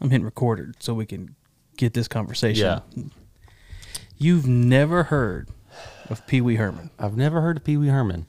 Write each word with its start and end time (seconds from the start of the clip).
I'm 0.00 0.10
hitting 0.10 0.24
recorder 0.24 0.72
so 0.78 0.94
we 0.94 1.06
can 1.06 1.34
get 1.76 1.94
this 1.94 2.08
conversation. 2.08 2.80
You've 4.16 4.46
never 4.46 5.04
heard 5.04 5.48
of 6.08 6.26
Pee 6.26 6.40
Wee 6.40 6.56
Herman. 6.56 6.90
I've 6.98 7.16
never 7.16 7.40
heard 7.40 7.56
of 7.58 7.64
Pee 7.64 7.76
Wee 7.76 7.88
Herman. 7.88 8.26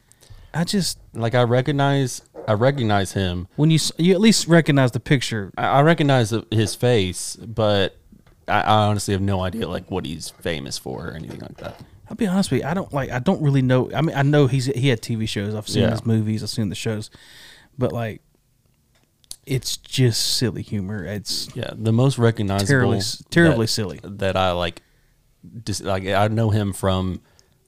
I 0.54 0.64
just 0.64 1.00
Like 1.14 1.34
I 1.36 1.44
recognize, 1.44 2.22
I 2.48 2.54
recognize 2.54 3.14
him. 3.14 3.48
when 3.56 3.72
you 3.72 3.80
you 3.98 4.14
at 4.14 4.20
least 4.20 4.48
recognize 4.48 4.92
the 4.92 5.00
picture. 5.00 5.52
I, 5.58 5.66
I 5.68 5.82
recognize 5.82 6.34
his 6.52 6.76
face, 6.76 7.36
but 7.38 7.98
I, 8.48 8.62
I 8.62 8.78
honestly 8.88 9.14
have 9.14 9.22
no 9.22 9.42
idea 9.42 9.68
like 9.68 9.90
what 9.90 10.06
he's 10.06 10.30
famous 10.30 10.78
for 10.78 11.08
or 11.10 11.12
anything 11.14 11.40
like 11.40 11.58
that. 11.58 11.80
I'll 12.10 12.16
be 12.18 12.28
honest 12.28 12.52
with 12.52 12.62
you. 12.62 12.68
I 12.68 12.74
don't 12.74 12.92
like. 12.92 13.10
I 13.12 13.20
don't 13.20 13.42
really 13.42 13.62
know. 13.62 13.90
I 13.94 14.02
mean, 14.02 14.16
I 14.16 14.22
know 14.24 14.48
he's 14.48 14.66
he 14.66 14.90
had 14.90 15.02
TV 15.02 15.28
shows. 15.28 15.56
I've 15.56 15.70
seen 15.70 15.84
Yeah. 15.84 15.92
his 15.92 16.06
movies. 16.06 16.44
I've 16.44 16.50
seen 16.50 16.68
the 16.68 16.76
shows, 16.76 17.10
but 17.78 17.94
like, 17.94 18.22
it's 19.46 19.78
just 19.78 20.36
silly 20.38 20.62
humor. 20.62 21.04
It's 21.06 21.50
Yeah, 21.56 21.72
the 21.76 21.92
most 21.94 22.18
recognizable, 22.18 22.68
Terribly 22.68 23.02
terribly 23.30 23.66
that- 23.66 23.72
silly. 23.72 24.00
That 24.04 24.36
I 24.36 24.52
like, 24.52 24.82
just 25.66 25.84
like 25.84 26.06
I 26.08 26.28
know 26.28 26.50
him 26.50 26.74
from 26.74 27.22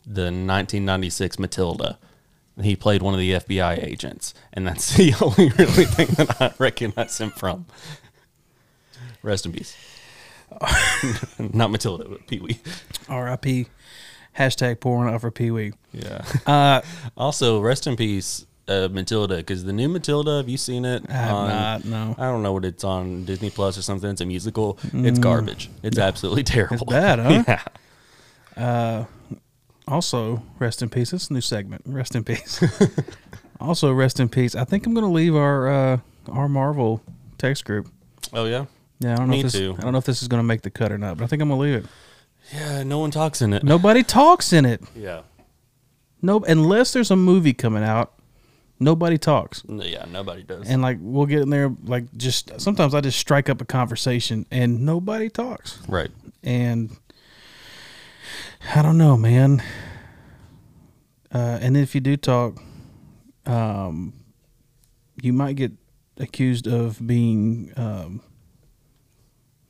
the 0.05 0.23
1996 0.31 1.39
Matilda. 1.39 1.97
He 2.61 2.75
played 2.75 3.01
one 3.01 3.13
of 3.15 3.19
the 3.19 3.31
FBI 3.33 3.83
agents, 3.83 4.33
and 4.53 4.67
that's 4.67 4.95
the 4.97 5.13
only 5.21 5.49
really 5.57 5.85
thing 5.85 6.07
that 6.17 6.39
I 6.41 6.53
recognize 6.59 7.17
him 7.19 7.31
from. 7.31 7.65
Rest 9.23 9.45
in 9.45 9.53
peace. 9.53 9.75
Not 11.39 11.71
Matilda, 11.71 12.05
but 12.07 12.27
Pee 12.27 12.39
Wee. 12.39 12.59
R.I.P. 13.09 13.67
Hashtag 14.37 14.79
pouring 14.79 15.13
out 15.13 15.21
for 15.21 15.31
Pee 15.31 15.49
Wee. 15.51 15.73
Yeah. 15.91 16.23
Uh, 16.45 16.81
Also, 17.17 17.59
rest 17.59 17.87
in 17.87 17.95
peace, 17.95 18.45
uh, 18.67 18.87
Matilda, 18.91 19.37
because 19.37 19.63
the 19.63 19.73
new 19.73 19.89
Matilda, 19.89 20.37
have 20.37 20.49
you 20.49 20.57
seen 20.57 20.85
it? 20.85 21.03
I 21.09 21.13
have 21.13 21.33
on- 21.33 21.49
not, 21.49 21.85
no. 21.85 22.15
I 22.17 22.25
don't 22.25 22.43
know 22.43 22.53
what 22.53 22.65
it's 22.65 22.83
on 22.83 23.25
Disney 23.25 23.49
Plus 23.49 23.77
or 23.77 23.81
something. 23.81 24.09
It's 24.09 24.21
a 24.21 24.25
musical. 24.25 24.79
It's 24.93 25.19
garbage. 25.19 25.69
It's 25.81 25.97
absolutely 25.97 26.43
terrible. 26.43 26.85
Mm. 26.87 26.89
bad, 26.89 27.19
huh? 27.19 27.57
yeah. 28.57 29.05
also, 29.87 30.43
rest 30.59 30.81
in 30.81 30.89
peace. 30.89 31.11
This 31.11 31.29
a 31.29 31.33
new 31.33 31.41
segment. 31.41 31.81
Rest 31.85 32.15
in 32.15 32.23
peace. 32.23 32.63
also, 33.59 33.91
rest 33.91 34.19
in 34.19 34.29
peace. 34.29 34.55
I 34.55 34.63
think 34.63 34.85
I'm 34.85 34.93
going 34.93 35.05
to 35.05 35.11
leave 35.11 35.35
our 35.35 35.67
uh, 35.67 35.97
our 36.31 36.47
Marvel 36.47 37.01
text 37.37 37.65
group. 37.65 37.89
Oh 38.31 38.45
yeah. 38.45 38.65
Yeah, 38.99 39.13
I 39.13 39.15
don't 39.17 39.27
know. 39.27 39.31
Me 39.31 39.39
if 39.39 39.43
this, 39.43 39.53
too. 39.53 39.75
I 39.77 39.81
don't 39.81 39.91
know 39.91 39.97
if 39.97 40.05
this 40.05 40.21
is 40.21 40.29
going 40.29 40.39
to 40.39 40.47
make 40.47 40.61
the 40.61 40.69
cut 40.69 40.91
or 40.91 40.97
not, 40.97 41.17
but 41.17 41.25
I 41.25 41.27
think 41.27 41.41
I'm 41.41 41.49
going 41.49 41.59
to 41.59 41.63
leave 41.63 41.83
it. 41.83 41.89
Yeah. 42.53 42.83
No 42.83 42.99
one 42.99 43.11
talks 43.11 43.41
in 43.41 43.51
it. 43.53 43.63
Nobody 43.63 44.03
talks 44.03 44.53
in 44.53 44.65
it. 44.65 44.81
Yeah. 44.95 45.21
No, 46.21 46.39
unless 46.47 46.93
there's 46.93 47.11
a 47.11 47.17
movie 47.17 47.53
coming 47.53 47.83
out, 47.83 48.13
nobody 48.79 49.17
talks. 49.17 49.63
Yeah. 49.67 50.05
Nobody 50.09 50.43
does. 50.43 50.67
And 50.67 50.81
like 50.81 50.97
we'll 51.01 51.25
get 51.25 51.41
in 51.41 51.49
there, 51.49 51.73
like 51.83 52.11
just 52.15 52.59
sometimes 52.59 52.93
I 52.93 53.01
just 53.01 53.19
strike 53.19 53.49
up 53.49 53.61
a 53.61 53.65
conversation 53.65 54.45
and 54.51 54.85
nobody 54.85 55.29
talks. 55.29 55.79
right. 55.87 56.11
And 56.43 56.95
I 58.75 58.81
don't 58.81 58.97
know, 58.97 59.17
man. 59.17 59.61
Uh, 61.33 61.57
and 61.61 61.75
if 61.75 61.95
you 61.95 62.01
do 62.01 62.15
talk, 62.17 62.61
um, 63.45 64.13
you 65.21 65.33
might 65.33 65.55
get 65.55 65.71
accused 66.17 66.67
of 66.67 67.05
being 67.05 67.71
um, 67.75 68.21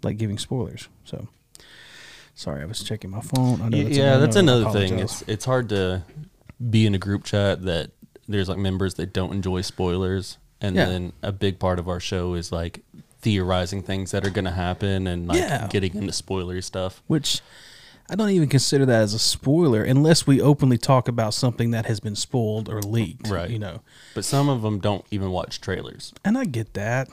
like 0.03 0.17
giving 0.17 0.37
spoilers. 0.37 0.89
So 1.05 1.27
sorry, 2.35 2.61
I 2.61 2.65
was 2.65 2.83
checking 2.83 3.09
my 3.09 3.21
phone. 3.21 3.61
I 3.61 3.69
know 3.69 3.83
that's 3.83 3.97
yeah, 3.97 4.17
that's 4.17 4.35
another 4.35 4.71
thing. 4.71 4.99
It's 4.99 5.21
it's 5.27 5.45
hard 5.45 5.69
to 5.69 6.03
be 6.69 6.85
in 6.85 6.95
a 6.95 6.99
group 6.99 7.23
chat 7.23 7.63
that 7.63 7.91
there's 8.27 8.49
like 8.49 8.57
members 8.57 8.95
that 8.95 9.13
don't 9.13 9.33
enjoy 9.33 9.61
spoilers, 9.61 10.37
and 10.61 10.75
Yeah. 10.75 10.85
then 10.85 11.13
a 11.21 11.31
big 11.31 11.59
part 11.59 11.79
of 11.79 11.87
our 11.87 11.99
show 11.99 12.33
is 12.35 12.51
like 12.51 12.83
theorizing 13.21 13.81
things 13.83 14.11
that 14.11 14.25
are 14.25 14.29
going 14.29 14.45
to 14.45 14.51
happen 14.51 15.07
and 15.07 15.27
like 15.27 15.37
Yeah. 15.39 15.67
getting 15.69 15.95
into 15.95 16.11
spoilery 16.11 16.63
stuff. 16.63 17.01
which 17.07 17.41
I 18.09 18.15
don't 18.15 18.31
even 18.31 18.49
consider 18.49 18.85
that 18.85 19.01
as 19.01 19.13
a 19.13 19.19
spoiler 19.19 19.81
unless 19.81 20.27
we 20.27 20.41
openly 20.41 20.77
talk 20.77 21.07
about 21.07 21.33
something 21.33 21.71
that 21.71 21.85
has 21.85 22.01
been 22.01 22.15
spoiled 22.17 22.67
or 22.67 22.81
leaked. 22.81 23.29
Right. 23.29 23.49
You 23.49 23.59
know. 23.59 23.79
But 24.13 24.25
some 24.25 24.49
of 24.49 24.61
them 24.61 24.79
don't 24.79 25.05
even 25.09 25.31
watch 25.31 25.61
trailers. 25.61 26.13
And 26.25 26.37
I 26.37 26.43
get 26.43 26.73
that. 26.73 27.07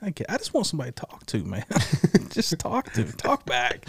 I 0.00 0.10
get 0.10 0.28
I 0.30 0.38
just 0.38 0.54
want 0.54 0.66
somebody 0.66 0.92
to 0.92 1.00
talk 1.06 1.26
to, 1.26 1.44
man. 1.44 1.64
just 2.30 2.58
talk 2.58 2.90
to. 2.94 3.04
Talk 3.12 3.44
back. 3.44 3.86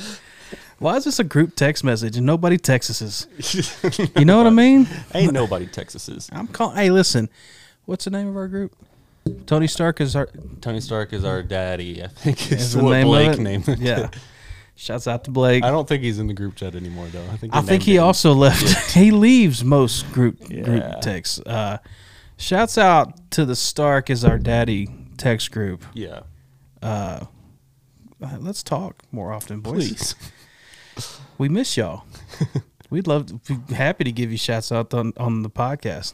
Why 0.79 0.95
is 0.97 1.06
this 1.06 1.19
a 1.19 1.23
group 1.23 1.56
text 1.56 1.83
message 1.83 2.17
and 2.17 2.25
nobody 2.25 2.57
texts 2.57 3.01
us? 3.01 3.28
You 4.17 4.25
know 4.25 4.38
what 4.38 4.47
I 4.47 4.51
mean? 4.51 4.88
Ain't 5.13 5.33
nobody 5.33 5.67
Texas 5.67 6.29
I'm 6.31 6.47
calling 6.47 6.78
hey, 6.78 6.89
listen, 6.89 7.29
what's 7.85 8.06
the 8.06 8.11
name 8.11 8.28
of 8.28 8.35
our 8.35 8.47
group? 8.47 8.75
Tony 9.45 9.67
Stark 9.67 10.01
is 10.01 10.16
our 10.16 10.29
Tony 10.61 10.79
Stark 10.81 11.13
is 11.13 11.23
our 11.23 11.41
daddy. 11.41 12.03
I 12.03 12.07
think 12.07 12.51
is 12.51 12.61
is 12.61 12.73
the 12.73 12.83
what 12.83 12.91
name 12.91 13.07
Blake 13.07 13.39
named 13.39 13.67
it. 13.69 13.79
Yeah. 13.79 14.09
Shouts 14.75 15.07
out 15.07 15.23
to 15.23 15.31
Blake. 15.31 15.63
I 15.63 15.72
don't 15.72 15.88
think 15.88 16.03
he's 16.03 16.19
in 16.19 16.28
the 16.28 16.33
group 16.33 16.56
chat 16.56 16.75
anymore 16.75 17.07
though. 17.07 17.25
I 17.31 17.38
think 17.38 17.56
I 17.56 17.62
think 17.62 17.83
he 17.83 17.95
him. 17.95 18.03
also 18.03 18.33
left. 18.33 18.91
he 18.94 19.09
leaves 19.12 19.63
most 19.63 20.12
group 20.12 20.38
Yeah. 20.50 20.63
group 20.63 21.01
texts. 21.01 21.39
Uh, 21.39 21.77
shouts 22.38 22.77
out 22.77 23.31
to 23.31 23.45
the 23.45 23.56
Stark 23.56 24.09
is 24.09 24.25
our 24.25 24.38
daddy 24.38 24.89
text 25.17 25.51
group. 25.51 25.85
Yeah. 25.94 26.22
Uh, 26.83 27.25
let's 28.39 28.63
talk 28.63 29.01
more 29.12 29.31
often, 29.31 29.62
boys. 29.62 29.88
Please. 29.88 30.16
We 31.38 31.50
miss 31.50 31.75
y'all. 31.78 32.06
We'd 32.89 33.07
love 33.07 33.44
to 33.44 33.57
be 33.57 33.73
happy 33.73 34.03
to 34.03 34.11
give 34.11 34.31
you 34.31 34.38
shouts 34.38 34.72
out 34.72 34.94
on, 34.94 35.13
on 35.17 35.41
the 35.41 35.50
podcast. 35.50 36.13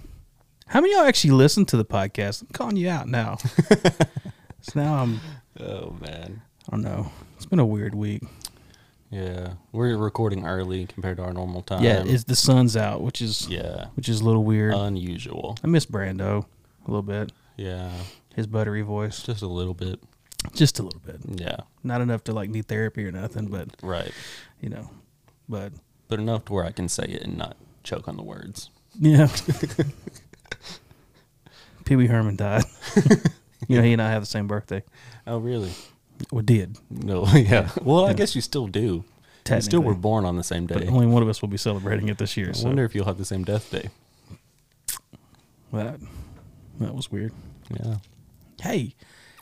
How 0.68 0.82
many 0.82 0.94
of 0.94 1.00
y'all 1.00 1.08
actually 1.08 1.32
listen 1.32 1.66
to 1.66 1.78
the 1.78 1.86
podcast? 1.86 2.42
I'm 2.42 2.48
calling 2.54 2.78
you 2.78 2.90
out 2.90 3.08
now. 3.08 3.38
so 4.62 4.72
now 4.76 4.96
I'm 4.96 5.20
Oh 5.60 5.96
man. 6.00 6.42
I 6.68 6.72
don't 6.72 6.82
know. 6.82 7.12
It's 7.36 7.46
been 7.46 7.60
a 7.60 7.66
weird 7.66 7.94
week. 7.94 8.24
Yeah. 9.10 9.54
We're 9.74 9.98
recording 9.98 10.46
early 10.46 10.86
compared 10.86 11.18
to 11.18 11.24
our 11.24 11.34
normal 11.34 11.62
time. 11.62 11.84
yeah, 11.84 12.04
is 12.04 12.24
the 12.24 12.36
sun's 12.36 12.78
out, 12.78 13.02
which 13.02 13.22
is 13.22 13.48
yeah. 13.50 13.88
which 13.96 14.08
is 14.08 14.22
a 14.22 14.24
little 14.24 14.44
weird. 14.44 14.74
Unusual. 14.74 15.58
I 15.64 15.68
miss 15.68 15.86
Brando 15.86 16.46
a 16.88 16.92
little 16.92 17.02
bit. 17.02 17.32
Yeah. 17.58 17.92
His 18.36 18.48
buttery 18.48 18.82
voice. 18.82 19.22
Just 19.22 19.42
a 19.42 19.48
little 19.48 19.74
bit. 19.74 20.00
Just 20.54 20.80
a 20.80 20.84
little 20.84 21.00
bit. 21.06 21.18
Yeah. 21.28 21.58
Not 21.84 22.02
enough 22.02 22.24
to 22.26 22.34
like 22.34 22.50
need 22.50 22.68
therapy 22.68 23.06
or 23.06 23.12
nothing, 23.12 23.48
but 23.48 23.70
Right. 23.82 24.12
you 24.60 24.70
know. 24.70 24.90
But 25.48 25.74
But 26.08 26.20
enough 26.20 26.46
to 26.46 26.54
where 26.54 26.66
I 26.66 26.72
can 26.72 26.90
say 26.90 27.04
it 27.04 27.22
and 27.24 27.38
not 27.38 27.58
choke 27.84 28.08
on 28.08 28.18
the 28.18 28.24
words. 28.24 28.70
yeah. 29.00 29.28
Pee 31.86 31.96
Wee 31.96 32.08
Herman 32.08 32.36
died. 32.36 32.64
you 33.68 33.78
know, 33.78 33.84
he 33.84 33.94
and 33.94 34.02
I 34.02 34.10
have 34.12 34.22
the 34.22 34.28
same 34.28 34.48
birthday. 34.48 34.84
Oh 35.28 35.38
really? 35.40 35.72
Or 36.32 36.42
did. 36.42 36.78
No. 36.90 37.26
Yeah. 37.34 37.70
Well, 37.82 38.06
I 38.06 38.14
guess 38.14 38.36
you 38.36 38.42
still 38.42 38.68
do. 38.68 39.04
You 39.50 39.62
still 39.62 39.82
were 39.82 39.96
born 39.96 40.24
on 40.24 40.38
the 40.38 40.44
same 40.44 40.66
But 40.68 40.82
day. 40.82 40.88
only 40.88 41.08
one 41.08 41.24
of 41.24 41.28
us 41.30 41.42
will 41.42 41.50
be 41.50 41.58
celebrating 41.58 42.08
it 42.10 42.18
this 42.20 42.38
year. 42.38 42.50
I 42.50 42.52
So 42.54 42.68
wonder 42.68 42.86
if 42.86 42.94
you'll 42.96 43.06
have 43.06 43.18
the 43.18 43.26
same 43.26 43.44
death 43.44 43.70
day. 43.72 43.90
that 45.74 46.00
that 46.80 46.96
was 46.96 47.12
weird. 47.12 47.34
Yeah. 47.84 47.96
Hey, 48.62 48.94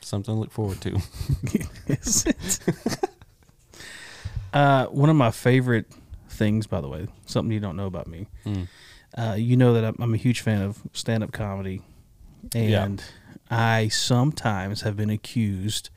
Something 0.02 0.34
to 0.34 0.40
look 0.40 0.50
forward 0.52 0.80
to. 0.82 0.98
is 1.88 2.26
it? 2.66 2.98
uh, 4.52 4.86
one 4.86 5.10
of 5.10 5.16
my 5.16 5.30
favorite 5.30 5.86
things, 6.28 6.66
by 6.66 6.80
the 6.80 6.88
way, 6.88 7.06
something 7.26 7.52
you 7.52 7.60
don't 7.60 7.76
know 7.76 7.86
about 7.86 8.06
me. 8.06 8.26
Mm. 8.44 8.68
Uh, 9.16 9.34
you 9.38 9.56
know 9.56 9.74
that 9.74 9.84
I'm, 9.84 9.96
I'm 10.00 10.14
a 10.14 10.16
huge 10.16 10.40
fan 10.40 10.62
of 10.62 10.78
stand-up 10.92 11.32
comedy, 11.32 11.82
Yeah. 12.54 12.84
and 12.84 13.04
I 13.50 13.88
sometimes 13.88 14.82
have 14.82 14.96
been 14.96 15.10
accused 15.10 15.90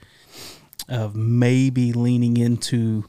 of 0.90 1.16
maybe 1.16 1.94
leaning 1.94 2.38
into 2.38 3.06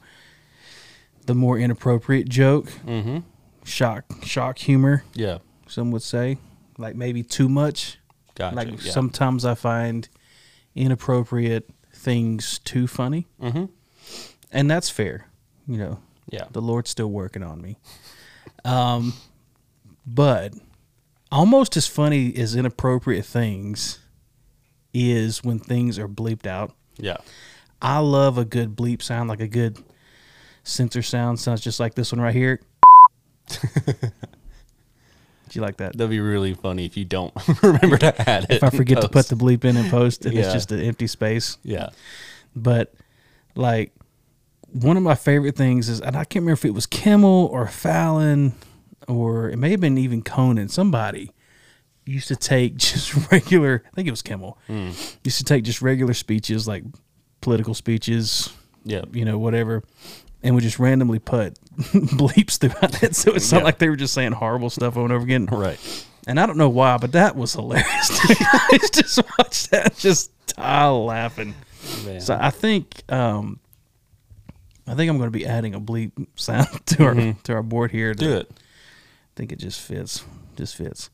the 1.27 1.35
more 1.35 1.59
inappropriate 1.59 2.29
joke, 2.29 2.67
Mm-hmm. 2.87 3.19
shock, 3.65 4.05
shock 4.23 4.59
humor. 4.59 5.05
Yeah. 5.15 5.39
Some 5.67 5.91
would 5.91 6.03
say, 6.03 6.39
like 6.79 6.95
maybe 6.95 7.23
too 7.23 7.49
much. 7.49 7.99
Gotcha. 8.37 8.57
like 8.57 8.85
yeah. 8.85 8.91
sometimes 8.93 9.45
I 9.45 9.55
find 9.55 10.09
inappropriate 10.75 11.69
things 11.93 12.59
too 12.61 12.87
funny, 12.87 13.27
Mm-hmm. 13.41 13.65
and 14.53 14.71
that's 14.71 14.91
fair. 14.91 15.29
You 15.67 15.79
know, 15.79 15.99
Yeah. 16.31 16.45
the 16.51 16.61
Lord's 16.63 16.91
still 16.91 17.11
working 17.11 17.43
on 17.43 17.61
me. 17.63 17.77
Um, 18.65 19.15
but 20.07 20.55
almost 21.33 21.77
as 21.77 21.87
funny 21.87 22.35
as 22.37 22.55
inappropriate 22.55 23.25
things 23.25 23.99
is 24.93 25.43
when 25.43 25.59
things 25.59 25.99
are 25.99 26.09
bleeped 26.09 26.47
out. 26.47 26.75
Yeah. 26.99 27.17
I 27.83 27.99
love 27.99 28.39
a 28.39 28.45
good 28.45 28.77
bleep 28.77 29.03
sound, 29.03 29.29
like 29.29 29.41
a 29.41 29.49
good 29.49 29.79
censor 30.63 31.03
sound. 31.03 31.41
Sounds 31.41 31.61
just 31.61 31.81
like 31.81 31.95
this 31.95 32.13
one 32.13 32.21
right 32.21 32.35
here. 32.35 32.61
Do 35.55 35.61
you 35.61 35.65
like 35.65 35.77
that? 35.77 35.97
That'd 35.97 36.11
be 36.11 36.19
really 36.19 36.53
funny 36.53 36.85
if 36.85 36.97
you 36.97 37.05
don't 37.05 37.33
remember 37.63 37.97
to 37.99 38.29
add 38.29 38.45
it. 38.45 38.57
If 38.57 38.65
I 38.65 38.71
forget 38.71 39.01
to 39.03 39.09
put 39.09 39.29
the 39.29 39.37
bleep 39.37 39.65
in 39.65 39.77
and 39.77 39.89
post, 39.89 40.27
and 40.27 40.37
it's 40.37 40.53
just 40.53 40.73
an 40.73 40.81
empty 40.81 41.07
space. 41.07 41.59
Yeah. 41.63 41.91
but 42.57 42.93
like 43.55 43.93
one 44.73 44.97
of 44.97 45.05
my 45.05 45.15
favorite 45.15 45.55
things 45.55 45.89
is, 45.89 46.01
and 46.01 46.17
I 46.17 46.25
can't 46.25 46.43
remember 46.43 46.55
if 46.59 46.65
it 46.65 46.75
was 46.75 46.87
Kimmel 46.87 47.47
or 47.53 47.69
Fallon 47.69 48.55
or 49.07 49.49
it 49.49 49.57
may 49.59 49.71
have 49.71 49.79
been 49.81 49.97
even 49.97 50.23
Conan. 50.23 50.69
Somebody 50.69 51.31
used 52.05 52.27
to 52.27 52.35
take 52.37 52.77
just 52.79 53.31
regular. 53.31 53.85
I 53.87 53.91
think 53.95 54.09
it 54.09 54.11
was 54.11 54.23
Kimmel. 54.23 54.59
Hmm. 54.67 54.91
Used 55.23 55.39
to 55.39 55.45
take 55.45 55.63
just 55.63 55.81
regular 55.83 56.15
speeches, 56.15 56.67
like 56.67 56.83
political 57.43 57.75
speeches, 57.75 58.53
Yeah. 58.85 59.05
you 59.13 59.25
know, 59.25 59.39
whatever, 59.39 59.85
and 60.43 60.57
would 60.57 60.65
just 60.65 60.81
randomly 60.81 61.21
put 61.21 61.57
bleeps 62.17 62.59
throughout 62.59 63.03
it. 63.03 63.15
So 63.17 63.33
it's 63.35 63.51
not 63.53 63.59
Yeah. 63.59 63.65
like 63.65 63.79
they 63.79 63.89
were 63.89 63.97
just 63.97 64.15
saying 64.15 64.33
horrible 64.33 64.71
stuff 64.71 64.97
over 64.97 65.05
and 65.05 65.13
over 65.13 65.25
again. 65.25 65.47
Right. 65.47 65.79
And 66.27 66.41
I 66.41 66.47
don't 66.47 66.57
know 66.57 66.69
why, 66.71 66.97
but 66.97 67.13
that 67.13 67.37
was 67.37 67.53
hilarious. 67.53 68.09
to. 68.09 68.37
I 68.41 68.79
just 68.93 69.19
watch 69.39 69.69
that, 69.69 69.97
just 69.97 70.31
die 70.47 70.89
laughing. 70.89 71.55
Man. 72.07 72.21
So 72.21 72.39
I 72.41 72.51
think, 72.51 73.03
um, 73.13 73.61
I 74.87 74.95
think 74.95 75.11
I'm 75.11 75.19
going 75.19 75.31
to 75.31 75.39
be 75.39 75.47
adding 75.47 75.75
a 75.75 75.81
bleep 75.81 76.13
sound 76.37 76.69
to 76.87 77.05
our 77.05 77.15
Mhm. 77.15 77.43
to 77.43 77.53
our 77.55 77.63
board 77.63 77.91
here. 77.91 78.15
to- 78.15 78.19
Do 78.25 78.33
it. 78.37 78.51
I 78.51 78.57
think 79.37 79.53
it 79.53 79.59
just 79.59 79.81
fits. 79.81 80.25
Just 80.57 80.77
fits. 80.77 81.11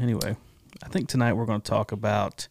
Anyway, 0.00 0.36
I 0.82 0.88
think 0.88 1.08
tonight 1.08 1.32
we're 1.34 1.44
going 1.46 1.60
to 1.60 1.70
talk 1.70 1.92
about 1.92 2.48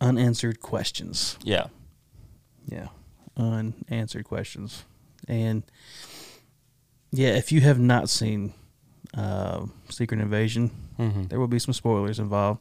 unanswered 0.00 0.60
questions. 0.60 1.36
Yeah. 1.42 1.66
Yeah, 2.66 2.88
unanswered 3.36 4.24
questions. 4.24 4.84
And 5.28 5.62
yeah, 7.12 7.30
if 7.30 7.52
you 7.52 7.60
have 7.62 7.78
not 7.78 8.08
seen 8.08 8.54
uh, 9.16 9.66
Secret 9.88 10.20
Invasion, 10.20 10.70
Mm-hmm. 10.98 11.24
there 11.28 11.40
will 11.40 11.48
be 11.48 11.58
some 11.58 11.72
spoilers 11.72 12.18
involved, 12.18 12.60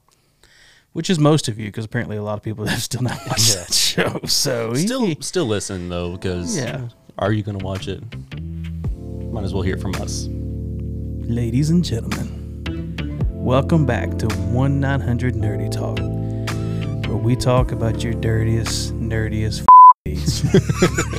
which 0.94 1.10
is 1.10 1.20
most 1.20 1.50
of 1.50 1.60
you, 1.60 1.66
because 1.66 1.84
apparently 1.84 2.16
a 2.16 2.24
lot 2.24 2.36
of 2.38 2.42
people 2.44 2.66
have 2.68 2.82
still 2.82 3.02
not 3.02 3.20
watched 3.28 3.50
Yeah. 3.54 3.64
that 3.64 3.74
show. 3.74 4.20
So 4.26 4.74
Still, 4.76 5.14
still 5.20 5.46
listen 5.46 5.90
though, 5.90 6.14
because 6.14 6.56
Yeah. 6.56 6.88
are 7.18 7.34
you 7.34 7.44
going 7.44 7.60
to 7.60 7.66
watch 7.66 7.90
it? 7.90 8.02
Might 9.34 9.44
as 9.44 9.54
well 9.54 9.62
hear 9.64 9.78
from 9.78 9.94
us. 9.96 10.28
ladies 11.30 11.70
and 11.70 11.84
gentlemen, 11.84 13.20
welcome 13.30 13.86
back 13.86 14.18
to 14.20 14.28
one 14.54 14.80
nine 14.80 15.02
hundred 15.02 15.36
Nerdy 15.36 15.70
Talk, 15.70 16.00
where 17.10 17.18
we 17.18 17.36
talk 17.36 17.74
about 17.74 18.02
your 18.04 18.14
dirtiest, 18.14 18.94
nerdiest. 18.96 19.66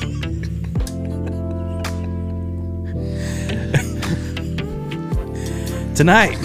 Tonight, 5.95 6.37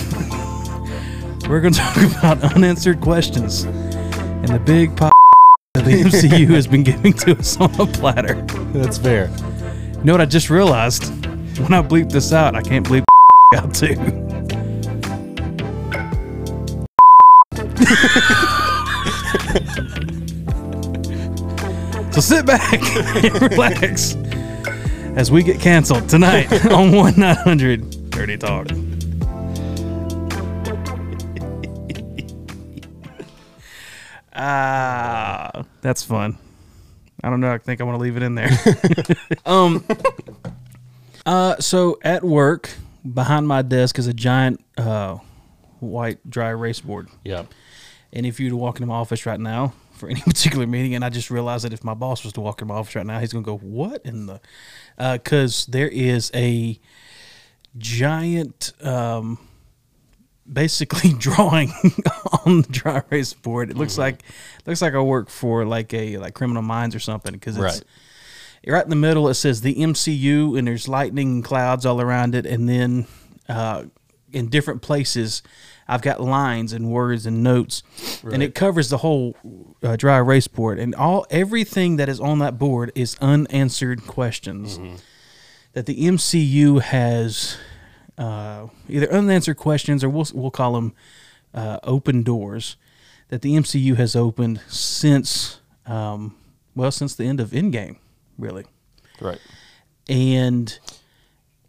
we're 1.48 1.60
going 1.60 1.72
to 1.74 1.78
talk 1.80 1.96
about 2.18 2.54
unanswered 2.54 3.00
questions 3.00 3.62
and 3.62 4.48
the 4.48 4.58
big 4.58 4.96
pop 4.96 5.12
that 5.74 5.84
the 5.84 6.02
MCU 6.02 6.48
has 6.54 6.66
been 6.66 6.82
giving 6.82 7.12
to 7.12 7.38
us 7.38 7.56
on 7.60 7.72
a 7.80 7.86
platter. 7.86 8.42
That's 8.72 8.98
fair. 8.98 9.30
You 9.98 10.04
know 10.04 10.12
what 10.12 10.20
I 10.20 10.26
just 10.26 10.50
realized? 10.50 11.04
When 11.60 11.72
I 11.72 11.80
bleep 11.80 12.10
this 12.10 12.32
out, 12.32 12.56
I 12.56 12.62
can't 12.62 12.86
bleep 12.86 13.04
out 13.54 13.72
too. 13.72 13.94
so 22.12 22.20
sit 22.20 22.44
back 22.44 22.82
and 22.82 23.42
relax 23.42 24.16
as 25.16 25.30
we 25.30 25.42
get 25.42 25.60
canceled 25.60 26.08
tonight 26.08 26.66
on 26.66 26.92
1 26.92 27.14
900 27.16 28.10
Dirty 28.10 28.36
Talk. 28.36 28.68
Ah, 34.48 35.64
that's 35.80 36.04
fun. 36.04 36.38
I 37.24 37.30
don't 37.30 37.40
know. 37.40 37.50
I 37.50 37.58
think 37.58 37.80
I 37.80 37.84
want 37.84 37.98
to 37.98 38.02
leave 38.02 38.16
it 38.16 38.22
in 38.22 38.36
there. 38.36 38.50
um, 39.46 39.84
uh, 41.24 41.56
so 41.58 41.98
at 42.02 42.22
work, 42.22 42.70
behind 43.12 43.48
my 43.48 43.62
desk 43.62 43.98
is 43.98 44.06
a 44.06 44.12
giant 44.12 44.64
uh, 44.78 45.18
white 45.80 46.18
dry 46.30 46.50
erase 46.50 46.80
board. 46.80 47.08
Yeah. 47.24 47.46
And 48.12 48.24
if 48.24 48.38
you 48.38 48.46
were 48.46 48.50
to 48.50 48.56
walk 48.56 48.76
into 48.76 48.86
my 48.86 48.94
office 48.94 49.26
right 49.26 49.40
now 49.40 49.72
for 49.94 50.08
any 50.08 50.20
particular 50.26 50.64
meeting, 50.64 50.94
and 50.94 51.04
I 51.04 51.08
just 51.08 51.28
realized 51.28 51.64
that 51.64 51.72
if 51.72 51.82
my 51.82 51.94
boss 51.94 52.22
was 52.22 52.32
to 52.34 52.40
walk 52.40 52.62
in 52.62 52.68
my 52.68 52.76
office 52.76 52.94
right 52.94 53.04
now, 53.04 53.18
he's 53.18 53.32
going 53.32 53.44
to 53.44 53.50
go, 53.50 53.56
"What 53.56 54.02
in 54.04 54.26
the?" 54.26 54.40
Because 54.96 55.66
there 55.66 55.88
is 55.88 56.30
a 56.34 56.78
giant, 57.76 58.72
um, 58.80 59.38
basically 60.52 61.12
drawing 61.18 61.70
on 62.44 62.62
the 62.62 62.68
dry 62.70 63.02
erase 63.10 63.32
board. 63.34 63.70
It 63.70 63.76
looks 63.76 63.98
like 63.98 64.22
looks 64.66 64.82
like 64.82 64.94
I 64.94 65.00
work 65.00 65.28
for 65.30 65.64
like 65.64 65.92
a 65.94 66.18
like 66.18 66.34
Criminal 66.34 66.62
Minds 66.62 66.94
or 66.94 67.00
something 67.00 67.32
because 67.32 67.56
it's 67.56 67.62
Right. 68.66 68.74
right 68.74 68.84
in 68.84 68.90
the 68.90 68.96
middle. 68.96 69.28
It 69.28 69.34
says 69.34 69.60
the 69.60 69.74
MCU, 69.74 70.58
and 70.58 70.66
there's 70.68 70.88
lightning 70.88 71.28
and 71.36 71.44
clouds 71.44 71.84
all 71.86 72.00
around 72.00 72.34
it, 72.34 72.46
and 72.46 72.68
then 72.68 73.06
uh, 73.48 73.84
in 74.32 74.48
different 74.48 74.82
places, 74.82 75.42
I've 75.88 76.02
got 76.02 76.20
lines 76.20 76.72
and 76.72 76.90
words 76.90 77.26
and 77.26 77.42
notes, 77.44 77.82
and 78.34 78.42
it 78.42 78.54
covers 78.56 78.90
the 78.90 78.98
whole 78.98 79.36
uh, 79.84 79.94
dry 79.96 80.18
erase 80.18 80.48
board, 80.48 80.78
and 80.80 80.94
all 80.96 81.26
everything 81.30 81.96
that 81.96 82.08
is 82.08 82.18
on 82.20 82.40
that 82.40 82.58
board 82.58 82.90
is 82.96 83.16
unanswered 83.20 84.06
questions 84.06 84.78
that 85.74 85.86
the 85.86 86.06
MCU 86.06 86.80
has 86.80 87.56
uh, 88.18 88.68
either 88.88 89.10
unanswered 89.12 89.56
questions 89.56 90.02
or 90.04 90.08
we'll 90.08 90.26
we'll 90.34 90.50
call 90.50 90.74
them 90.74 90.94
uh, 91.54 91.78
open 91.82 92.22
doors 92.22 92.76
that 93.28 93.42
the 93.42 93.54
MCU 93.54 93.96
has 93.96 94.14
opened 94.16 94.60
since 94.68 95.60
um, 95.86 96.36
well 96.74 96.90
since 96.90 97.14
the 97.14 97.24
end 97.24 97.40
of 97.40 97.50
Endgame, 97.50 97.96
really 98.38 98.64
Right. 99.20 99.38
and 100.08 100.78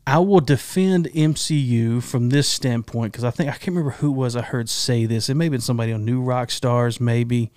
I 0.05 0.19
will 0.19 0.39
defend 0.39 1.07
MCU 1.07 2.01
from 2.01 2.29
this 2.29 2.47
standpoint 2.47 3.11
because 3.11 3.25
I 3.25 3.31
think 3.31 3.49
I 3.49 3.53
can't 3.53 3.67
remember 3.75 3.91
who 3.91 4.11
it 4.11 4.15
was 4.15 4.35
I 4.37 4.41
heard 4.41 4.69
say 4.69 5.05
this. 5.05 5.27
It 5.29 5.35
may 5.35 5.45
have 5.45 5.51
been 5.51 5.59
somebody 5.61 5.91
on 5.91 6.05
New 6.05 6.21
Rockstars, 6.23 7.01
maybe, 7.01 7.51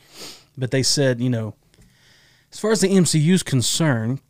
but 0.58 0.72
they 0.72 0.82
said, 0.82 1.20
you 1.20 1.30
know, 1.30 1.54
as 2.52 2.58
far 2.58 2.72
as 2.72 2.80
the 2.80 2.88
MCU 2.88 3.32
is 3.34 3.44
concerned, 3.44 4.20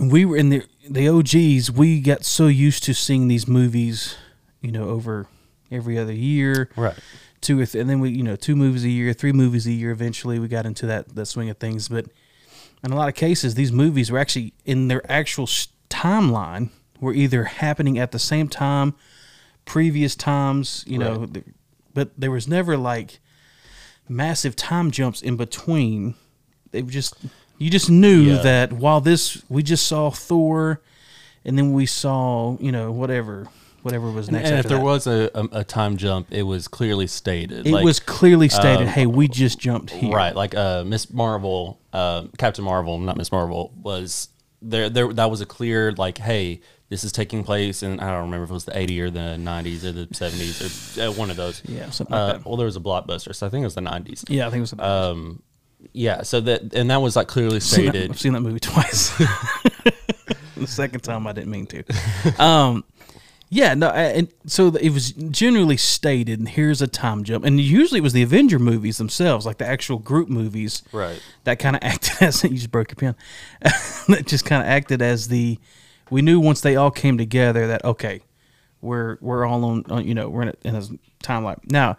we 0.00 0.24
were 0.24 0.38
in 0.38 0.48
the 0.48 0.62
the 0.88 1.08
OGs. 1.08 1.70
We 1.70 2.00
got 2.00 2.24
so 2.24 2.46
used 2.46 2.82
to 2.84 2.94
seeing 2.94 3.28
these 3.28 3.46
movies, 3.48 4.16
you 4.60 4.70
know, 4.72 4.88
over 4.88 5.26
every 5.70 5.98
other 5.98 6.12
year 6.12 6.68
Right. 6.76 6.94
two 7.40 7.58
or 7.60 7.66
th- 7.66 7.80
and 7.80 7.90
then 7.90 7.98
we 8.00 8.10
you 8.10 8.22
know 8.22 8.36
two 8.36 8.54
movies 8.54 8.84
a 8.84 8.88
year 8.88 9.12
three 9.12 9.32
movies 9.32 9.66
a 9.66 9.72
year 9.72 9.90
eventually 9.90 10.38
we 10.38 10.46
got 10.46 10.66
into 10.66 10.86
that 10.86 11.08
that 11.16 11.26
swing 11.26 11.50
of 11.50 11.56
things 11.58 11.88
but 11.88 12.06
in 12.84 12.92
a 12.92 12.94
lot 12.96 13.08
of 13.08 13.14
cases 13.16 13.54
these 13.54 13.72
movies 13.72 14.10
were 14.10 14.18
actually 14.18 14.52
in 14.64 14.86
their 14.88 15.02
actual 15.10 15.44
s- 15.44 15.68
timeline 15.90 16.68
were 17.00 17.12
either 17.14 17.44
happening 17.44 17.98
at 17.98 18.12
the 18.12 18.18
same 18.20 18.46
time 18.46 18.94
previous 19.64 20.14
times 20.14 20.84
you 20.86 20.98
know 20.98 21.16
Right. 21.20 21.34
th- 21.34 21.46
but 21.92 22.10
there 22.16 22.30
was 22.30 22.46
never 22.46 22.76
like 22.76 23.18
massive 24.08 24.54
time 24.54 24.90
jumps 24.90 25.22
in 25.22 25.36
between 25.36 26.14
they 26.70 26.82
just 26.82 27.14
you 27.58 27.70
just 27.70 27.90
knew 27.90 28.22
Yeah. 28.22 28.42
that 28.42 28.72
while 28.72 29.00
this 29.00 29.42
we 29.48 29.62
just 29.62 29.86
saw 29.86 30.10
thor 30.10 30.80
and 31.44 31.56
then 31.58 31.72
we 31.72 31.86
saw 31.86 32.56
you 32.60 32.72
know 32.72 32.90
whatever 32.92 33.46
whatever 33.82 34.10
was 34.10 34.30
next 34.30 34.48
and 34.48 34.54
if 34.54 34.64
after 34.64 34.68
there 34.70 34.78
that. 34.78 34.84
was 34.84 35.06
a, 35.06 35.30
a, 35.34 35.60
a 35.60 35.64
time 35.64 35.96
jump, 35.98 36.28
it 36.30 36.42
was 36.44 36.68
clearly 36.68 37.06
stated. 37.06 37.66
It 37.66 37.70
like, 37.72 37.84
was 37.84 38.00
clearly 38.00 38.48
stated, 38.48 38.86
um, 38.86 38.86
"Hey, 38.88 39.04
we 39.06 39.28
just 39.28 39.58
jumped 39.58 39.90
here." 39.90 40.10
Right, 40.16 40.34
like 40.34 40.54
uh, 40.54 40.84
Miss 40.84 41.12
Marvel, 41.12 41.78
uh, 41.92 42.24
Captain 42.38 42.64
Marvel, 42.64 42.98
not 42.98 43.18
Miss 43.18 43.30
Marvel, 43.30 43.74
was 43.82 44.28
there. 44.62 44.88
There, 44.88 45.12
that 45.12 45.30
was 45.30 45.42
a 45.42 45.46
clear 45.46 45.92
like, 45.92 46.16
hey, 46.16 46.62
this 46.88 47.04
is 47.04 47.12
taking 47.12 47.44
place, 47.44 47.82
and 47.82 48.00
I 48.00 48.08
don't 48.10 48.22
remember 48.22 48.44
if 48.44 48.50
it 48.50 48.54
was 48.54 48.64
the 48.64 48.72
'80s 48.72 49.00
or 49.00 49.10
the 49.10 49.36
'90s 49.38 49.84
or 49.84 49.92
the 49.92 50.06
'70s 50.06 50.96
or 50.98 51.10
uh, 51.10 51.12
one 51.12 51.28
of 51.30 51.36
those. 51.36 51.60
Yeah, 51.66 51.90
something 51.90 52.16
like 52.16 52.22
Uh, 52.22 52.32
that. 52.38 52.46
well, 52.46 52.56
there 52.56 52.64
was 52.64 52.76
a 52.76 52.80
blockbuster, 52.80 53.34
so 53.34 53.46
I 53.46 53.50
think 53.50 53.60
it 53.64 53.66
was 53.66 53.74
the 53.74 53.82
'90s. 53.82 54.24
Yeah, 54.28 54.46
I 54.46 54.50
think 54.50 54.58
it 54.58 54.60
was. 54.62 54.72
About 54.72 55.10
Um, 55.12 55.42
yeah, 55.92 56.22
so 56.22 56.40
that 56.40 56.74
and 56.74 56.90
that 56.90 57.00
was 57.00 57.16
like 57.16 57.28
clearly 57.28 57.60
stated. 57.60 58.10
I've 58.10 58.20
seen 58.20 58.32
that 58.32 58.40
movie 58.40 58.60
twice. 58.60 59.16
the 60.56 60.66
second 60.66 61.00
time 61.00 61.26
I 61.26 61.32
didn't 61.32 61.50
mean 61.50 61.66
to. 61.66 61.84
Um, 62.42 62.84
yeah, 63.50 63.74
no, 63.74 63.90
and 63.90 64.28
so 64.46 64.74
it 64.74 64.90
was 64.90 65.12
generally 65.12 65.76
stated. 65.76 66.40
And 66.40 66.48
here's 66.48 66.82
a 66.82 66.88
time 66.88 67.22
jump, 67.22 67.44
and 67.44 67.60
usually 67.60 67.98
it 67.98 68.02
was 68.02 68.12
the 68.12 68.22
Avenger 68.22 68.58
movies 68.58 68.98
themselves, 68.98 69.46
like 69.46 69.58
the 69.58 69.66
actual 69.66 69.98
group 69.98 70.28
movies. 70.28 70.82
Right. 70.92 71.22
that 71.44 71.58
kind 71.60 71.76
of 71.76 71.82
acted 71.84 72.20
as 72.20 72.42
you 72.42 72.50
just 72.50 72.72
broke 72.72 72.90
your 72.90 72.96
pen. 72.96 73.16
that 74.08 74.24
just 74.26 74.44
kind 74.44 74.62
of 74.62 74.68
acted 74.68 75.02
as 75.02 75.28
the 75.28 75.58
we 76.10 76.22
knew 76.22 76.40
once 76.40 76.62
they 76.62 76.76
all 76.76 76.90
came 76.90 77.16
together 77.16 77.68
that 77.68 77.84
okay, 77.84 78.22
we're 78.80 79.18
we're 79.20 79.44
all 79.46 79.64
on, 79.64 79.84
on 79.88 80.06
you 80.06 80.14
know 80.14 80.28
we're 80.28 80.42
in 80.42 80.48
a, 80.48 80.54
in 80.64 80.74
a 80.74 80.82
timeline 81.22 81.58
now. 81.70 81.96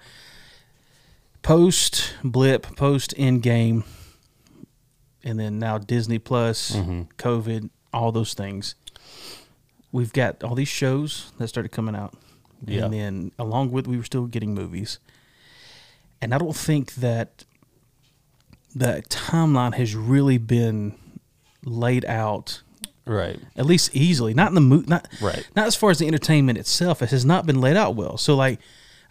Post 1.45 2.15
blip, 2.23 2.75
post 2.75 3.13
end 3.17 3.43
game, 3.43 3.83
and 5.23 5.39
then 5.39 5.59
now 5.59 5.77
Disney 5.77 6.17
Plus, 6.17 6.71
mm-hmm. 6.71 7.03
COVID, 7.19 7.69
all 7.93 8.11
those 8.11 8.33
things. 8.33 8.73
We've 9.91 10.11
got 10.11 10.43
all 10.43 10.55
these 10.55 10.67
shows 10.67 11.31
that 11.37 11.47
started 11.47 11.69
coming 11.71 11.95
out, 11.95 12.15
Yeah. 12.65 12.85
and 12.85 12.93
then 12.93 13.31
along 13.37 13.71
with 13.71 13.85
we 13.85 13.95
were 13.95 14.03
still 14.03 14.25
getting 14.25 14.55
movies, 14.55 14.97
and 16.19 16.33
I 16.33 16.39
don't 16.39 16.55
think 16.55 16.95
that 16.95 17.45
the 18.73 19.03
timeline 19.09 19.75
has 19.75 19.95
really 19.95 20.39
been 20.39 20.95
laid 21.63 22.05
out 22.05 22.63
Right. 23.05 23.39
at 23.55 23.67
least 23.67 23.95
easily 23.95 24.33
not 24.33 24.49
in 24.49 24.55
the 24.55 24.61
mo- 24.61 24.83
not 24.87 25.07
Right. 25.21 25.47
not 25.55 25.67
as 25.67 25.75
far 25.75 25.91
as 25.91 25.99
the 25.99 26.07
entertainment 26.07 26.57
itself 26.57 27.01
it 27.03 27.11
has 27.11 27.23
not 27.23 27.45
been 27.45 27.61
laid 27.61 27.77
out 27.77 27.95
well 27.95 28.17
so 28.17 28.35
like 28.35 28.59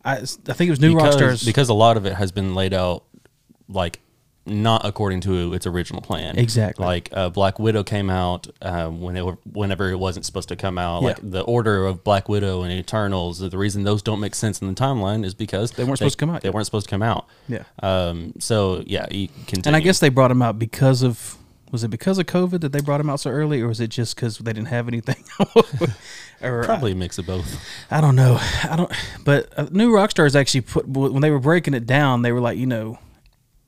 i, 0.05 0.17
I 0.17 0.25
think 0.25 0.69
it 0.69 0.71
was 0.71 0.81
new 0.81 0.95
because, 0.95 1.21
rock 1.21 1.41
because 1.45 1.69
a 1.69 1.75
lot 1.75 1.97
of 1.97 2.07
it 2.07 2.15
has 2.15 2.33
been 2.33 2.55
laid 2.55 2.75
out 2.75 3.05
like 3.69 4.01
not 4.47 4.85
according 4.85 5.21
to 5.23 5.55
its 5.55 5.67
original 5.67 6.03
plan. 6.03 6.39
Exactly. 6.39 6.85
Like 6.85 7.09
uh, 7.13 7.31
Black 7.31 7.59
Widow 7.59 7.83
came 7.83 8.11
out 8.11 8.47
um, 8.61 9.01
when 9.01 9.17
it 9.17 9.25
were, 9.25 9.39
whenever 9.51 9.91
it 9.91 9.99
wasn't 9.99 10.27
supposed 10.27 10.49
to 10.51 10.57
come 10.57 10.77
out. 10.77 11.03
Yeah. 11.03 11.09
Like 11.09 11.19
the 11.23 11.41
order 11.43 11.87
of 11.87 12.05
Black 12.05 12.29
Widow 12.29 12.63
and 12.63 12.73
Eternals. 12.73 13.39
The 13.39 13.57
reason 13.57 13.85
those 13.85 14.03
don't 14.03 14.21
make 14.21 14.35
sense 14.35 14.61
in 14.61 14.69
the 14.69 14.75
timeline 14.75 15.25
is 15.25 15.35
because 15.35 15.73
they 15.73 15.85
weren't 15.85 15.99
supposed 15.99 16.19
to 16.19 16.27
come 16.27 16.31
out 16.31 16.43
They 16.43 16.49
yet. 16.49 16.55
weren't 16.55 16.67
supposed 16.67 16.87
to 16.87 16.91
come 16.91 17.03
out. 17.03 17.27
Yeah. 17.49 17.65
Um. 17.83 18.35
So 18.39 18.83
yeah, 18.87 19.07
you 19.11 19.29
continue. 19.47 19.63
And 19.67 19.77
I 19.77 19.81
guess 19.81 20.01
they 20.01 20.11
brought 20.11 20.31
him 20.31 20.43
out 20.43 20.59
because 20.59 21.03
of 21.03 21.39
was 21.73 21.83
it 21.83 21.89
because 21.89 22.19
of 22.19 22.27
COVID 22.27 22.61
that 22.61 22.73
they 22.73 22.81
brought 22.81 23.01
him 23.01 23.09
out 23.11 23.21
so 23.21 23.31
early, 23.31 23.61
or 23.63 23.69
was 23.69 23.81
it 23.81 23.89
just 23.89 24.15
because 24.15 24.39
they 24.39 24.53
didn't 24.53 24.69
have 24.69 24.89
anything? 24.89 25.25
or 26.45 26.65
probably 26.65 26.93
a 26.93 26.95
mix 26.95 27.19
of 27.19 27.27
both. 27.27 27.61
I 27.91 28.01
don't 28.01 28.17
know. 28.17 28.39
I 28.41 28.77
don't. 28.77 28.93
But 29.25 29.53
uh, 29.59 29.67
New 29.71 29.91
Rockstars 29.93 30.35
actually 30.39 30.61
put 30.63 30.87
when 30.89 31.23
they 31.23 31.31
were 31.31 31.39
breaking 31.41 31.75
it 31.75 31.87
down, 31.87 32.23
they 32.23 32.33
were 32.33 32.41
like, 32.41 32.59
you 32.59 32.67
know, 32.67 32.99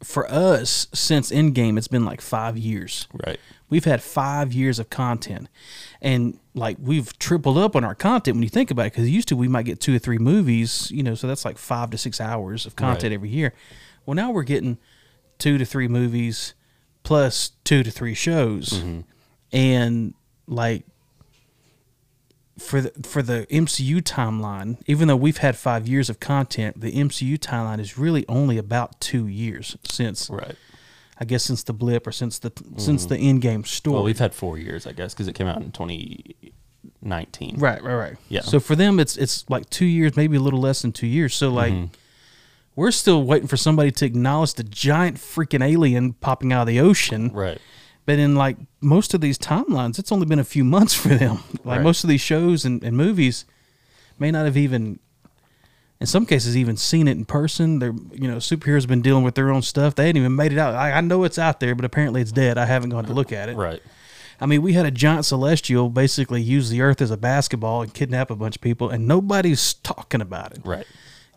for 0.02 0.30
us 0.30 0.86
since 0.92 1.30
Endgame, 1.32 1.78
it's 1.78 1.88
been 1.88 2.04
like 2.04 2.20
five 2.20 2.56
years. 2.58 3.08
Right. 3.26 3.38
We've 3.68 3.84
had 3.84 4.00
five 4.02 4.52
years 4.52 4.78
of 4.78 4.90
content, 4.90 5.48
and 6.00 6.38
like 6.54 6.76
we've 6.80 7.18
tripled 7.18 7.58
up 7.58 7.74
on 7.74 7.82
our 7.82 7.96
content 7.96 8.36
when 8.36 8.42
you 8.44 8.48
think 8.48 8.70
about 8.70 8.86
it. 8.86 8.92
Because 8.92 9.10
used 9.10 9.26
to 9.28 9.36
we 9.36 9.48
might 9.48 9.64
get 9.64 9.80
two 9.80 9.96
or 9.96 9.98
three 9.98 10.18
movies, 10.18 10.90
you 10.92 11.02
know, 11.02 11.14
so 11.16 11.26
that's 11.26 11.44
like 11.44 11.58
five 11.58 11.90
to 11.90 11.98
six 11.98 12.20
hours 12.20 12.64
of 12.66 12.76
content 12.76 13.04
Right. 13.04 13.12
every 13.12 13.28
year. 13.30 13.52
Well, 14.04 14.14
now 14.14 14.30
we're 14.30 14.44
getting 14.44 14.78
two 15.38 15.58
to 15.58 15.64
three 15.64 15.88
movies 15.88 16.54
plus 17.02 17.50
two 17.64 17.82
to 17.82 17.90
three 17.90 18.14
shows, 18.14 18.70
Mm-hmm. 18.70 19.00
and 19.52 20.14
like 20.46 20.84
for 22.58 22.80
the 22.80 22.90
for 23.02 23.22
the 23.22 23.46
MCU 23.50 24.00
timeline, 24.02 24.78
even 24.86 25.08
though 25.08 25.16
we've 25.16 25.38
had 25.38 25.56
five 25.56 25.86
years 25.86 26.08
of 26.10 26.20
content, 26.20 26.80
the 26.80 26.92
MCU 26.92 27.36
timeline 27.38 27.80
is 27.80 27.98
really 27.98 28.24
only 28.28 28.56
about 28.58 29.00
two 29.00 29.26
years 29.26 29.76
since 29.84 30.30
Right. 30.30 30.56
I 31.18 31.24
guess 31.24 31.44
since 31.44 31.62
the 31.62 31.72
blip 31.72 32.06
or 32.06 32.12
since 32.12 32.38
the 32.38 32.52
since 32.76 33.06
the 33.06 33.16
end 33.18 33.40
game 33.42 33.64
story. 33.64 33.94
Well, 33.94 34.04
we've 34.04 34.18
had 34.18 34.34
four 34.34 34.58
years, 34.58 34.86
I 34.86 34.92
guess, 34.92 35.14
because 35.14 35.28
it 35.28 35.34
came 35.34 35.46
out 35.46 35.62
in 35.62 35.70
2019. 35.72 37.56
Right, 37.58 37.82
right, 37.82 37.94
right. 37.94 38.16
Yeah. 38.28 38.42
So 38.42 38.60
for 38.60 38.76
them, 38.76 38.98
it's 39.00 39.16
it's 39.16 39.48
like 39.48 39.68
two 39.70 39.86
years, 39.86 40.16
maybe 40.16 40.36
a 40.36 40.40
little 40.40 40.60
less 40.60 40.82
than 40.82 40.92
two 40.92 41.06
years. 41.06 41.34
So 41.34 41.50
like, 41.50 41.72
Mm-hmm. 41.72 41.94
we're 42.74 42.90
still 42.90 43.22
waiting 43.22 43.48
for 43.48 43.56
somebody 43.56 43.90
to 43.92 44.04
acknowledge 44.06 44.54
the 44.54 44.64
giant 44.64 45.16
freaking 45.16 45.64
alien 45.66 46.12
popping 46.14 46.52
out 46.52 46.62
of 46.62 46.66
the 46.68 46.80
ocean. 46.80 47.30
Right. 47.32 47.58
But 48.06 48.18
in 48.20 48.34
like 48.36 48.56
most 48.80 49.14
of 49.14 49.20
these 49.20 49.36
timelines, 49.38 49.98
it's 49.98 50.10
only 50.12 50.26
been 50.26 50.38
a 50.38 50.44
few 50.44 50.64
months 50.64 50.94
for 50.94 51.08
them. 51.08 51.40
Like 51.64 51.78
Right. 51.78 51.82
most 51.84 52.04
of 52.04 52.08
these 52.08 52.20
shows 52.20 52.64
and, 52.64 52.82
and 52.84 52.96
movies 52.96 53.44
may 54.20 54.30
not 54.30 54.44
have 54.44 54.56
even, 54.56 55.00
in 56.00 56.06
some 56.06 56.24
cases, 56.24 56.56
even 56.56 56.76
seen 56.76 57.08
it 57.08 57.16
in 57.16 57.24
person. 57.24 57.80
They're 57.80 57.92
you 58.12 58.28
know 58.28 58.36
superheroes 58.36 58.82
have 58.82 58.88
been 58.88 59.02
dealing 59.02 59.24
with 59.24 59.34
their 59.34 59.50
own 59.50 59.62
stuff. 59.62 59.96
They 59.96 60.06
hadn't 60.06 60.20
even 60.20 60.36
made 60.36 60.52
it 60.52 60.58
out. 60.58 60.74
I, 60.74 60.92
I 60.92 61.00
know 61.00 61.24
it's 61.24 61.38
out 61.38 61.58
there, 61.58 61.74
but 61.74 61.84
apparently 61.84 62.20
it's 62.20 62.30
dead. 62.32 62.56
I 62.56 62.66
haven't 62.66 62.90
gone 62.90 63.04
to 63.06 63.12
look 63.12 63.32
at 63.32 63.48
it. 63.48 63.56
Right. 63.56 63.82
I 64.40 64.46
mean, 64.46 64.62
we 64.62 64.74
had 64.74 64.86
a 64.86 64.90
giant 64.92 65.24
celestial 65.24 65.88
basically 65.88 66.42
use 66.42 66.68
the 66.70 66.82
Earth 66.82 67.00
as 67.02 67.10
a 67.10 67.16
basketball 67.16 67.82
and 67.82 67.92
kidnap 67.92 68.30
a 68.30 68.36
bunch 68.36 68.54
of 68.56 68.62
people, 68.62 68.90
and 68.90 69.08
nobody's 69.08 69.74
talking 69.74 70.20
about 70.20 70.52
it. 70.52 70.60
Right. 70.64 70.86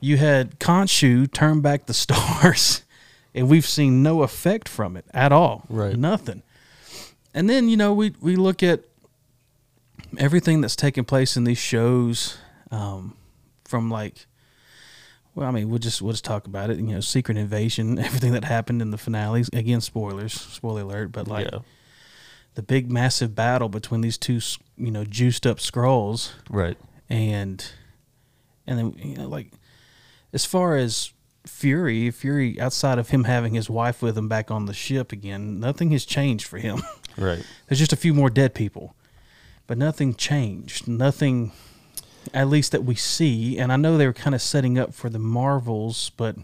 You 0.01 0.17
had 0.17 0.59
Khonshu 0.59 1.31
turn 1.31 1.61
back 1.61 1.87
the 1.87 1.93
stars, 2.05 2.83
and 3.33 3.49
we've 3.49 3.65
seen 3.65 4.03
no 4.03 4.21
effect 4.21 4.69
from 4.69 4.95
it 4.97 5.05
at 5.13 5.31
all. 5.31 5.63
Right. 5.69 5.95
Nothing. 5.97 6.43
And 7.33 7.49
then 7.49 7.69
you 7.69 7.77
know 7.77 7.93
we 7.93 8.13
we 8.21 8.35
look 8.35 8.63
at 8.63 8.81
everything 10.17 10.61
that's 10.61 10.75
taking 10.75 11.05
place 11.05 11.37
in 11.37 11.43
these 11.43 11.57
shows, 11.59 12.37
um, 12.71 13.15
from 13.65 13.89
like. 13.89 14.25
Well, 15.35 15.47
I 15.47 15.51
mean, 15.51 15.69
we'll 15.69 15.79
just 15.79 16.01
we'll 16.01 16.11
just 16.11 16.25
talk 16.25 16.47
about 16.47 16.69
it. 16.69 16.77
You 16.77 16.87
know, 16.87 16.99
Secret 17.01 17.37
Invasion, 17.37 17.99
everything 18.07 18.33
that 18.33 18.43
happened 18.43 18.81
in 18.81 18.91
the 18.91 18.97
finales. 18.97 19.49
Again, 19.53 19.79
spoilers, 19.79 20.33
spoiler 20.33 20.81
alert. 20.81 21.11
But 21.11 21.27
like, 21.27 21.49
yeah. 21.51 21.59
the 22.55 22.63
big 22.63 22.91
massive 22.91 23.35
battle 23.35 23.69
between 23.69 24.01
these 24.01 24.17
two 24.17 24.39
you 24.75 24.91
know 24.91 25.05
juiced 25.05 25.45
up 25.45 25.59
Skrulls 25.59 26.31
Right. 26.49 26.77
and 27.09 27.63
and 28.65 28.79
then 28.79 28.93
you 28.97 29.15
know 29.17 29.27
like 29.27 29.51
as 30.33 30.45
far 30.45 30.75
as 30.75 31.13
fury 31.45 32.11
fury 32.11 32.59
outside 32.59 32.97
of 32.99 33.09
him 33.09 33.23
having 33.25 33.53
his 33.53 33.69
wife 33.69 34.01
with 34.01 34.17
him 34.17 34.27
back 34.27 34.51
on 34.51 34.65
the 34.65 34.73
ship 34.73 35.11
again 35.11 35.59
nothing 35.59 35.91
has 35.91 36.05
changed 36.05 36.45
for 36.47 36.57
him 36.57 36.81
Right. 37.19 37.43
there's 37.67 37.79
just 37.79 37.93
a 37.93 37.97
few 37.97 38.13
more 38.13 38.29
dead 38.29 38.53
people 38.53 38.95
but 39.67 39.77
nothing 39.77 40.15
changed 40.15 40.87
nothing 40.87 41.51
at 42.33 42.47
least 42.47 42.71
that 42.71 42.83
we 42.83 42.95
see 42.95 43.57
and 43.57 43.71
i 43.71 43.75
know 43.75 43.97
they 43.97 44.07
were 44.07 44.13
kind 44.13 44.33
of 44.35 44.41
setting 44.41 44.77
up 44.79 44.93
for 44.93 45.09
the 45.09 45.19
marvels 45.19 46.11
but 46.17 46.35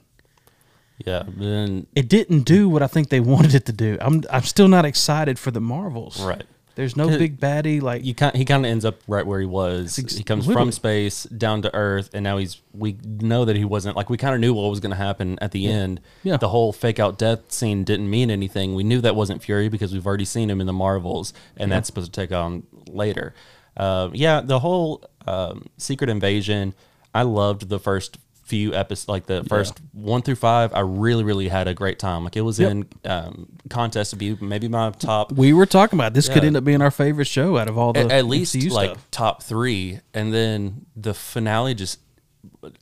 Yeah. 1.06 1.24
Then 1.28 1.88
it 1.96 2.08
didn't 2.10 2.44
do 2.44 2.70
what 2.70 2.82
i 2.82 2.88
think 2.88 3.10
they 3.10 3.20
wanted 3.20 3.54
it 3.56 3.66
to 3.66 3.74
do 3.74 3.98
i'm 4.02 4.24
i'm 4.30 4.44
still 4.44 4.68
not 4.68 4.86
excited 4.86 5.38
for 5.40 5.52
the 5.52 5.62
marvels 5.62 6.22
right. 6.24 6.46
There's 6.76 6.96
no 6.98 7.08
big 7.08 7.40
baddie 7.40 7.82
like 7.82 8.04
You 8.04 8.14
can 8.14 8.36
He 8.36 8.46
kind 8.46 8.66
of 8.66 8.70
ends 8.70 8.86
up 8.86 9.02
right 9.08 9.26
where 9.26 9.40
he 9.40 9.46
was. 9.46 9.98
Ex- 9.98 10.16
he 10.16 10.24
comes 10.24 10.46
literally. 10.48 10.68
from 10.68 10.72
space 10.74 11.24
down 11.24 11.62
to 11.64 11.74
Earth, 11.74 12.10
and 12.14 12.24
now 12.24 12.38
he's. 12.38 12.62
We 12.74 12.98
know 13.04 13.46
that 13.46 13.56
he 13.56 13.66
wasn't 13.66 13.96
like 13.96 14.10
we 14.10 14.18
kind 14.18 14.36
of 14.36 14.42
knew 14.42 14.54
what 14.54 14.70
was 14.70 14.82
going 14.82 14.92
to 14.92 14.98
happen 14.98 15.40
at 15.42 15.52
the 15.52 15.68
end. 15.68 16.02
Yeah. 16.24 16.38
The 16.38 16.50
whole 16.50 16.74
fake 16.74 17.00
out 17.00 17.18
death 17.18 17.52
scene 17.52 17.84
didn't 17.84 18.10
mean 18.10 18.30
anything. 18.30 18.76
We 18.76 18.84
knew 18.84 19.02
that 19.02 19.16
wasn't 19.16 19.42
Fury 19.42 19.70
because 19.70 19.94
we've 19.94 20.06
already 20.06 20.26
seen 20.26 20.50
him 20.50 20.60
in 20.60 20.68
the 20.68 20.74
Marvels, 20.74 21.34
and 21.58 21.72
that's 21.72 21.88
supposed 21.88 22.14
to 22.14 22.22
take 22.22 22.32
on 22.32 22.64
later. 22.88 23.34
Um, 23.78 24.12
yeah, 24.14 24.42
the 24.42 24.60
whole 24.60 25.04
um, 25.28 25.68
Secret 25.78 26.10
Invasion. 26.10 26.74
I 27.14 27.22
loved 27.22 27.70
the 27.70 27.80
first 27.80 28.18
few 28.46 28.74
episodes, 28.74 29.10
like 29.10 29.26
the 29.26 29.44
first 29.46 29.80
one 29.92 30.22
through 30.22 30.36
five. 30.36 30.74
I 30.74 30.80
really, 30.82 31.24
really 31.24 31.48
had 31.48 31.68
a 31.68 31.74
great 31.74 32.00
time. 32.00 32.24
Like 32.24 32.36
it 32.38 32.42
was 32.42 32.60
Yep. 32.60 32.72
in 32.72 32.86
um, 33.06 33.48
contest 33.70 34.12
to 34.12 34.16
be 34.16 34.36
maybe 34.40 34.68
my 34.68 34.92
top 34.92 35.32
we 35.32 35.52
were 35.52 35.66
talking 35.66 35.98
about 36.00 36.14
this 36.14 36.30
could 36.30 36.44
end 36.44 36.56
up 36.56 36.64
being 36.64 36.82
our 36.82 36.92
favorite 36.92 37.26
show 37.28 37.58
out 37.58 37.68
of 37.68 37.78
all 37.78 37.92
the 37.94 38.02
at, 38.02 38.12
at 38.12 38.26
least 38.26 38.56
MCU 38.56 38.70
like 38.72 38.92
stuff. 38.92 39.08
top 39.12 39.44
three, 39.44 40.00
and 40.14 40.34
then 40.34 40.86
the 40.96 41.14
finale 41.14 41.74
just 41.74 42.00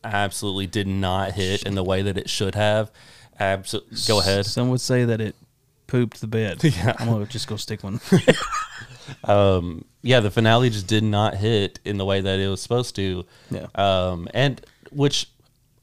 absolutely 0.04 0.68
did 0.68 0.88
not 0.88 1.32
hit 1.32 1.64
in 1.64 1.76
the 1.76 1.84
way 1.84 2.02
that 2.02 2.18
it 2.18 2.30
should 2.30 2.56
have. 2.56 2.92
Absolutely, 3.40 3.98
go 4.08 4.20
ahead. 4.20 4.46
Some 4.46 4.70
would 4.70 4.82
say 4.82 5.06
that 5.06 5.20
it 5.22 5.36
pooped 5.88 6.20
the 6.22 6.28
bed. 6.28 6.62
Yeah. 6.64 6.94
I'm 7.00 7.08
gonna 7.10 7.26
just 7.26 7.48
go 7.48 7.56
stick 7.56 7.84
one. 7.84 8.00
Um, 9.26 9.84
yeah, 10.02 10.20
the 10.22 10.32
finale 10.32 10.70
just 10.70 10.88
did 10.88 11.04
not 11.04 11.36
hit 11.36 11.80
in 11.84 11.98
the 11.98 12.06
way 12.06 12.22
that 12.22 12.40
it 12.40 12.48
was 12.48 12.62
supposed 12.62 12.96
to. 12.96 13.26
Yeah. 13.52 13.68
Um, 13.76 14.28
and 14.34 14.66
which 14.92 15.30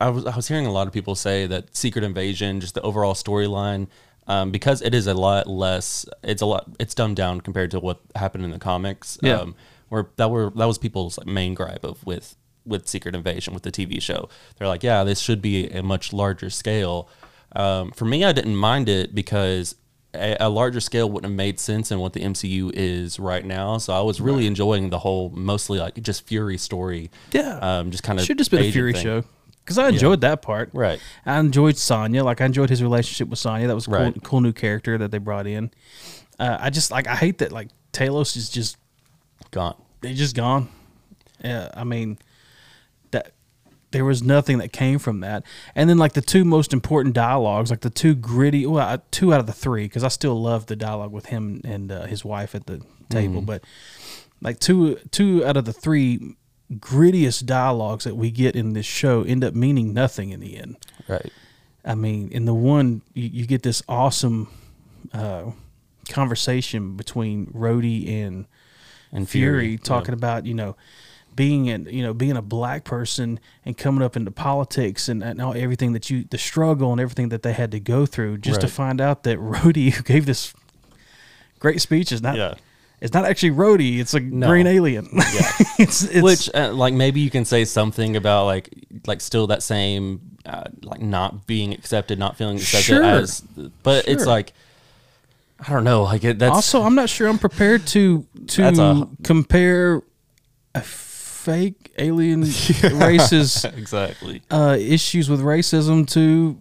I 0.01 0.09
was 0.09 0.27
I 0.27 0.35
was 0.35 0.49
hearing 0.49 0.67
a 0.67 0.73
lot 0.73 0.87
of 0.87 0.93
people 0.93 1.15
say 1.15 1.47
that 1.47 1.77
Secret 1.77 2.05
Invasion, 2.05 2.61
just 2.61 2.75
the 2.75 2.83
overall 2.83 3.15
storyline, 3.15 3.89
um, 4.27 4.51
because 4.51 4.81
it 4.81 4.95
is 4.95 5.07
a 5.07 5.15
lot 5.15 5.47
less. 5.47 6.07
It's 6.23 6.43
a 6.43 6.47
lot. 6.47 6.71
It's 6.79 6.95
dumbed 6.95 7.17
down 7.17 7.41
compared 7.41 7.71
to 7.73 7.81
what 7.81 8.01
happened 8.17 8.45
in 8.45 8.51
the 8.51 8.59
comics. 8.59 9.19
Yeah. 9.23 9.41
Um, 9.41 9.55
where 9.89 10.09
that 10.17 10.31
were 10.31 10.51
that 10.57 10.67
was 10.67 10.79
people's 10.79 11.19
like 11.19 11.27
main 11.27 11.55
gripe 11.55 11.85
of 11.85 12.05
with 12.07 12.37
with 12.65 12.89
Secret 12.89 13.15
Invasion 13.15 13.53
with 13.53 13.63
the 13.63 13.73
TV 13.73 14.01
show. 14.01 14.29
They're 14.57 14.69
like, 14.69 14.83
yeah, 14.83 15.05
this 15.05 15.21
should 15.21 15.43
be 15.43 15.69
a 15.69 15.83
much 15.83 16.13
larger 16.13 16.49
scale. 16.49 17.09
Um, 17.53 17.91
for 17.91 18.05
me, 18.05 18.25
I 18.25 18.33
didn't 18.33 18.57
mind 18.57 18.89
it 18.89 19.15
because 19.15 19.75
a, 20.15 20.37
a 20.41 20.49
larger 20.49 20.81
scale 20.81 21.11
wouldn't 21.11 21.31
have 21.31 21.37
made 21.37 21.59
sense 21.59 21.91
in 21.91 21.99
what 21.99 22.13
the 22.13 22.21
MCU 22.21 22.71
is 22.73 23.19
right 23.19 23.45
now. 23.45 23.79
So 23.79 23.93
I 23.93 24.01
was 24.03 24.21
really 24.21 24.47
enjoying 24.47 24.91
the 24.91 24.99
whole 25.01 25.31
mostly 25.31 25.79
like 25.79 26.01
just 26.01 26.27
Fury 26.27 26.59
story. 26.59 27.11
Yeah. 27.33 27.59
Um, 27.59 27.91
just 27.91 28.05
kind 28.05 28.19
of 28.19 28.25
Should 28.25 28.39
just 28.39 28.51
been 28.51 28.63
a 28.63 28.71
Fury 28.71 28.95
show 28.95 29.25
because 29.65 29.79
I 29.79 29.89
enjoyed 29.89 30.21
that 30.23 30.43
part. 30.43 30.71
Right. 30.73 31.01
I 31.27 31.39
enjoyed 31.39 31.77
Sonya. 31.77 32.25
Like 32.25 32.41
I 32.41 32.47
enjoyed 32.47 32.71
his 32.71 32.83
relationship 32.83 33.29
with 33.29 33.39
Sonya. 33.39 33.67
That 33.69 33.75
was 33.75 33.87
a 33.87 33.91
cool, 33.91 33.99
Right. 34.01 34.23
cool 34.23 34.41
new 34.41 34.53
character 34.53 34.99
that 34.99 35.11
they 35.11 35.19
brought 35.19 35.47
in. 35.47 35.71
Uh, 36.39 36.57
I 36.61 36.71
just 36.71 36.91
like 36.91 37.07
I 37.07 37.15
hate 37.17 37.39
that 37.39 37.53
like 37.53 37.69
Talos 37.93 38.37
is 38.37 38.49
just 38.49 38.77
Gone. 39.51 39.77
they 40.01 40.15
just 40.15 40.35
gone. 40.37 40.69
Yeah, 41.45 41.71
I 41.75 41.85
mean 41.85 42.19
that 43.11 43.33
there 43.91 44.05
was 44.05 44.23
nothing 44.23 44.59
that 44.59 44.73
came 44.73 44.99
from 44.99 45.21
that. 45.21 45.43
And 45.75 45.91
then 45.91 45.99
like 45.99 46.13
the 46.13 46.21
two 46.21 46.45
most 46.45 46.73
important 46.73 47.15
dialogues, 47.15 47.71
like 47.71 47.81
the 47.81 47.91
two 47.91 48.15
gritty, 48.15 48.65
well, 48.67 49.03
two 49.11 49.35
out 49.35 49.41
of 49.41 49.47
the 49.47 49.53
three, 49.53 49.85
because 49.85 50.05
I 50.05 50.09
still 50.09 50.41
love 50.41 50.67
the 50.67 50.77
dialogue 50.77 51.13
with 51.13 51.27
him 51.27 51.61
and 51.65 51.91
uh, 51.91 52.07
his 52.07 52.25
wife 52.25 52.55
at 52.55 52.67
the 52.67 52.81
table, 53.09 53.41
but 53.41 53.65
like 54.41 54.61
two 54.61 54.97
two 55.11 55.45
out 55.45 55.57
of 55.57 55.65
the 55.65 55.73
three 55.73 56.37
grittiest 56.75 57.47
dialogues 57.47 58.05
that 58.05 58.17
we 58.17 58.31
get 58.31 58.55
in 58.55 58.73
this 58.75 58.87
show 58.87 59.23
end 59.23 59.43
up 59.45 59.55
meaning 59.55 59.93
nothing 59.93 60.31
in 60.31 60.41
the 60.41 60.57
end. 60.57 60.77
Right. 61.09 61.33
I 61.85 61.95
mean, 61.95 62.29
in 62.31 62.45
the 62.45 62.55
one 62.55 63.03
you, 63.15 63.29
you 63.29 63.47
get 63.47 63.63
this 63.63 63.83
awesome 63.89 64.49
uh, 65.13 65.51
conversation 66.09 66.97
between 66.97 67.47
Rhodey 67.47 68.09
and 68.09 68.47
And 69.13 69.29
Fury, 69.29 69.65
Fury, 69.65 69.79
talking 69.79 70.15
about 70.15 70.47
you 70.47 70.55
know 70.55 70.77
being 71.35 71.69
an 71.71 71.87
you 71.91 72.03
know 72.03 72.13
being 72.13 72.37
a 72.37 72.43
black 72.43 72.85
person 72.85 73.41
and 73.65 73.77
coming 73.77 74.03
up 74.03 74.17
into 74.17 74.31
politics 74.31 75.09
and, 75.09 75.23
and 75.23 75.41
all, 75.41 75.55
everything 75.55 75.93
that 75.93 76.11
you 76.11 76.25
the 76.31 76.39
struggle 76.39 76.93
and 76.93 77.01
everything 77.01 77.31
that 77.31 77.43
they 77.43 77.53
had 77.53 77.71
to 77.73 77.81
go 77.81 78.05
through 78.07 78.39
just 78.39 78.61
to 78.61 78.69
find 78.69 79.01
out 79.01 79.23
that 79.23 79.39
Rhodey 79.41 79.93
who 79.93 80.03
gave 80.03 80.27
this 80.27 80.53
great 81.59 81.81
speech 81.81 82.13
is 82.13 82.21
not 82.23 82.37
Yeah. 82.37 82.55
It's 83.01 83.15
not 83.15 83.25
actually 83.25 83.51
Rhodey 83.53 83.99
it's 84.01 84.15
a 84.15 84.21
green 84.21 84.67
alien 84.67 85.09
Yeah. 85.13 85.21
it's, 85.79 86.03
it's 86.05 86.23
Which, 86.23 86.51
uh, 86.55 86.73
like, 86.73 86.95
maybe 86.95 87.21
you 87.21 87.31
can 87.31 87.45
say 87.45 87.65
something 87.65 88.17
about 88.17 88.47
like, 88.47 88.69
like, 89.07 89.21
still 89.21 89.47
that 89.49 89.63
same 89.63 90.21
uh, 90.47 90.65
like 90.83 91.01
not 91.03 91.47
being 91.47 91.73
accepted, 91.75 92.19
not 92.19 92.37
feeling 92.37 92.57
accepted 92.57 92.87
Sure. 92.97 93.05
as. 93.05 93.43
But 93.83 94.09
it's 94.09 94.25
like 94.27 94.53
I 95.67 95.73
don't 95.73 95.85
know. 95.85 96.05
Like 96.05 96.25
it, 96.25 96.39
that's 96.39 96.55
also, 96.55 96.83
I'm 96.83 96.95
not 96.95 97.11
sure 97.11 97.29
I'm 97.29 97.39
prepared 97.39 97.87
to 97.89 98.27
to 98.49 98.63
a- 98.69 99.09
compare 99.23 100.03
a 100.75 100.81
fake 100.81 101.93
alien 101.99 102.41
races 102.83 103.65
exactly. 103.65 104.43
uh, 104.51 104.77
issues 104.79 105.29
with 105.29 105.41
racism 105.41 106.09
to 106.13 106.61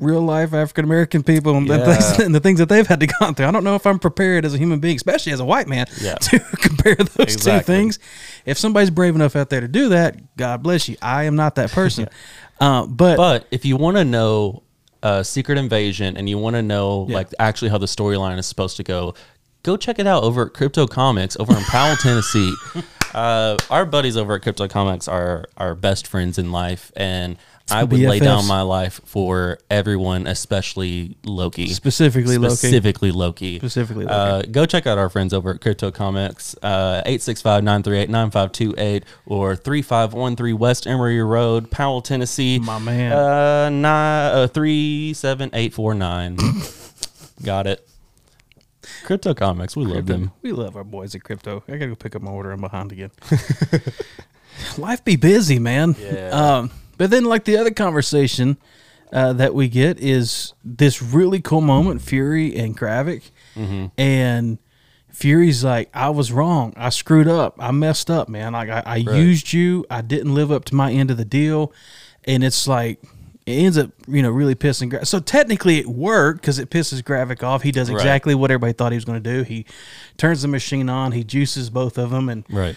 real 0.00 0.20
life 0.22 0.52
African 0.54 0.84
American 0.84 1.22
people 1.22 1.56
and, 1.56 1.68
the 1.68 1.76
Yeah. 1.78 1.94
things, 1.96 2.18
and 2.24 2.34
the 2.34 2.40
things 2.40 2.58
that 2.58 2.68
they've 2.68 2.86
had 2.86 3.00
to 3.00 3.06
go 3.06 3.32
through. 3.32 3.46
I 3.46 3.50
don't 3.50 3.64
know 3.64 3.74
if 3.74 3.86
I'm 3.86 3.98
prepared 3.98 4.44
as 4.44 4.54
a 4.54 4.58
human 4.58 4.80
being, 4.80 4.96
especially 4.96 5.32
as 5.32 5.40
a 5.40 5.44
white 5.44 5.68
man, 5.68 5.86
Yeah. 6.00 6.14
to 6.20 6.38
compare 6.40 6.96
those 6.96 7.36
two 7.36 7.60
things. 7.60 7.98
If 8.46 8.58
somebody's 8.58 8.90
brave 8.90 9.14
enough 9.14 9.36
out 9.36 9.50
there 9.50 9.60
to 9.60 9.68
do 9.68 9.90
that, 9.90 10.36
God 10.36 10.62
bless 10.62 10.88
you. 10.88 10.96
I 11.02 11.24
am 11.24 11.36
not 11.36 11.54
that 11.56 11.70
person. 11.72 12.08
uh, 12.60 12.86
but, 12.86 13.16
But 13.16 13.46
if 13.50 13.64
you 13.64 13.76
want 13.76 13.96
to 13.98 14.04
know 14.04 14.62
uh, 15.02 15.22
Secret 15.22 15.56
Invasion 15.58 16.16
and 16.16 16.28
you 16.28 16.36
want 16.38 16.56
to 16.56 16.62
know 16.62 17.06
Yeah. 17.08 17.16
like 17.16 17.28
actually 17.38 17.70
how 17.70 17.78
the 17.78 17.86
storyline 17.86 18.38
is 18.38 18.46
supposed 18.46 18.76
to 18.78 18.82
go, 18.82 19.14
go 19.62 19.76
check 19.76 19.98
it 19.98 20.06
out 20.06 20.22
over 20.24 20.46
at 20.46 20.54
Crypto 20.54 20.86
Comics 20.86 21.36
over 21.38 21.56
in 21.56 21.62
Powell, 21.64 21.96
Tennessee. 22.02 22.54
Uh, 23.14 23.56
our 23.70 23.84
buddies 23.84 24.16
over 24.16 24.34
at 24.34 24.42
Crypto 24.42 24.68
Comics 24.68 25.08
are 25.08 25.44
our 25.56 25.74
best 25.74 26.06
friends 26.06 26.38
in 26.38 26.52
life, 26.52 26.92
and 26.96 27.36
I 27.70 27.84
would 27.84 28.00
lay 28.00 28.18
down 28.18 28.46
my 28.46 28.62
life 28.62 29.00
for 29.04 29.58
everyone, 29.70 30.26
especially 30.26 31.16
Loki. 31.24 31.68
Specifically 31.68 32.38
Loki. 32.38 32.56
Specifically 32.56 33.10
Loki. 33.12 33.58
Specifically 33.58 34.04
Loki. 34.04 34.14
Uh, 34.14 34.42
go 34.50 34.66
check 34.66 34.86
out 34.86 34.98
our 34.98 35.08
friends 35.08 35.32
over 35.32 35.50
at 35.50 35.60
Crypto 35.60 35.90
Comics, 35.90 36.56
uh, 36.62 37.02
865-938-9528 37.06 39.04
or 39.26 39.56
3513 39.56 40.58
West 40.58 40.86
Emory 40.86 41.22
Road, 41.22 41.70
Powell, 41.70 42.02
Tennessee. 42.02 42.58
My 42.58 42.78
man. 42.78 43.12
Uh, 43.12 43.70
nine, 43.70 44.34
uh, 44.34 44.46
37849. 44.48 46.36
Got 47.44 47.66
it. 47.66 47.86
Crypto 49.04 49.34
Comics, 49.34 49.76
we 49.76 49.84
love 49.84 50.06
them. 50.06 50.32
We 50.42 50.52
love 50.52 50.76
our 50.76 50.84
boys 50.84 51.14
at 51.14 51.22
crypto. 51.22 51.62
I 51.68 51.72
gotta 51.72 51.88
go 51.88 51.94
pick 51.94 52.14
up 52.16 52.22
my 52.22 52.30
order. 52.30 52.50
I'm 52.50 52.60
behind 52.60 52.92
again. 52.92 53.10
Life 54.78 55.04
be 55.04 55.16
busy, 55.16 55.58
man. 55.58 55.96
Yeah. 55.98 56.28
Um, 56.28 56.70
but 57.00 57.10
then, 57.10 57.24
like 57.24 57.44
the 57.46 57.56
other 57.56 57.70
conversation 57.70 58.58
uh, 59.10 59.32
that 59.32 59.54
we 59.54 59.68
get 59.68 59.98
is 59.98 60.52
this 60.62 61.00
really 61.00 61.40
cool 61.40 61.62
moment, 61.62 62.02
Fury 62.02 62.54
and 62.54 62.76
Gravik, 62.76 63.30
Mm-hmm. 63.56 63.86
and 63.98 64.58
Fury's 65.08 65.64
like, 65.64 65.88
"I 65.94 66.10
was 66.10 66.30
wrong. 66.30 66.74
I 66.76 66.90
screwed 66.90 67.26
up. 67.26 67.56
I 67.58 67.70
messed 67.72 68.10
up, 68.10 68.28
man. 68.28 68.52
Like 68.52 68.68
I, 68.68 68.82
I 68.84 68.96
used 68.96 69.52
you. 69.54 69.84
I 69.90 70.02
didn't 70.02 70.34
live 70.34 70.52
up 70.52 70.64
to 70.66 70.74
my 70.74 70.92
end 70.92 71.10
of 71.10 71.16
the 71.16 71.24
deal." 71.24 71.72
And 72.24 72.44
it's 72.44 72.68
like. 72.68 73.02
It 73.46 73.52
ends 73.64 73.78
up, 73.78 73.90
you 74.06 74.22
know, 74.22 74.30
really 74.30 74.54
pissing. 74.54 74.90
Gra- 74.90 75.04
so 75.06 75.18
technically, 75.18 75.78
it 75.78 75.86
worked 75.86 76.42
because 76.42 76.58
it 76.60 76.68
pisses 76.70 77.02
Gravik 77.02 77.42
off. 77.42 77.62
He 77.62 77.72
does 77.72 77.88
Right. 77.90 77.96
exactly 77.96 78.34
what 78.34 78.50
everybody 78.50 78.74
thought 78.74 78.92
he 78.92 78.96
was 78.96 79.06
going 79.06 79.20
to 79.20 79.32
do. 79.38 79.42
He 79.42 79.64
turns 80.18 80.42
the 80.42 80.48
machine 80.48 80.88
on. 80.90 81.12
He 81.12 81.24
juices 81.24 81.70
both 81.70 81.96
of 81.98 82.10
them, 82.10 82.28
and 82.28 82.44
Right. 82.50 82.76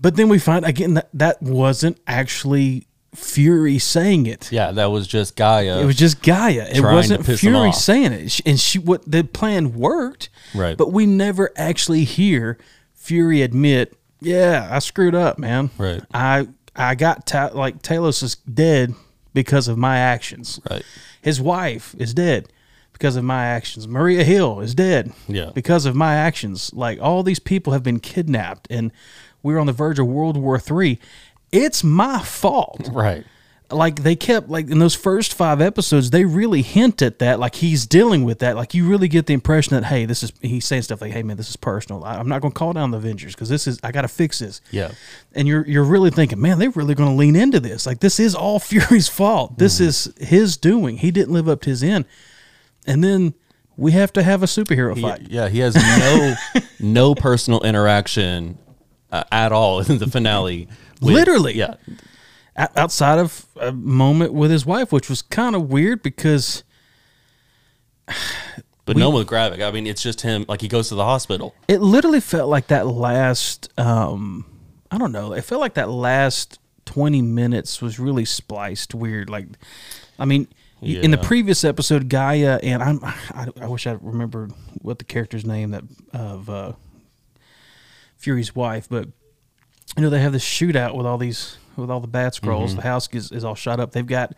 but 0.00 0.16
then 0.16 0.28
we 0.30 0.38
find 0.38 0.64
again 0.64 0.94
that 0.94 1.10
that 1.14 1.40
wasn't 1.42 2.00
actually 2.08 2.86
Fury 3.14 3.78
saying 3.78 4.26
it. 4.26 4.50
Yeah, 4.52 4.70
that 4.72 4.86
was 4.86 5.06
just 5.06 5.36
G'iah. 5.36 5.82
It 5.82 5.86
was 5.86 5.96
just 5.96 6.22
G'iah. 6.22 6.72
It 6.72 6.80
wasn't 6.80 7.26
Fury 7.26 7.72
saying 7.72 8.12
it. 8.12 8.40
And 8.46 8.58
she 8.58 8.78
what 8.78 9.10
the 9.10 9.24
plan 9.24 9.74
worked. 9.74 10.28
Right. 10.54 10.76
But 10.76 10.92
we 10.92 11.06
never 11.06 11.50
actually 11.56 12.04
hear 12.04 12.56
Fury 12.94 13.42
admit, 13.42 13.96
"Yeah, 14.20 14.68
I 14.70 14.78
screwed 14.78 15.14
up, 15.14 15.38
man. 15.38 15.70
Right. 15.76 16.02
I 16.14 16.48
I 16.76 16.94
got 16.94 17.26
ta- 17.26 17.50
like 17.52 17.82
Talos 17.82 18.22
is 18.22 18.36
dead 18.36 18.94
because 19.34 19.66
of 19.68 19.76
my 19.76 19.98
actions. 19.98 20.60
right. 20.70 20.84
His 21.20 21.40
wife 21.40 21.94
is 21.98 22.14
dead 22.14 22.48
because 22.92 23.16
of 23.16 23.24
my 23.24 23.44
actions. 23.46 23.88
Maria 23.88 24.22
Hill 24.24 24.60
is 24.60 24.74
dead 24.74 25.12
Yeah. 25.28 25.50
because 25.54 25.84
of 25.84 25.94
my 25.96 26.14
actions. 26.14 26.70
Like 26.74 27.00
all 27.00 27.22
these 27.22 27.38
people 27.40 27.72
have 27.72 27.82
been 27.82 27.98
kidnapped 28.00 28.66
and 28.70 28.92
we're 29.42 29.58
on 29.58 29.66
the 29.66 29.72
verge 29.72 29.98
of 29.98 30.06
World 30.06 30.36
War 30.36 30.58
Three. 30.58 30.98
It's 31.52 31.82
my 31.84 32.20
fault. 32.22 32.88
Right. 32.92 33.24
Like 33.72 34.02
they 34.02 34.16
kept 34.16 34.48
like 34.48 34.68
in 34.68 34.80
those 34.80 34.96
first 34.96 35.32
five 35.32 35.60
episodes, 35.60 36.10
they 36.10 36.24
really 36.24 36.60
hint 36.60 37.02
at 37.02 37.20
that. 37.20 37.38
Like 37.38 37.54
he's 37.54 37.86
dealing 37.86 38.24
with 38.24 38.40
that. 38.40 38.56
Like 38.56 38.74
you 38.74 38.84
really 38.88 39.06
get 39.06 39.26
the 39.26 39.32
impression 39.32 39.74
that 39.76 39.84
hey, 39.84 40.06
this 40.06 40.24
is 40.24 40.32
he's 40.42 40.64
saying 40.64 40.82
stuff 40.82 41.00
like, 41.00 41.12
"Hey 41.12 41.22
man, 41.22 41.36
this 41.36 41.48
is 41.48 41.54
personal. 41.54 42.02
I, 42.02 42.16
I'm 42.16 42.26
not 42.28 42.40
going 42.42 42.50
to 42.52 42.58
call 42.58 42.72
down 42.72 42.90
the 42.90 42.96
Avengers 42.96 43.32
because 43.32 43.48
this 43.48 43.68
is 43.68 43.78
I 43.84 43.92
got 43.92 44.02
to 44.02 44.08
fix 44.08 44.40
this." 44.40 44.60
Yeah. 44.72 44.90
and 45.36 45.46
you're 45.46 45.64
you're 45.68 45.84
really 45.84 46.10
thinking, 46.10 46.40
man, 46.40 46.58
they're 46.58 46.70
really 46.70 46.96
going 46.96 47.10
to 47.10 47.14
lean 47.14 47.36
into 47.36 47.60
this. 47.60 47.86
Like 47.86 48.00
this 48.00 48.18
is 48.18 48.34
all 48.34 48.58
Fury's 48.70 49.06
fault. 49.08 49.56
This 49.56 49.78
is 49.78 50.12
his 50.18 50.56
doing. 50.56 50.96
He 50.96 51.12
didn't 51.12 51.32
live 51.32 51.48
up 51.48 51.60
to 51.60 51.70
his 51.70 51.84
end, 51.84 52.06
and 52.88 53.04
then 53.04 53.34
we 53.76 53.92
have 53.92 54.12
to 54.14 54.24
have 54.24 54.42
a 54.42 54.46
superhero 54.46 54.96
He- 54.96 55.02
fight. 55.02 55.28
yeah, 55.30 55.48
he 55.48 55.60
has 55.60 55.76
no 55.76 56.34
no 56.80 57.14
personal 57.14 57.60
interaction 57.62 58.58
uh, 59.12 59.22
at 59.30 59.52
all 59.52 59.78
in 59.78 59.98
the 59.98 60.08
finale. 60.08 60.66
With- 61.00 61.14
Literally. 61.14 61.54
Yeah. 61.56 61.74
Outside 62.76 63.18
of 63.18 63.46
a 63.60 63.72
moment 63.72 64.34
with 64.34 64.50
his 64.50 64.66
wife, 64.66 64.92
which 64.92 65.08
was 65.08 65.22
kind 65.22 65.54
of 65.56 65.70
weird 65.70 66.02
because 66.02 66.62
But 68.84 68.96
no 68.96 69.10
with 69.10 69.28
Gravik. 69.28 69.62
I 69.66 69.70
mean, 69.70 69.86
it's 69.86 70.02
just 70.02 70.22
him. 70.22 70.44
Like 70.48 70.60
he 70.60 70.68
goes 70.68 70.88
to 70.88 70.94
the 70.96 71.04
hospital. 71.04 71.54
it 71.68 71.80
literally 71.80 72.20
felt 72.20 72.50
like 72.50 72.66
that 72.68 72.86
last. 72.86 73.68
Um, 73.78 74.44
I 74.90 74.98
don't 74.98 75.12
know. 75.12 75.32
It 75.32 75.42
felt 75.42 75.60
like 75.60 75.74
that 75.74 75.88
last 75.88 76.58
twenty 76.86 77.22
minutes 77.22 77.80
was 77.80 78.00
really 78.00 78.24
spliced 78.24 78.94
weird. 78.94 79.30
Like, 79.30 79.46
I 80.18 80.24
mean. 80.24 80.48
y 80.82 80.98
In 81.02 81.10
the 81.12 81.18
previous 81.18 81.62
episode, 81.62 82.08
G'iah 82.08 82.58
and 82.62 82.82
I'm, 82.82 83.04
I, 83.04 83.48
I 83.60 83.66
wish 83.68 83.86
I 83.86 83.96
remembered 84.00 84.52
what 84.80 84.98
the 84.98 85.04
character's 85.04 85.44
name 85.44 85.70
that 85.70 85.84
of 86.12 86.48
uh, 86.50 86.72
Fury's 88.16 88.56
wife, 88.56 88.88
but 88.88 89.08
you 89.96 90.02
know 90.02 90.10
they 90.10 90.20
have 90.20 90.32
this 90.32 90.44
shootout 90.44 90.94
with 90.94 91.06
all 91.06 91.18
these 91.18 91.58
with 91.76 91.90
all 91.90 92.00
the 92.00 92.08
bat 92.08 92.34
Skrulls. 92.34 92.68
Mm-hmm. 92.68 92.76
The 92.76 92.82
house 92.82 93.08
is, 93.12 93.32
is 93.32 93.44
all 93.44 93.54
shot 93.54 93.80
up. 93.80 93.92
They've 93.92 94.06
got 94.06 94.34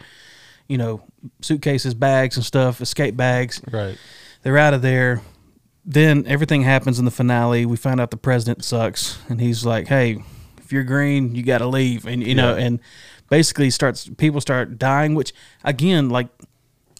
you 0.68 0.78
know 0.78 1.02
suitcases, 1.40 1.94
bags, 1.94 2.36
and 2.36 2.44
stuff, 2.44 2.80
escape 2.80 3.16
bags. 3.16 3.60
Right. 3.70 3.96
They're 4.42 4.58
out 4.58 4.74
of 4.74 4.82
there. 4.82 5.22
Then 5.84 6.24
everything 6.26 6.62
happens 6.62 6.98
in 6.98 7.04
the 7.04 7.10
finale. 7.10 7.66
We 7.66 7.76
find 7.76 8.00
out 8.00 8.10
the 8.10 8.16
president 8.16 8.64
sucks, 8.64 9.18
and 9.28 9.40
he's 9.40 9.66
like, 9.66 9.88
"Hey, 9.88 10.22
if 10.58 10.72
you're 10.72 10.84
green, 10.84 11.34
you 11.34 11.42
got 11.42 11.58
to 11.58 11.66
leave." 11.66 12.06
And 12.06 12.22
you 12.22 12.34
know, 12.34 12.54
and 12.54 12.78
basically 13.28 13.70
starts 13.70 14.08
people 14.16 14.40
start 14.40 14.78
dying, 14.78 15.14
which 15.14 15.32
again, 15.64 16.08
like 16.08 16.28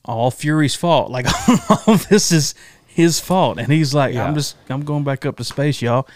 all 0.05 0.31
Fury's 0.31 0.75
fault. 0.75 1.11
Like 1.11 1.27
all 1.87 1.97
this 1.97 2.33
is 2.33 2.55
his 2.87 3.21
fault, 3.21 3.59
and 3.59 3.73
he's 3.73 3.95
like, 3.95 4.15
Yeah. 4.15 4.25
"I'm 4.27 4.35
just 4.35 4.57
I'm 4.69 4.83
going 4.85 5.05
back 5.05 5.25
up 5.25 5.37
to 5.37 5.45
space, 5.45 5.81
y'all." 5.81 6.09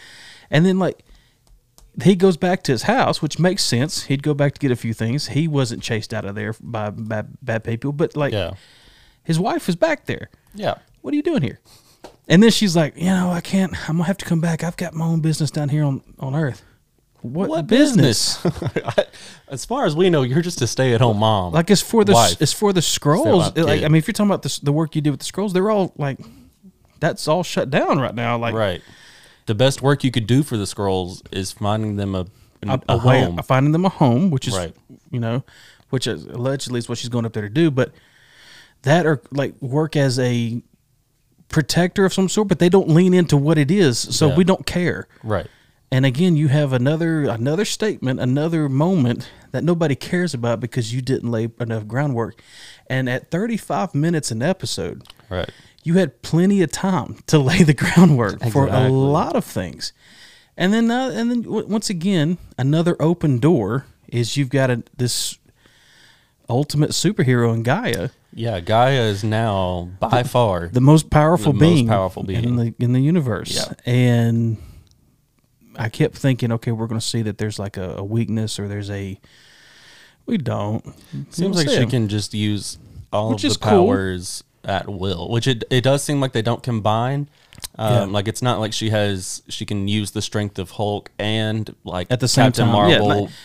And 0.50 0.66
then 0.66 0.78
like 0.78 1.04
he 2.02 2.14
goes 2.14 2.36
back 2.36 2.62
to 2.64 2.72
his 2.72 2.82
house, 2.82 3.22
which 3.22 3.38
makes 3.38 3.62
sense. 3.64 4.04
He'd 4.04 4.22
go 4.22 4.34
back 4.34 4.54
to 4.54 4.58
get 4.60 4.70
a 4.70 4.76
few 4.76 4.92
things. 4.92 5.28
He 5.28 5.48
wasn't 5.48 5.82
chased 5.82 6.12
out 6.12 6.24
of 6.24 6.34
there 6.34 6.54
by 6.60 6.90
bad, 6.90 7.36
bad 7.42 7.64
people, 7.64 7.92
but 7.92 8.16
like 8.16 8.32
Yeah. 8.32 8.52
his 9.24 9.38
wife 9.38 9.68
is 9.68 9.76
back 9.76 10.06
there 10.06 10.28
Yeah. 10.54 10.74
what 11.00 11.12
are 11.12 11.16
you 11.16 11.22
doing 11.22 11.42
here? 11.42 11.60
And 12.28 12.42
then 12.42 12.50
she's 12.50 12.74
like, 12.76 12.96
you 12.96 13.04
know, 13.06 13.30
I 13.30 13.40
can't. 13.40 13.72
I'm 13.88 13.96
gonna 13.96 14.04
have 14.08 14.18
to 14.18 14.24
come 14.24 14.40
back. 14.40 14.64
I've 14.64 14.76
got 14.76 14.94
my 14.94 15.04
own 15.06 15.20
business 15.20 15.50
down 15.50 15.68
here 15.68 15.84
on 15.84 16.02
on 16.18 16.34
Earth. 16.34 16.62
What, 17.22 17.48
What 17.48 17.66
business? 17.66 18.38
as 19.48 19.64
far 19.64 19.84
as 19.86 19.96
we 19.96 20.10
know, 20.10 20.22
you're 20.22 20.42
just 20.42 20.60
a 20.62 20.66
stay-at-home 20.66 21.18
mom. 21.18 21.52
like 21.52 21.70
it's 21.70 21.80
for 21.80 22.04
the 22.04 22.12
Wife. 22.12 22.40
it's 22.40 22.52
for 22.52 22.72
the 22.72 22.80
Skrulls. 22.80 23.56
Like. 23.56 23.82
I 23.82 23.88
mean, 23.88 23.96
if 23.96 24.06
you're 24.06 24.12
talking 24.12 24.30
about 24.30 24.42
the 24.42 24.60
the 24.62 24.72
work 24.72 24.94
you 24.94 25.00
do 25.02 25.10
with 25.12 25.20
the 25.20 25.26
Skrulls, 25.26 25.52
they're 25.52 25.70
all 25.70 25.92
like 25.96 26.18
that's 27.00 27.26
all 27.28 27.42
shut 27.42 27.70
down 27.70 27.98
right 28.00 28.14
now. 28.14 28.36
Like 28.38 28.54
right. 28.54 28.82
The 29.46 29.54
best 29.54 29.80
work 29.82 30.04
you 30.04 30.10
could 30.10 30.26
do 30.26 30.42
for 30.42 30.56
the 30.56 30.64
Skrulls 30.64 31.22
is 31.32 31.52
finding 31.52 31.96
them 31.96 32.14
a 32.14 32.26
a, 32.62 32.80
a, 32.88 32.96
way 33.06 33.22
home. 33.22 33.38
finding 33.44 33.72
them 33.72 33.84
a 33.84 33.88
home, 33.88 34.30
which 34.30 34.48
is 34.48 34.56
Right. 34.56 34.74
you 35.10 35.20
know, 35.20 35.44
which 35.90 36.06
is 36.06 36.24
allegedly 36.26 36.78
is 36.78 36.88
what 36.88 36.98
she's 36.98 37.08
going 37.10 37.24
up 37.24 37.32
there 37.32 37.42
to 37.44 37.48
do. 37.48 37.70
But 37.70 37.92
that 38.82 39.06
or 39.06 39.22
like 39.30 39.54
work 39.60 39.94
as 39.94 40.18
a 40.18 40.60
protector 41.48 42.04
of 42.04 42.12
some 42.12 42.28
sort, 42.28 42.48
but 42.48 42.58
they 42.58 42.68
don't 42.68 42.88
lean 42.88 43.14
into 43.14 43.36
what 43.36 43.56
it 43.58 43.70
is, 43.70 43.98
so 43.98 44.28
Yeah. 44.28 44.36
we 44.36 44.42
don't 44.44 44.66
care. 44.66 45.06
Right. 45.22 45.46
And 45.92 46.04
again, 46.04 46.34
you 46.36 46.48
have 46.48 46.72
another 46.72 47.24
another 47.24 47.64
statement, 47.64 48.18
another 48.18 48.68
moment 48.68 49.30
that 49.52 49.62
nobody 49.62 49.94
cares 49.94 50.34
about 50.34 50.58
because 50.58 50.92
you 50.92 51.00
didn't 51.00 51.30
lay 51.30 51.48
enough 51.60 51.86
groundwork. 51.86 52.42
And 52.90 53.08
at 53.08 53.30
35 53.30 53.94
minutes 53.94 54.32
an 54.32 54.42
episode, 54.42 55.04
Right. 55.30 55.48
You 55.86 55.94
had 55.94 56.20
plenty 56.22 56.62
of 56.62 56.72
time 56.72 57.18
to 57.28 57.38
lay 57.38 57.62
the 57.62 57.74
groundwork 57.82 58.42
for 58.50 58.66
a 58.66 58.88
lot 58.88 59.36
of 59.36 59.44
things. 59.44 59.92
And 60.56 60.72
then, 60.72 60.90
uh, 60.90 61.10
and 61.14 61.30
then 61.30 61.42
w- 61.42 61.66
once 61.66 61.88
again, 61.90 62.38
another 62.58 62.96
open 62.98 63.38
door 63.38 63.86
is 64.08 64.36
you've 64.36 64.48
got 64.48 64.68
a, 64.70 64.82
this 64.96 65.38
ultimate 66.48 66.90
superhero 66.90 67.54
in 67.54 67.62
G'iah, 67.62 68.10
Yeah. 68.32 68.60
G'iah 68.60 69.08
is 69.10 69.22
now 69.22 69.90
by 70.00 70.22
far 70.24 70.68
the 70.68 70.80
most 70.80 71.08
powerful 71.10 71.52
The 71.52 71.58
most 71.58 71.60
being, 71.60 71.86
in 72.44 72.56
the 72.56 72.74
in 72.78 72.92
the 72.92 73.00
universe. 73.00 73.54
Yeah. 73.54 73.74
And 73.92 74.56
I 75.76 75.88
kept 75.88 76.16
thinking, 76.16 76.50
okay, 76.52 76.72
we're 76.72 76.86
going 76.86 77.00
to 77.00 77.06
see 77.06 77.22
that 77.22 77.38
there's 77.38 77.58
like 77.58 77.76
a, 77.76 77.96
a 77.98 78.04
weakness 78.04 78.58
or 78.58 78.66
there's 78.66 78.90
a 78.90 79.20
We 80.24 80.38
don't. 80.38 80.84
Seems 81.30 81.56
like 81.56 81.68
she 81.68 81.86
can 81.86 82.08
just 82.08 82.34
use 82.34 82.78
all 83.12 83.30
Which 83.30 83.44
of 83.44 83.52
the 83.52 83.58
powers 83.58 84.42
at 84.66 84.88
will, 84.88 85.30
which 85.30 85.46
it 85.46 85.64
it 85.70 85.82
does 85.82 86.02
seem 86.02 86.20
like 86.20 86.32
they 86.32 86.42
don't 86.42 86.62
combine. 86.62 87.28
Um, 87.78 87.92
Yeah. 87.92 88.04
Like 88.16 88.28
it's 88.28 88.42
not 88.42 88.58
like 88.60 88.72
she 88.74 88.90
has 88.90 89.42
she 89.48 89.64
can 89.64 89.88
use 89.88 90.10
the 90.10 90.20
strength 90.20 90.58
of 90.58 90.72
Hulk 90.72 91.10
and 91.18 91.74
like 91.84 92.06
at 92.10 92.20
the 92.20 92.28
same 92.28 92.46
Captain 92.46 92.66
time. 92.66 92.72
Marvel. 92.72 92.90
yeah, 92.90 92.98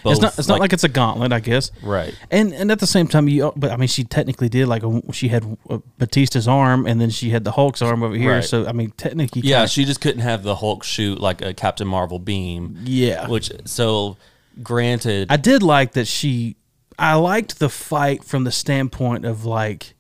both, 0.04 0.12
it's 0.12 0.22
not. 0.22 0.40
It's 0.40 0.48
not 0.50 0.60
like 0.60 0.74
it's 0.74 0.84
a 0.84 0.90
gauntlet, 0.90 1.32
I 1.32 1.40
guess. 1.40 1.72
right. 1.84 2.14
And 2.30 2.54
and 2.54 2.72
at 2.72 2.80
the 2.80 2.88
same 2.88 3.08
time, 3.08 3.30
you. 3.30 3.54
But 3.56 3.72
I 3.72 3.78
mean, 3.78 3.88
she 3.88 4.04
technically 4.04 4.50
did 4.50 4.68
like 4.68 4.84
a, 4.84 5.02
she 5.14 5.30
had 5.30 5.44
uh, 5.70 5.78
Bautista's 5.98 6.48
arm, 6.48 6.86
and 6.88 7.00
then 7.00 7.10
she 7.10 7.30
had 7.30 7.44
the 7.46 7.52
Hulk's 7.54 7.82
arm 7.82 8.04
over 8.04 8.16
here. 8.16 8.32
Right. 8.36 8.44
So 8.44 8.66
I 8.68 8.74
mean, 8.74 8.92
technically, 8.98 9.44
Yeah, 9.44 9.66
she 9.68 9.86
just 9.86 10.02
couldn't 10.02 10.22
have 10.22 10.44
the 10.44 10.56
Hulk 10.56 10.84
shoot 10.84 11.22
like 11.22 11.42
a 11.42 11.54
Captain 11.54 11.88
Marvel 11.88 12.20
beam. 12.20 12.78
yeah. 12.84 13.28
Which 13.30 13.50
so 13.66 14.18
granted, 14.62 15.28
I 15.32 15.38
did 15.38 15.64
like 15.64 15.94
that 15.94 16.08
she. 16.08 16.56
I 17.00 17.16
liked 17.16 17.60
the 17.60 17.70
fight 17.70 18.24
from 18.24 18.44
the 18.44 18.52
standpoint 18.52 19.26
of 19.26 19.46
like 19.46 19.94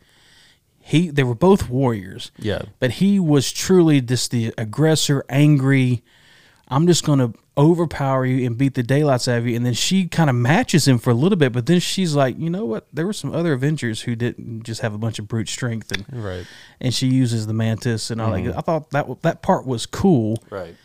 he. 0.82 1.10
They 1.10 1.24
were 1.24 1.36
both 1.36 1.70
warriors. 1.70 2.32
yeah, 2.38 2.64
but 2.80 2.92
he 2.92 3.20
was 3.20 3.52
truly 3.52 4.02
just 4.02 4.32
the 4.32 4.54
aggressor, 4.58 5.24
angry. 5.30 6.04
I'm 6.68 6.88
just 6.88 7.04
going 7.04 7.20
to 7.20 7.34
overpower 7.58 8.26
you 8.26 8.46
and 8.48 8.58
beat 8.58 8.76
the 8.76 8.84
daylights 8.84 9.28
out 9.28 9.40
of 9.40 9.46
you. 9.48 9.58
And 9.58 9.66
then 9.66 9.74
she 9.74 10.08
kind 10.08 10.30
of 10.30 10.38
matches 10.38 10.88
him 10.88 11.00
for 11.00 11.10
a 11.10 11.14
little 11.14 11.38
bit, 11.38 11.52
but 11.52 11.66
then 11.66 11.82
she's 11.82 12.16
like, 12.16 12.40
you 12.40 12.50
know 12.50 12.64
what? 12.64 12.88
There 12.94 13.06
were 13.06 13.12
some 13.12 13.36
other 13.36 13.52
Avengers 13.52 14.02
who 14.02 14.16
didn't 14.16 14.64
just 14.64 14.80
have 14.80 14.94
a 14.94 14.98
bunch 14.98 15.20
of 15.20 15.28
brute 15.28 15.50
strength, 15.50 15.92
and 15.92 16.06
right, 16.24 16.46
and 16.80 16.94
she 16.94 17.08
uses 17.08 17.48
the 17.48 17.54
mantis 17.54 18.10
and 18.10 18.22
all 18.22 18.32
that. 18.32 18.40
Mm-hmm. 18.40 18.58
I 18.58 18.62
thought 18.62 18.90
that 18.92 19.22
that 19.24 19.42
part 19.42 19.66
was 19.66 19.86
cool. 19.86 20.42
right. 20.50 20.76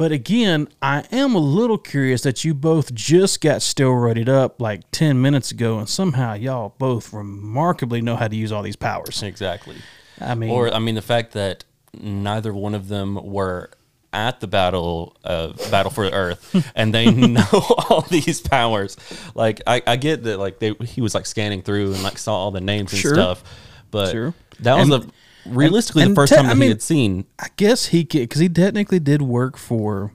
But 0.00 0.12
again, 0.12 0.66
I 0.80 1.04
am 1.12 1.34
a 1.34 1.38
little 1.38 1.76
curious 1.76 2.22
that 2.22 2.42
you 2.42 2.54
both 2.54 2.94
just 2.94 3.42
got 3.42 3.58
steroided 3.58 4.30
up 4.30 4.58
like 4.58 4.90
10 4.92 5.20
minutes 5.20 5.50
ago, 5.50 5.78
and 5.78 5.86
somehow 5.86 6.32
y'all 6.32 6.74
both 6.78 7.12
remarkably 7.12 8.00
know 8.00 8.16
how 8.16 8.26
to 8.26 8.34
use 8.34 8.50
all 8.50 8.62
these 8.62 8.76
powers. 8.76 9.22
Exactly. 9.22 9.76
I 10.18 10.34
mean, 10.34 10.48
Or 10.48 10.72
I 10.72 10.78
mean, 10.78 10.94
the 10.94 11.02
fact 11.02 11.32
that 11.32 11.64
neither 11.92 12.54
one 12.54 12.74
of 12.74 12.88
them 12.88 13.16
were 13.22 13.68
at 14.14 14.40
the 14.40 14.46
battle 14.46 15.18
of 15.22 15.58
Battle 15.70 15.90
for 15.90 16.04
Earth, 16.06 16.72
and 16.74 16.94
they 16.94 17.10
know 17.10 17.44
all 17.90 18.00
these 18.08 18.40
powers. 18.40 18.96
Like 19.34 19.60
I, 19.66 19.82
I 19.86 19.96
get 19.96 20.22
that, 20.22 20.38
like 20.38 20.60
they, 20.60 20.72
he 20.82 21.02
was 21.02 21.14
like 21.14 21.26
scanning 21.26 21.60
through 21.60 21.92
and 21.92 22.02
like 22.02 22.16
saw 22.16 22.36
all 22.36 22.50
the 22.52 22.62
names 22.62 22.90
and 22.94 23.02
Sure. 23.02 23.12
stuff, 23.12 23.44
but 23.90 24.12
Sure. 24.12 24.32
that 24.60 24.76
was 24.76 24.88
And- 24.88 25.02
the 25.02 25.12
realistically 25.46 26.02
and 26.02 26.12
the 26.12 26.14
first 26.14 26.32
te- 26.32 26.36
time 26.36 26.46
I 26.46 26.48
that 26.50 26.54
mean- 26.56 26.62
he 26.62 26.68
had 26.68 26.82
seen. 26.82 27.24
I 27.38 27.48
guess 27.56 27.86
he 27.86 28.04
could, 28.04 28.20
because 28.20 28.40
he 28.40 28.48
technically 28.48 29.00
did 29.00 29.22
work 29.22 29.56
for. 29.56 30.12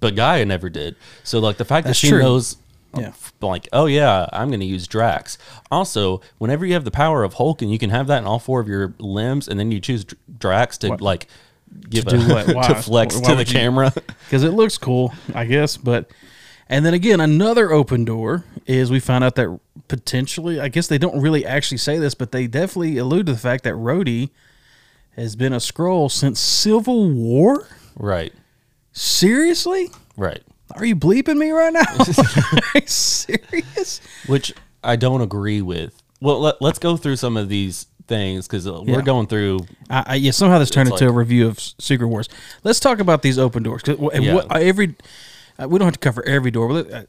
But 0.00 0.14
G'iah 0.14 0.46
never 0.46 0.68
did. 0.70 0.94
So 1.24 1.38
like 1.40 1.56
the 1.56 1.64
fact 1.64 1.86
that 1.86 1.94
she 1.96 2.08
true. 2.10 2.20
knows. 2.20 2.56
Yeah. 2.96 3.08
Uh, 3.42 3.46
like, 3.46 3.68
oh 3.72 3.84
yeah, 3.86 4.26
I'm 4.32 4.48
going 4.48 4.60
to 4.60 4.66
use 4.66 4.86
Drax. 4.88 5.36
Also, 5.70 6.22
whenever 6.38 6.64
you 6.64 6.72
have 6.74 6.84
the 6.84 6.90
power 6.90 7.22
of 7.22 7.34
Hulk 7.34 7.60
and 7.62 7.70
you 7.70 7.78
can 7.78 7.90
have 7.90 8.06
that 8.06 8.18
in 8.18 8.24
all 8.24 8.38
four 8.38 8.60
of 8.60 8.68
your 8.68 8.94
limbs, 8.98 9.46
and 9.46 9.58
then 9.60 9.70
you 9.70 9.78
choose 9.80 10.06
Drax 10.38 10.78
to 10.78 10.94
like 10.94 11.26
give 11.90 12.06
To 12.06 12.16
a 12.16 12.54
what? 12.54 12.66
To 12.68 12.74
flex 12.76 13.16
Why 13.16 13.28
to 13.30 13.34
the 13.34 13.44
you- 13.44 13.52
camera. 13.52 13.92
because 14.24 14.42
it 14.42 14.52
looks 14.52 14.78
cool, 14.78 15.12
I 15.34 15.44
guess. 15.44 15.76
But 15.76 16.10
and 16.68 16.84
then 16.84 16.94
again, 16.94 17.20
another 17.20 17.72
open 17.72 18.04
door 18.04 18.44
is 18.66 18.90
we 18.90 19.00
found 19.00 19.24
out 19.24 19.34
that 19.36 19.58
potentially, 19.88 20.60
I 20.60 20.68
guess 20.68 20.86
they 20.86 20.98
don't 20.98 21.20
really 21.20 21.46
actually 21.46 21.78
say 21.78 21.98
this, 21.98 22.14
but 22.14 22.32
they 22.32 22.46
definitely 22.46 22.98
allude 22.98 23.26
to 23.26 23.32
the 23.32 23.38
fact 23.38 23.64
that 23.64 23.74
Rhodey 23.74 24.30
has 25.16 25.34
been 25.36 25.52
a 25.52 25.56
Skrull 25.58 26.10
since 26.10 26.38
Civil 26.40 27.10
War. 27.10 27.66
right, 27.96 28.32
Seriously, 28.92 29.88
right. 30.16 30.42
are 30.72 30.84
you 30.84 30.96
bleeping 30.96 31.36
me 31.38 31.50
right 31.50 31.72
now? 31.72 31.84
serious? 32.86 34.00
Which 34.26 34.52
I 34.82 34.96
don't 34.96 35.20
agree 35.20 35.62
with. 35.62 36.02
Well, 36.20 36.40
let, 36.40 36.60
let's 36.60 36.78
go 36.78 36.96
through 36.96 37.16
some 37.16 37.36
of 37.36 37.48
these 37.48 37.86
things 38.06 38.46
because 38.48 38.66
Yeah. 38.66 38.72
we're 38.84 39.02
going 39.02 39.26
through. 39.28 39.60
I, 39.88 40.04
I, 40.06 40.14
yeah, 40.16 40.30
somehow 40.32 40.58
this 40.58 40.70
turned 40.70 40.90
into 40.90 41.06
a 41.06 41.12
review 41.12 41.46
of 41.46 41.60
Secret 41.60 42.08
Wars. 42.08 42.28
Let's 42.64 42.80
talk 42.80 42.98
about 42.98 43.22
these 43.22 43.38
open 43.38 43.62
doors. 43.62 43.82
'cause 43.82 43.98
wh- 43.98 44.20
Yeah. 44.20 44.42
every 44.52 44.94
uh, 45.62 45.68
we 45.68 45.78
don't 45.78 45.86
have 45.86 45.94
to 45.94 45.98
cover 46.00 46.24
every 46.26 46.50
door, 46.50 46.68
but 46.68 46.74
let, 46.90 46.92
uh, 46.92 47.06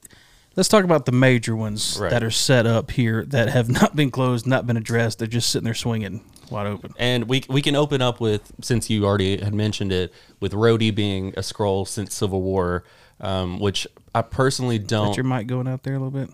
let's 0.55 0.69
talk 0.69 0.83
about 0.83 1.05
the 1.05 1.11
major 1.11 1.55
ones 1.55 1.97
Right. 1.99 2.09
that 2.11 2.23
are 2.23 2.31
set 2.31 2.65
up 2.65 2.91
here 2.91 3.25
that 3.25 3.49
have 3.49 3.69
not 3.81 3.95
been 3.95 4.11
closed, 4.11 4.47
not 4.47 4.65
been 4.67 4.77
addressed. 4.77 5.19
They're 5.19 5.27
just 5.27 5.49
sitting 5.49 5.65
there 5.65 5.73
swinging 5.73 6.23
wide 6.49 6.67
open. 6.67 6.93
And 6.97 7.25
we 7.29 7.43
we 7.47 7.61
can 7.61 7.75
open 7.75 8.01
up 8.01 8.19
with 8.19 8.51
since 8.61 8.89
you 8.89 9.05
already 9.05 9.37
had 9.37 9.53
mentioned 9.53 9.91
it 9.91 10.13
with 10.39 10.53
Rhodey 10.53 10.93
being 10.93 11.29
a 11.37 11.41
Skrull 11.41 11.87
since 11.87 12.15
Civil 12.15 12.41
War, 12.41 12.83
um, 13.19 13.59
which 13.59 13.85
I 14.15 14.21
personally 14.23 14.79
don't 14.79 15.15
your 15.15 15.23
mic 15.25 15.45
going 15.47 15.67
out 15.67 15.83
there 15.83 15.93
a 15.93 15.99
little 15.99 16.11
bit. 16.11 16.29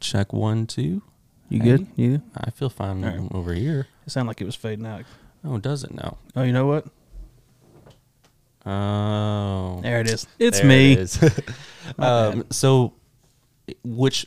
check 0.00 0.32
one 0.32 0.66
two. 0.66 1.02
You 1.48 1.60
good? 1.60 1.86
You? 1.94 2.22
I 2.36 2.50
feel 2.50 2.68
fine 2.68 3.28
over 3.32 3.54
here. 3.54 3.86
It 4.04 4.10
sounded 4.10 4.30
like 4.30 4.40
it 4.40 4.46
was 4.46 4.56
fading 4.56 4.84
out. 4.84 5.04
Oh, 5.44 5.58
does 5.58 5.84
it 5.84 5.94
now? 5.94 6.18
Oh, 6.34 6.42
you 6.42 6.52
know 6.52 6.66
what? 6.66 6.86
Oh, 8.66 9.80
There 9.82 10.00
it 10.00 10.10
is. 10.10 10.26
It's 10.38 10.58
There 10.58 10.68
me. 10.68 10.92
it 10.92 10.98
is. 10.98 11.22
um, 11.98 12.44
so, 12.50 12.94
which 13.84 14.26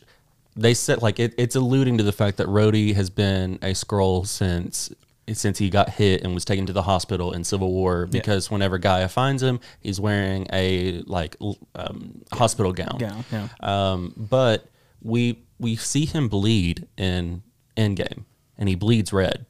they 0.56 0.74
said 0.74 1.02
like 1.02 1.20
it, 1.20 1.34
it's 1.38 1.56
alluding 1.56 1.98
to 1.98 2.04
the 2.04 2.12
fact 2.12 2.38
that 2.38 2.48
Rhodey 2.48 2.96
has 2.96 3.10
been 3.10 3.56
a 3.62 3.72
Skrull 3.72 4.26
since 4.26 4.92
since 5.34 5.60
he 5.60 5.70
got 5.70 5.90
hit 5.90 6.24
and 6.24 6.34
was 6.34 6.44
taken 6.44 6.66
to 6.66 6.74
the 6.74 6.82
hospital 6.82 7.34
in 7.34 7.44
Civil 7.44 7.72
War 7.72 8.08
because 8.08 8.50
whenever 8.50 8.80
G'iah 8.80 9.10
finds 9.10 9.44
him, 9.44 9.60
he's 9.80 10.00
wearing 10.00 10.48
a 10.52 11.02
like 11.06 11.36
um, 11.76 12.22
hospital 12.32 12.74
gown. 12.74 12.98
Gown, 12.98 13.26
yeah. 13.32 13.48
Um, 13.60 14.14
but 14.18 14.68
we 15.02 15.44
we 15.60 15.76
see 15.76 16.06
him 16.06 16.30
bleed 16.30 16.88
in 16.98 17.44
Endgame, 17.78 18.24
and 18.58 18.70
he 18.70 18.76
bleeds 18.76 19.14
red. 19.14 19.46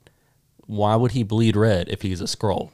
Why 0.66 0.96
would 0.96 1.12
he 1.12 1.24
bleed 1.24 1.56
red 1.56 1.90
if 1.90 2.02
he's 2.02 2.22
a 2.22 2.26
Skrull? 2.26 2.72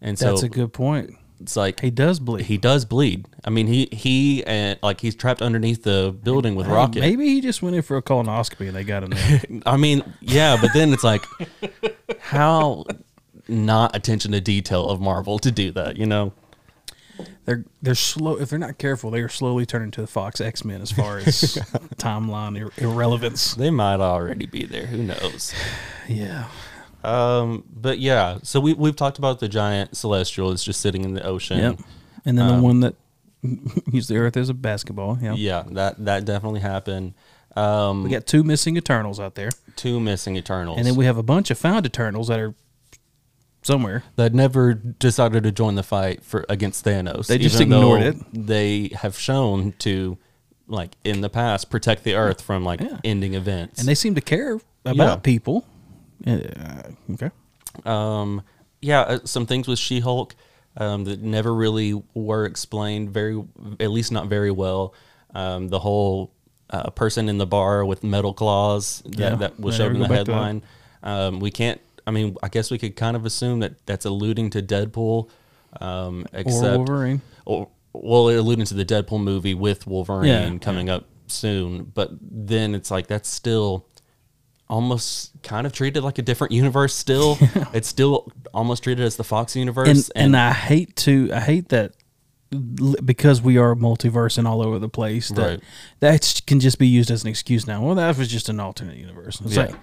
And 0.00 0.18
so 0.18 0.30
That's 0.30 0.42
a 0.42 0.48
good 0.48 0.72
point. 0.72 1.16
It's 1.42 1.56
like 1.56 1.80
He 1.80 1.90
does 1.90 2.18
bleed. 2.20 2.46
he 2.46 2.56
does 2.58 2.84
bleed. 2.84 3.26
I 3.44 3.50
mean, 3.50 3.66
he 3.66 3.88
he 3.92 4.44
and 4.46 4.78
like 4.82 5.00
he's 5.00 5.14
trapped 5.14 5.42
underneath 5.42 5.82
the 5.82 6.16
building 6.22 6.54
with 6.54 6.66
Rocket. 6.66 7.00
Maybe 7.00 7.26
he 7.26 7.40
just 7.40 7.62
went 7.62 7.76
in 7.76 7.82
for 7.82 7.96
a 7.96 8.02
colonoscopy 8.02 8.66
and 8.68 8.76
they 8.76 8.84
got 8.84 9.02
him 9.04 9.10
there. 9.10 9.42
I 9.66 9.76
mean, 9.76 10.02
yeah, 10.20 10.56
but 10.60 10.70
then 10.72 10.92
it's 10.92 11.04
like 11.04 11.24
how 12.20 12.84
not 13.48 13.94
attention 13.96 14.32
to 14.32 14.40
detail 14.40 14.88
of 14.88 15.00
Marvel 15.00 15.38
to 15.40 15.50
do 15.50 15.70
that, 15.72 15.96
you 15.96 16.06
know? 16.06 16.32
they're 17.44 17.64
they're 17.82 17.94
slow 17.94 18.36
if 18.38 18.48
they're 18.48 18.58
not 18.58 18.78
careful 18.78 19.10
they 19.10 19.20
are 19.20 19.28
slowly 19.28 19.66
turning 19.66 19.90
to 19.90 20.00
the 20.00 20.06
fox 20.06 20.40
x-men 20.40 20.80
as 20.80 20.90
far 20.90 21.18
as 21.18 21.26
timeline 21.96 22.58
ir- 22.58 22.72
irrelevance 22.78 23.54
They 23.54 23.70
might 23.70 24.00
already 24.00 24.46
be 24.46 24.64
there. 24.64 24.86
Who 24.86 25.02
knows? 25.02 25.52
yeah 26.08 26.46
Um, 27.04 27.64
but 27.74 27.98
yeah, 27.98 28.38
so 28.42 28.60
we 28.60 28.74
we've 28.74 28.96
talked 28.96 29.18
about 29.18 29.40
the 29.40 29.48
giant 29.48 29.96
celestial 29.96 30.50
is 30.52 30.62
just 30.62 30.80
sitting 30.80 31.04
in 31.04 31.14
the 31.14 31.24
ocean. 31.24 31.58
yep 31.58 31.78
and 32.24 32.38
then 32.38 32.46
the 32.46 32.62
one 32.62 32.80
that 32.80 32.94
used 33.92 34.08
the 34.08 34.16
earth 34.16 34.36
as 34.36 34.48
a 34.48 34.54
basketball 34.54 35.18
yeah 35.20 35.34
Yeah, 35.34 35.64
that 35.72 36.04
that 36.04 36.24
definitely 36.24 36.60
happened. 36.60 37.14
Um, 37.56 38.04
we 38.04 38.10
got 38.10 38.26
two 38.26 38.42
missing 38.44 38.76
eternals 38.76 39.18
out 39.20 39.34
there 39.34 39.50
two 39.76 39.98
missing 40.00 40.36
Eternals, 40.36 40.78
and 40.78 40.86
then 40.86 40.94
we 40.96 41.04
have 41.06 41.16
a 41.18 41.22
bunch 41.22 41.50
of 41.50 41.58
found 41.58 41.84
eternals 41.86 42.28
that 42.28 42.38
are 42.38 42.54
somewhere 43.62 44.02
that 44.16 44.34
never 44.34 44.74
decided 44.74 45.42
to 45.44 45.52
join 45.52 45.74
the 45.76 45.82
fight 45.82 46.22
for 46.24 46.44
against 46.48 46.84
Thanos. 46.84 47.26
They 47.26 47.38
just 47.38 47.60
ignored 47.60 48.02
it. 48.02 48.16
They 48.32 48.90
have 48.94 49.18
shown 49.18 49.72
to, 49.80 50.18
like 50.66 50.96
in 51.04 51.20
the 51.20 51.30
past, 51.30 51.70
protect 51.70 52.04
the 52.04 52.14
Earth 52.14 52.40
from 52.42 52.64
like 52.64 52.80
Yeah. 52.80 52.98
ending 53.04 53.34
events. 53.34 53.78
and 53.80 53.88
they 53.88 53.94
seem 53.94 54.14
to 54.14 54.20
care 54.20 54.58
about 54.84 54.96
Yeah. 55.08 55.16
people 55.16 55.64
uh, 56.26 56.82
okay 57.12 57.30
um, 57.84 58.42
yeah, 58.80 59.00
uh, 59.02 59.18
some 59.24 59.46
things 59.46 59.68
with 59.68 59.78
She 59.78 60.00
Hulk 60.00 60.34
um, 60.76 61.04
that 61.04 61.22
never 61.22 61.54
really 61.54 62.02
were 62.14 62.44
explained 62.44 63.10
very, 63.10 63.42
at 63.80 63.90
least 63.90 64.12
not 64.12 64.26
very 64.28 64.50
well. 64.50 64.94
Um, 65.34 65.68
the 65.68 65.78
whole 65.78 66.32
uh, 66.70 66.90
person 66.90 67.28
in 67.28 67.38
the 67.38 67.46
bar 67.46 67.84
with 67.84 68.02
metal 68.02 68.34
claws 68.34 69.02
that, 69.06 69.18
Yeah, 69.18 69.34
that 69.36 69.60
was 69.60 69.76
I 69.76 69.78
showed 69.78 69.92
in 69.92 70.00
the 70.00 70.08
go 70.08 70.14
back 70.14 70.24
to 70.26 70.32
that. 70.32 70.32
headline. 70.32 70.62
Um, 71.02 71.40
we 71.40 71.50
can't. 71.50 71.80
I 72.06 72.10
mean, 72.10 72.36
I 72.42 72.48
guess 72.48 72.70
we 72.70 72.78
could 72.78 72.96
kind 72.96 73.16
of 73.16 73.24
assume 73.24 73.60
that 73.60 73.86
that's 73.86 74.04
alluding 74.04 74.50
to 74.50 74.62
Deadpool, 74.62 75.30
um, 75.80 76.26
or 76.32 76.40
except 76.40 76.76
wolverine 76.78 77.22
or 77.44 77.68
well, 77.92 78.28
it 78.28 78.36
alluding 78.36 78.64
to 78.66 78.74
the 78.74 78.84
Deadpool 78.84 79.22
movie 79.22 79.54
with 79.54 79.86
Wolverine 79.86 80.26
Yeah, 80.54 80.58
coming 80.58 80.90
up 80.90 81.04
soon. 81.28 81.84
But 81.94 82.10
then 82.20 82.74
it's 82.74 82.90
like 82.90 83.06
that's 83.06 83.28
still 83.28 83.86
almost 84.72 85.32
kind 85.42 85.66
of 85.66 85.72
treated 85.74 86.02
like 86.02 86.18
a 86.18 86.22
different 86.22 86.52
universe. 86.52 86.94
Still, 86.94 87.36
it's 87.74 87.86
still 87.88 88.32
almost 88.54 88.82
treated 88.84 89.04
as 89.04 89.16
the 89.16 89.24
Fox 89.24 89.54
universe. 89.54 89.86
and 89.88 90.10
and 90.16 90.36
I 90.36 90.52
hate 90.52 90.96
to 91.04 91.30
I 91.32 91.40
hate 91.40 91.68
that 91.68 91.92
because 93.04 93.40
we 93.42 93.56
are 93.58 93.74
multiverse 93.74 94.38
and 94.38 94.46
all 94.48 94.62
over 94.62 94.78
the 94.78 94.88
place 94.88 95.28
that 95.30 95.42
Right. 95.48 95.60
that 96.00 96.42
can 96.46 96.58
just 96.60 96.78
be 96.78 96.86
used 96.86 97.10
as 97.10 97.22
an 97.22 97.28
excuse 97.28 97.66
now. 97.66 97.84
Well, 97.84 97.94
that 97.96 98.16
was 98.16 98.28
just 98.28 98.48
an 98.48 98.60
alternate 98.60 98.96
universe. 98.96 99.40
It's 99.42 99.54
Yeah. 99.56 99.66
like, 99.66 99.74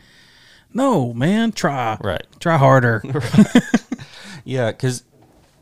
no, 0.73 1.13
man, 1.13 1.51
try 1.51 1.97
Right. 2.01 2.25
try 2.39 2.57
harder. 2.57 3.03
yeah, 4.43 4.71
because 4.71 5.03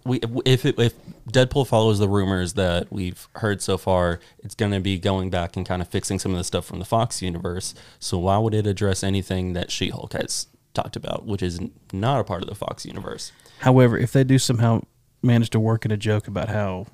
we 0.08 0.20
if 0.46 0.66
it, 0.66 0.80
if 0.80 0.94
Deadpool 1.32 1.68
follows 1.68 2.00
the 2.00 2.08
rumors 2.10 2.54
that 2.54 2.92
we've 2.92 3.28
heard 3.36 3.62
so 3.62 3.78
far, 3.78 4.20
it's 4.40 4.56
going 4.56 4.72
to 4.72 4.80
be 4.80 4.98
going 4.98 5.30
back 5.30 5.56
and 5.56 5.66
kind 5.66 5.82
of 5.82 5.88
fixing 5.88 6.18
some 6.20 6.32
of 6.32 6.38
the 6.38 6.44
stuff 6.44 6.66
from 6.66 6.80
the 6.80 6.86
Fox 6.86 7.22
universe. 7.22 7.74
So 8.00 8.18
why 8.18 8.38
would 8.38 8.54
it 8.54 8.66
address 8.66 9.04
anything 9.04 9.54
that 9.54 9.70
She-Hulk 9.72 10.14
has 10.14 10.48
talked 10.74 10.96
about, 10.96 11.26
which 11.26 11.44
is 11.44 11.60
not 11.92 12.20
a 12.20 12.24
part 12.24 12.42
of 12.42 12.48
the 12.50 12.56
Fox 12.56 12.86
universe? 12.86 13.32
However, 13.60 13.98
if 13.98 14.12
they 14.14 14.24
do 14.24 14.40
somehow 14.40 14.82
manage 15.22 15.50
to 15.52 15.60
work 15.60 15.84
in 15.86 15.92
a 15.92 15.98
joke 15.98 16.28
about 16.28 16.48
how 16.50 16.88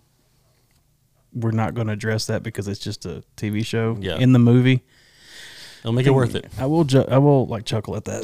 we're 1.33 1.51
not 1.51 1.73
going 1.73 1.87
to 1.87 1.93
address 1.93 2.25
that 2.27 2.43
because 2.43 2.67
it's 2.67 2.79
just 2.79 3.05
a 3.05 3.23
TV 3.37 3.65
show 3.65 3.97
Yeah. 3.99 4.17
in 4.17 4.33
the 4.33 4.39
movie, 4.39 4.83
It'll 5.81 5.91
make 5.93 6.07
it 6.07 6.11
worth 6.11 6.33
it. 6.35 6.45
I 6.57 6.65
will. 6.65 6.85
Ju- 6.85 7.03
I 7.09 7.17
will 7.17 7.45
like 7.47 7.65
chuckle 7.65 7.95
at 7.97 8.05
that. 8.05 8.23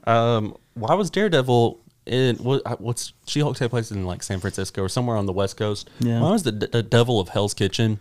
Um, 0.06 0.56
why 0.74 0.94
was 0.94 1.10
Daredevil 1.10 1.80
in 2.08 2.36
what, 2.36 2.80
what's 2.80 3.12
She-Hulk 3.26 3.56
take 3.56 3.70
place 3.70 3.90
in 3.90 4.04
like 4.06 4.22
San 4.22 4.40
Francisco 4.40 4.82
or 4.82 4.88
somewhere 4.88 5.16
on 5.16 5.26
the 5.26 5.32
West 5.32 5.56
Coast? 5.56 5.90
Yeah. 6.00 6.20
Why 6.20 6.30
was 6.30 6.42
the, 6.42 6.52
the 6.52 6.82
Devil 6.82 7.20
of 7.20 7.28
Hell's 7.30 7.54
Kitchen 7.54 8.00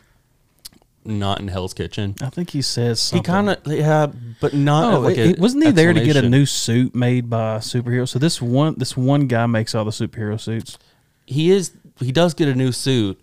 not 1.06 1.40
in 1.40 1.48
Hell's 1.48 1.74
Kitchen? 1.74 2.16
I 2.22 2.30
think 2.30 2.50
he 2.50 2.62
says 2.62 3.12
He 3.12 3.22
kind 3.22 3.50
of 3.50 3.58
yeah, 3.66 4.08
but 4.42 4.54
not 4.54 4.94
Oh, 4.96 5.00
like 5.00 5.18
it- 5.18 5.38
a 5.38 5.42
wasn't 5.42 5.66
he 5.66 5.72
there 5.72 5.94
to 5.94 6.04
get 6.04 6.16
a 6.18 6.28
new 6.30 6.46
suit 6.46 6.94
made 6.96 7.30
by 7.30 7.56
a 7.56 7.60
superhero? 7.60 8.08
So 8.08 8.20
this 8.20 8.42
one, 8.42 8.76
this 8.78 8.98
one 8.98 9.28
guy 9.28 9.46
makes 9.46 9.74
all 9.74 9.86
the 9.86 9.92
superhero 9.92 10.40
suits. 10.40 10.78
he 11.26 11.52
is 11.52 11.72
he 12.00 12.12
does 12.12 12.34
get 12.34 12.48
a 12.48 12.56
new 12.56 12.72
suit, 12.72 13.20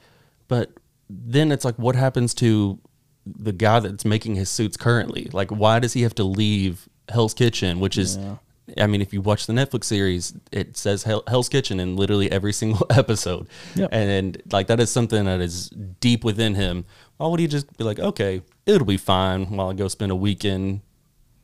but 0.48 0.70
then 1.10 1.52
it's 1.52 1.64
like 1.64 1.76
what 1.78 1.94
happens 1.94 2.34
to 2.34 2.78
the 3.26 3.52
guy 3.52 3.80
that's 3.80 4.04
making 4.04 4.34
his 4.34 4.48
suits 4.50 4.76
currently? 4.76 5.28
Like 5.32 5.50
why 5.50 5.78
does 5.78 5.92
he 5.92 6.02
have 6.02 6.14
to 6.16 6.24
leave 6.24 6.88
Hell's 7.08 7.34
Kitchen, 7.34 7.80
which 7.80 7.98
is 7.98 8.16
Yeah. 8.16 8.36
I 8.78 8.86
mean, 8.86 9.02
if 9.02 9.12
you 9.12 9.20
watch 9.20 9.46
the 9.46 9.52
Netflix 9.52 9.84
series, 9.84 10.34
it 10.50 10.76
says 10.76 11.02
Hell, 11.02 11.22
Hell's 11.28 11.48
Kitchen 11.48 11.80
in 11.80 11.96
literally 11.96 12.30
every 12.30 12.52
single 12.62 12.86
episode. 12.90 13.46
Yep. 13.74 13.88
And, 13.92 14.42
like 14.52 14.68
that 14.68 14.80
is 14.80 14.90
something 14.90 15.24
that 15.24 15.40
is 15.40 15.70
deep 16.00 16.24
within 16.24 16.54
him. 16.54 16.84
Why 17.16 17.28
would 17.28 17.40
he 17.40 17.46
just 17.46 17.76
be 17.76 17.84
like, 17.84 17.98
okay, 17.98 18.42
it'll 18.66 18.86
be 18.86 18.96
fine 18.96 19.46
while 19.56 19.70
I 19.70 19.74
go 19.74 19.88
spend 19.88 20.12
a 20.12 20.16
weekend 20.16 20.80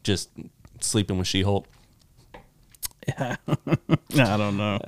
just 0.03 0.31
sleeping 0.81 1.19
with 1.19 1.27
She-Hulk? 1.27 1.67
Yeah. 3.07 3.37
I 3.49 4.37
don't 4.37 4.57
know. 4.57 4.79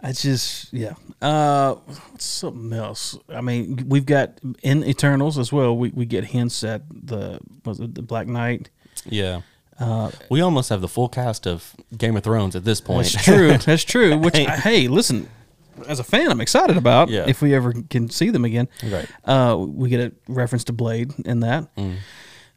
I 0.00 0.12
just 0.12 0.72
yeah. 0.72 0.94
Uh, 1.22 1.76
something 2.18 2.72
else? 2.78 3.16
I 3.30 3.40
mean, 3.40 3.86
we've 3.88 4.04
got 4.04 4.38
in 4.62 4.84
Eternals 4.84 5.38
as 5.38 5.50
well. 5.50 5.76
We 5.76 5.90
we 5.90 6.04
get 6.04 6.24
hints 6.24 6.62
at 6.62 6.82
the 6.90 7.40
was 7.64 7.80
it 7.80 7.94
the 7.94 8.02
Black 8.02 8.26
Knight. 8.26 8.68
Yeah. 9.06 9.40
Uh, 9.78 10.10
We 10.30 10.40
almost 10.40 10.68
have 10.70 10.80
the 10.80 10.88
full 10.88 11.08
cast 11.08 11.46
of 11.46 11.74
Game 11.96 12.16
of 12.16 12.22
Thrones 12.22 12.54
at 12.56 12.64
this 12.64 12.80
point. 12.80 13.08
That's 13.12 13.24
true. 13.24 13.56
That's 13.64 13.84
true. 13.84 14.16
Which 14.18 14.36
hey, 14.36 14.86
listen, 14.88 15.28
as 15.88 15.98
a 15.98 16.04
fan, 16.04 16.30
I'm 16.30 16.40
excited 16.40 16.76
about. 16.76 17.08
Yeah. 17.08 17.24
If 17.26 17.42
we 17.42 17.54
ever 17.54 17.72
can 17.90 18.08
see 18.08 18.30
them 18.30 18.44
again, 18.44 18.68
Right. 18.84 19.08
Uh, 19.24 19.56
we 19.58 19.88
get 19.88 20.00
a 20.00 20.12
reference 20.28 20.64
to 20.64 20.72
Blade 20.72 21.12
in 21.24 21.40
that. 21.40 21.68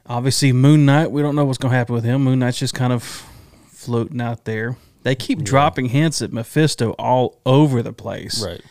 Obviously, 0.06 0.54
Moon 0.54 0.86
Knight. 0.86 1.12
We 1.12 1.22
don't 1.22 1.36
know 1.36 1.44
what's 1.46 1.58
going 1.58 1.72
to 1.72 1.78
happen 1.78 1.94
with 1.96 2.04
him. 2.06 2.24
Moon 2.24 2.40
Knight's 2.40 2.60
just 2.60 2.74
kind 2.74 2.94
of 2.94 3.04
floating 3.68 4.22
out 4.22 4.46
there. 4.46 4.78
They 5.04 5.16
keep 5.16 5.42
dropping 5.44 5.88
hints 5.88 6.22
at 6.22 6.32
Mephisto 6.34 6.92
all 6.92 7.40
over 7.46 7.82
the 7.82 7.94
place. 7.94 8.44
right. 8.46 8.62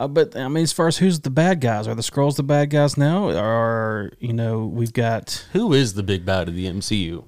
Uh, 0.00 0.06
but 0.06 0.36
I 0.36 0.46
mean, 0.46 0.62
as 0.62 0.72
far 0.72 0.86
as 0.86 0.98
who's 0.98 1.18
the 1.20 1.30
bad 1.30 1.60
guys, 1.60 1.88
are 1.88 1.94
the 1.96 2.02
Skrulls 2.02 2.36
the 2.36 2.44
bad 2.44 2.70
guys 2.70 2.96
now? 2.96 3.30
Or 3.30 4.12
you 4.20 4.32
know, 4.32 4.64
we've 4.66 4.92
got 4.92 5.44
Who 5.52 5.72
is 5.72 5.94
the 5.94 6.04
big 6.04 6.24
bad 6.24 6.48
of 6.48 6.54
the 6.54 6.66
MCU? 6.66 7.24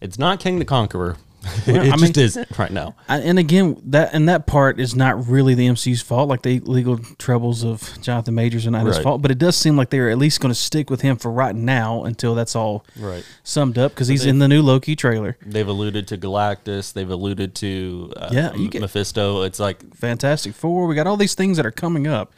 It's 0.00 0.18
not 0.18 0.40
Kang 0.40 0.58
the 0.58 0.64
Conqueror. 0.64 1.16
It 1.68 1.76
I 1.80 1.96
just 1.96 2.02
mean- 2.16 2.24
isn't 2.24 2.58
right 2.58 2.70
now. 2.70 2.94
I- 3.08 3.20
and 3.20 3.38
again 3.38 3.80
that 3.86 4.10
and 4.12 4.28
that 4.28 4.46
part 4.46 4.80
is 4.80 4.94
not 4.96 5.28
really 5.28 5.54
the 5.54 5.68
MCU's 5.68 6.02
fault. 6.02 6.28
Like 6.28 6.42
the 6.42 6.58
legal 6.60 6.98
troubles 7.16 7.64
of 7.64 7.96
Jonathan 8.02 8.34
Majors 8.34 8.66
are 8.66 8.72
not 8.72 8.84
his 8.86 8.98
fault, 8.98 9.22
but 9.22 9.30
it 9.30 9.38
does 9.38 9.56
seem 9.56 9.76
like 9.76 9.90
they're 9.90 10.10
at 10.10 10.18
least 10.18 10.40
going 10.40 10.50
to 10.52 10.58
stick 10.58 10.90
with 10.90 11.00
him 11.00 11.16
for 11.16 11.30
right 11.30 11.54
now 11.54 12.02
until 12.04 12.34
that's 12.34 12.56
all 12.56 12.84
Right. 12.98 13.24
summed 13.44 13.78
up 13.78 13.92
because 13.92 14.08
he's 14.08 14.26
in 14.26 14.40
the 14.40 14.48
new 14.48 14.62
Loki 14.62 14.96
trailer. 14.96 15.36
They've 15.46 15.66
alluded 15.66 16.08
to 16.08 16.18
Galactus. 16.18 16.92
They've 16.92 17.08
alluded 17.08 17.54
to 17.56 18.12
uh, 18.16 18.28
Yeah, 18.32 18.54
you 18.54 18.68
get- 18.68 18.80
Mephisto. 18.82 19.42
It's 19.42 19.60
like 19.60 19.94
Fantastic 19.94 20.54
Four. 20.54 20.86
We 20.88 20.96
got 20.96 21.06
all 21.06 21.16
these 21.16 21.34
things 21.36 21.56
that 21.56 21.64
are 21.64 21.70
coming 21.70 22.08
up, 22.08 22.32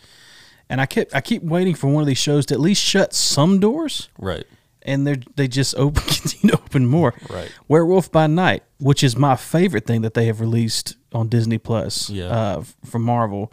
and 0.68 0.78
I 0.80 0.84
kept 0.86 1.14
I 1.14 1.22
keep 1.22 1.42
waiting 1.42 1.74
for 1.74 1.88
one 1.88 2.02
of 2.02 2.06
these 2.06 2.18
shows 2.18 2.44
to 2.46 2.54
at 2.54 2.60
least 2.60 2.82
shut 2.82 3.14
some 3.14 3.60
doors, 3.60 4.08
right, 4.18 4.44
and 4.82 5.06
they 5.06 5.16
they 5.36 5.48
just 5.48 5.74
open 5.76 6.02
continue 6.06 6.50
to 6.52 6.58
open 6.58 6.86
more. 6.86 7.14
Right. 7.28 7.50
Werewolf 7.68 8.10
by 8.10 8.26
Night, 8.26 8.62
which 8.78 9.02
is 9.04 9.16
my 9.16 9.36
favorite 9.36 9.86
thing 9.86 10.02
that 10.02 10.14
they 10.14 10.26
have 10.26 10.40
released 10.40 10.96
on 11.12 11.28
Disney 11.28 11.58
Plus. 11.58 12.08
Yeah. 12.10 12.26
Uh, 12.26 12.64
from 12.84 13.02
Marvel, 13.02 13.52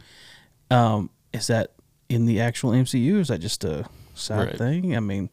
um, 0.71 1.09
is 1.33 1.47
that 1.47 1.71
in 2.09 2.25
the 2.25 2.39
actual 2.39 2.71
MCU? 2.71 3.19
Is 3.19 3.27
that 3.29 3.39
just 3.39 3.63
a 3.63 3.85
side 4.15 4.47
Right. 4.47 4.57
thing? 4.57 4.95
I 4.95 4.99
mean, 4.99 5.29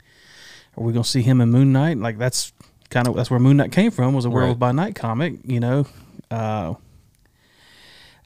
are 0.76 0.82
we 0.84 0.92
gonna 0.92 1.04
see 1.04 1.22
him 1.22 1.40
in 1.40 1.50
Moon 1.50 1.72
Knight? 1.72 1.98
Like 1.98 2.18
that's 2.18 2.52
kind 2.90 3.06
of 3.08 3.14
that's 3.16 3.30
where 3.30 3.40
Moon 3.40 3.56
Knight 3.56 3.72
came 3.72 3.90
from. 3.90 4.14
Was 4.14 4.24
a 4.24 4.30
Werewolf 4.30 4.54
Right. 4.54 4.58
by 4.58 4.72
Night 4.72 4.94
comic, 4.94 5.34
you 5.44 5.60
know. 5.60 5.86
Uh, 6.30 6.74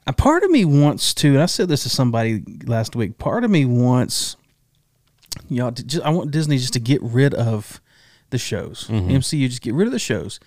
a 0.07 0.13
part 0.13 0.43
of 0.43 0.49
me 0.49 0.65
wants 0.65 1.13
to. 1.15 1.27
And 1.33 1.41
I 1.41 1.45
said 1.45 1.67
this 1.69 1.83
to 1.83 1.89
somebody 1.89 2.41
last 2.65 2.95
week. 2.95 3.17
Part 3.19 3.43
of 3.43 3.51
me 3.51 3.65
wants, 3.65 4.35
know, 5.49 5.71
just, 5.71 6.03
I 6.05 6.09
want 6.09 6.31
Disney 6.31 6.57
just 6.57 6.73
to 6.73 6.79
get 6.79 7.01
rid 7.01 7.33
of 7.33 7.81
the 8.29 8.37
shows. 8.37 8.87
MCU 8.89 9.47
just 9.49 9.61
get 9.61 9.73
rid 9.73 9.87
of 9.87 9.91
the 9.91 9.99
shows, 9.99 10.39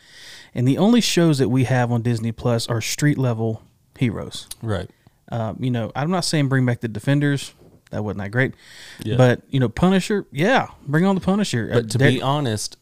and 0.55 0.66
the 0.68 0.79
only 0.79 1.01
shows 1.01 1.38
that 1.38 1.49
we 1.49 1.64
have 1.64 1.90
on 1.90 2.03
Disney 2.03 2.33
Plus 2.33 2.68
are 2.68 2.81
street 2.81 3.18
level 3.18 3.62
heroes. 3.99 4.49
right, 4.62 4.88
Um, 5.31 5.57
you 5.61 5.71
know, 5.71 5.90
I'm 5.97 6.11
not 6.11 6.25
saying 6.25 6.49
bring 6.49 6.64
back 6.66 6.81
the 6.81 6.88
Defenders. 6.88 7.55
That 7.90 8.03
wasn't 8.05 8.21
that 8.21 8.31
great. 8.31 8.55
Yeah. 9.03 9.16
But 9.16 9.42
you 9.51 9.61
know, 9.61 9.68
Punisher, 9.68 10.27
yeah, 10.33 10.68
bring 10.87 11.05
on 11.05 11.14
the 11.14 11.21
Punisher. 11.21 11.68
Uh, 11.71 11.75
But 11.81 11.90
to 11.90 11.99
be 11.99 12.23
honest, 12.23 12.77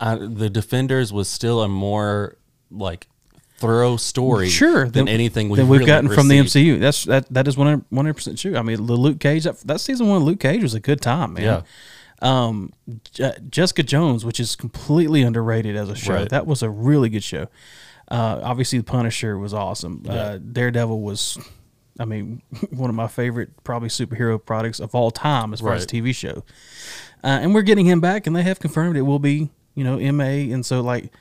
I, 0.00 0.14
the 0.14 0.48
Defenders 0.50 1.12
was 1.12 1.28
still 1.28 1.60
a 1.62 1.68
more 1.68 2.36
like 2.70 3.08
thorough 3.58 3.96
story, 3.96 4.48
sure 4.48 4.84
than 4.84 4.92
than- 5.06 5.08
anything 5.08 5.48
we've 5.48 5.60
we've 5.68 5.80
really 5.80 5.86
gotten 5.86 6.10
from 6.10 6.28
the. 6.28 6.38
MCU. 6.38 6.78
That's 6.80 7.04
that 7.04 7.26
that 7.32 7.48
is 7.48 7.56
one 7.56 7.84
hundred 7.94 8.14
percent 8.14 8.38
true. 8.38 8.56
I 8.56 8.62
mean, 8.62 8.86
the 8.86 8.94
Luke 8.94 9.20
Cage 9.20 9.44
that, 9.44 9.58
that 9.60 9.80
season 9.80 10.08
one 10.08 10.18
of 10.18 10.22
Luke 10.24 10.40
Cage 10.40 10.62
was 10.62 10.74
a 10.74 10.80
good 10.80 11.00
time, 11.00 11.34
man. 11.34 11.42
Yeah. 11.42 11.62
Um, 12.22 12.72
Je- 13.12 13.32
Jessica 13.50 13.82
Jones, 13.82 14.24
which 14.24 14.40
is 14.40 14.56
completely 14.56 15.22
underrated 15.22 15.76
as 15.76 15.90
a 15.90 15.94
show, 15.94 16.14
Right. 16.14 16.28
that 16.30 16.46
was 16.46 16.62
a 16.62 16.70
really 16.70 17.08
good 17.10 17.22
show. 17.24 17.48
Uh, 18.10 18.40
obviously, 18.42 18.78
the 18.78 18.84
Punisher 18.84 19.36
was 19.38 19.52
awesome. 19.52 20.02
Uh, 20.08 20.38
Daredevil 20.38 21.00
was, 21.02 21.38
I 22.00 22.04
mean, 22.06 22.40
one 22.70 22.88
of 22.88 22.96
my 22.96 23.06
favorite 23.08 23.50
probably 23.64 23.88
superhero 23.90 24.42
products 24.42 24.80
of 24.80 24.94
all 24.94 25.10
time 25.10 25.52
as 25.52 25.60
far 25.60 25.74
as 25.74 25.86
TV 25.86 26.14
show. 26.14 26.42
Uh, 27.22 27.38
and 27.42 27.52
we're 27.54 27.62
getting 27.62 27.84
him 27.84 28.00
back, 28.00 28.26
and 28.26 28.34
they 28.34 28.42
have 28.44 28.60
confirmed 28.60 28.96
it 28.96 29.02
will 29.02 29.18
be, 29.18 29.50
you 29.74 29.84
know, 29.84 29.98
MA, 30.12 30.24
and 30.54 30.64
so 30.64 30.80
like, 30.80 31.12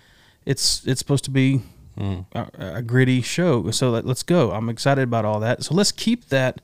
it's 0.46 0.86
it's 0.88 1.00
supposed 1.00 1.24
to 1.26 1.32
be 1.32 1.62
a, 1.98 2.48
a 2.60 2.82
gritty 2.82 3.22
show. 3.22 3.70
So 3.72 3.90
let, 3.92 4.06
let's 4.06 4.24
go. 4.24 4.52
I'm 4.52 4.70
excited 4.70 5.04
about 5.04 5.26
all 5.26 5.40
that. 5.42 5.64
So 5.64 5.74
let's 5.74 5.92
keep 5.92 6.30
that 6.30 6.62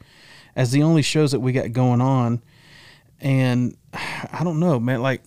as 0.56 0.72
the 0.72 0.84
only 0.84 1.02
shows 1.02 1.32
that 1.32 1.40
we 1.40 1.52
got 1.52 1.72
going 1.72 2.02
on. 2.02 2.42
And 3.20 3.76
I 3.94 4.42
don't 4.44 4.60
know, 4.60 4.80
man. 4.80 5.02
Like 5.02 5.24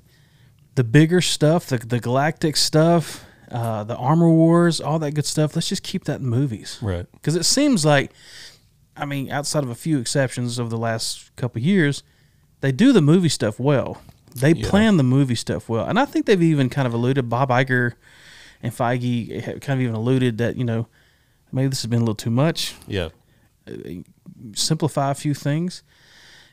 the 0.75 0.85
bigger 0.85 1.21
stuff, 1.21 1.67
the 1.67 1.79
the 1.79 2.01
galactic 2.01 2.57
stuff, 2.57 3.25
uh, 3.51 3.85
the 3.85 3.97
armor 3.97 4.29
wars, 4.31 4.81
all 4.81 4.99
that 4.99 5.13
good 5.13 5.27
stuff. 5.27 5.55
Let's 5.55 5.69
just 5.69 5.83
keep 5.83 6.05
that 6.05 6.21
in 6.21 6.27
movies, 6.27 6.79
Right. 6.83 7.07
Because 7.13 7.37
it 7.37 7.45
seems 7.45 7.85
like, 7.85 8.11
I 8.97 9.05
mean, 9.05 9.31
outside 9.31 9.63
of 9.63 9.71
a 9.71 9.75
few 9.75 9.99
exceptions 9.99 10.59
over 10.59 10.69
the 10.69 10.79
last 10.79 11.35
couple 11.37 11.61
of 11.61 11.65
years, 11.65 12.03
they 12.61 12.73
do 12.73 12.93
the 12.93 13.01
movie 13.03 13.29
stuff 13.29 13.61
well. 13.61 14.01
They 14.35 14.53
Yeah. 14.53 14.69
plan 14.69 14.97
the 14.97 15.05
movie 15.05 15.37
stuff 15.37 15.69
well, 15.69 15.85
and 15.87 15.97
I 15.99 16.05
think 16.07 16.27
they've 16.27 16.43
even 16.43 16.69
kind 16.69 16.87
of 16.89 16.95
alluded. 16.95 17.29
Bob 17.29 17.51
Iger 17.51 17.93
and 18.65 18.73
Feige 18.73 19.61
kind 19.61 19.79
of 19.79 19.83
even 19.83 19.95
alluded 19.95 20.39
that 20.39 20.57
you 20.57 20.65
know 20.65 20.89
maybe 21.53 21.69
this 21.69 21.83
has 21.83 21.89
been 21.89 21.99
a 22.01 22.03
little 22.03 22.15
too 22.17 22.31
much. 22.31 22.75
Yeah, 22.89 23.11
Simplify 24.55 25.11
a 25.11 25.15
few 25.15 25.33
things, 25.35 25.83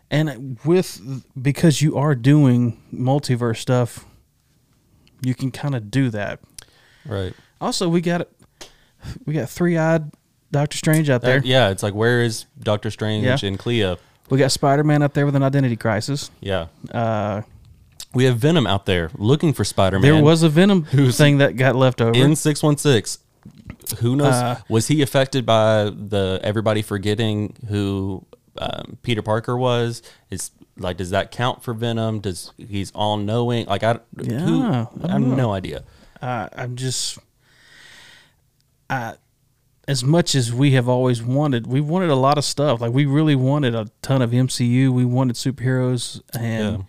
and 0.10 0.58
with 0.66 1.02
because 1.42 1.82
you 1.82 1.98
are 1.98 2.16
doing 2.16 2.82
multiverse 2.94 3.58
stuff, 3.58 4.06
you 5.22 5.34
can 5.36 5.52
kind 5.52 5.76
of 5.76 5.92
do 5.92 6.10
that. 6.12 6.40
right. 7.06 7.34
Also, 7.60 7.90
we 7.90 8.02
got 8.02 8.28
we 9.26 9.34
got 9.34 9.50
three 9.50 9.78
eyed 9.78 10.12
Doctor 10.52 10.78
Strange 10.78 11.10
out 11.10 11.22
there. 11.22 11.40
That- 11.42 11.48
yeah, 11.48 11.70
it's 11.70 11.84
like 11.84 11.94
where 11.94 12.22
is 12.24 12.46
Doctor 12.60 12.90
Strange 12.92 13.26
Yeah. 13.26 13.38
and 13.48 13.58
Clea? 13.60 13.98
We 14.30 14.38
got 14.38 14.52
Spider 14.52 14.84
Man 14.84 15.04
out 15.04 15.14
there 15.14 15.26
with 15.26 15.36
an 15.36 15.44
identity 15.44 15.76
crisis. 15.76 16.32
Yeah, 16.40 16.68
Uh, 16.92 17.42
we 18.14 18.26
have 18.26 18.38
Venom 18.38 18.68
out 18.68 18.86
there 18.86 19.10
looking 19.18 19.54
for 19.54 19.64
Spider 19.64 20.00
Man. 20.00 20.12
there 20.14 20.24
was 20.24 20.44
a 20.44 20.50
Venom 20.50 20.84
Who's- 20.86 21.18
thing 21.18 21.38
that 21.40 21.56
got 21.56 21.76
left 21.76 22.02
over. 22.02 22.18
in 22.18 22.36
six 22.36 22.62
one 22.64 22.78
six. 22.78 23.20
Who 24.00 24.16
knows? 24.16 24.34
Uh, 24.34 24.60
was 24.70 24.88
he 24.88 25.02
affected 25.02 25.46
by 25.46 25.86
the 25.86 26.40
everybody 26.44 26.82
forgetting 26.82 27.56
who 27.68 28.26
um, 28.58 28.98
Peter 29.02 29.22
Parker 29.22 29.58
was? 29.58 30.02
Is 30.30 30.52
like 30.78 30.98
does 30.98 31.10
that 31.10 31.32
count 31.32 31.64
for 31.64 31.74
Venom? 31.74 32.20
Does 32.20 32.52
he's 32.58 32.92
all 32.92 33.18
knowing? 33.18 33.66
Like 33.66 33.84
I, 33.84 34.00
who, 34.18 34.24
Yeah, 34.62 34.86
I 35.04 35.08
I, 35.08 35.12
have 35.14 35.22
know. 35.22 35.36
no 35.36 35.52
idea. 35.54 35.84
uh, 36.22 36.48
I'm 36.56 36.76
just, 36.76 37.18
I, 38.90 39.16
as 39.88 40.04
much 40.04 40.36
as 40.36 40.54
we 40.54 40.72
have 40.72 40.88
always 40.88 41.22
wanted, 41.24 41.66
we 41.68 41.82
wanted 41.82 42.10
a 42.10 42.16
lot 42.16 42.38
of 42.38 42.44
stuff. 42.46 42.82
Like 42.82 42.94
we 42.94 43.06
really 43.06 43.36
wanted 43.36 43.74
a 43.76 43.88
ton 44.02 44.22
of 44.22 44.32
MCU. 44.32 44.90
We 44.92 45.06
wanted 45.06 45.36
superheroes, 45.36 46.22
and 46.38 46.78
Yeah. 46.80 46.84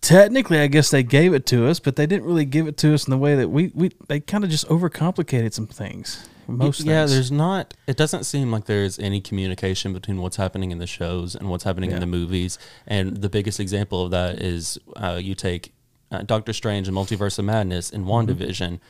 Technically, 0.00 0.58
I 0.60 0.66
guess 0.66 0.90
they 0.90 1.02
gave 1.02 1.34
it 1.34 1.46
to 1.46 1.66
us, 1.68 1.80
but 1.80 1.96
they 1.96 2.06
didn't 2.06 2.24
really 2.26 2.44
give 2.44 2.66
it 2.66 2.76
to 2.78 2.94
us 2.94 3.06
in 3.06 3.10
the 3.10 3.18
way 3.18 3.34
that 3.36 3.48
we 3.48 3.70
we 3.74 3.90
they 4.08 4.20
kind 4.20 4.44
of 4.44 4.50
just 4.50 4.66
overcomplicated 4.68 5.52
some 5.52 5.66
things. 5.66 6.28
Most 6.46 6.80
yeah, 6.80 7.00
things. 7.02 7.12
there's 7.12 7.30
not. 7.32 7.74
It 7.86 7.98
doesn't 7.98 8.24
seem 8.24 8.50
like 8.50 8.64
there's 8.64 8.98
any 8.98 9.20
communication 9.20 9.92
between 9.92 10.22
what's 10.22 10.36
happening 10.36 10.70
in 10.70 10.78
the 10.78 10.86
shows 10.86 11.34
and 11.34 11.50
what's 11.50 11.64
happening 11.64 11.90
Yeah. 11.90 11.96
in 11.96 12.00
the 12.00 12.06
movies. 12.06 12.58
And 12.86 13.18
the 13.18 13.28
biggest 13.28 13.60
example 13.60 14.04
of 14.06 14.10
that 14.12 14.40
is 14.40 14.78
uh, 14.96 15.20
you 15.22 15.34
take 15.34 15.74
uh, 16.10 16.22
Doctor 16.22 16.54
Strange 16.54 16.88
and 16.88 16.96
Multiverse 16.96 17.38
of 17.38 17.44
Madness 17.44 17.90
and 17.90 18.06
WandaVision 18.06 18.80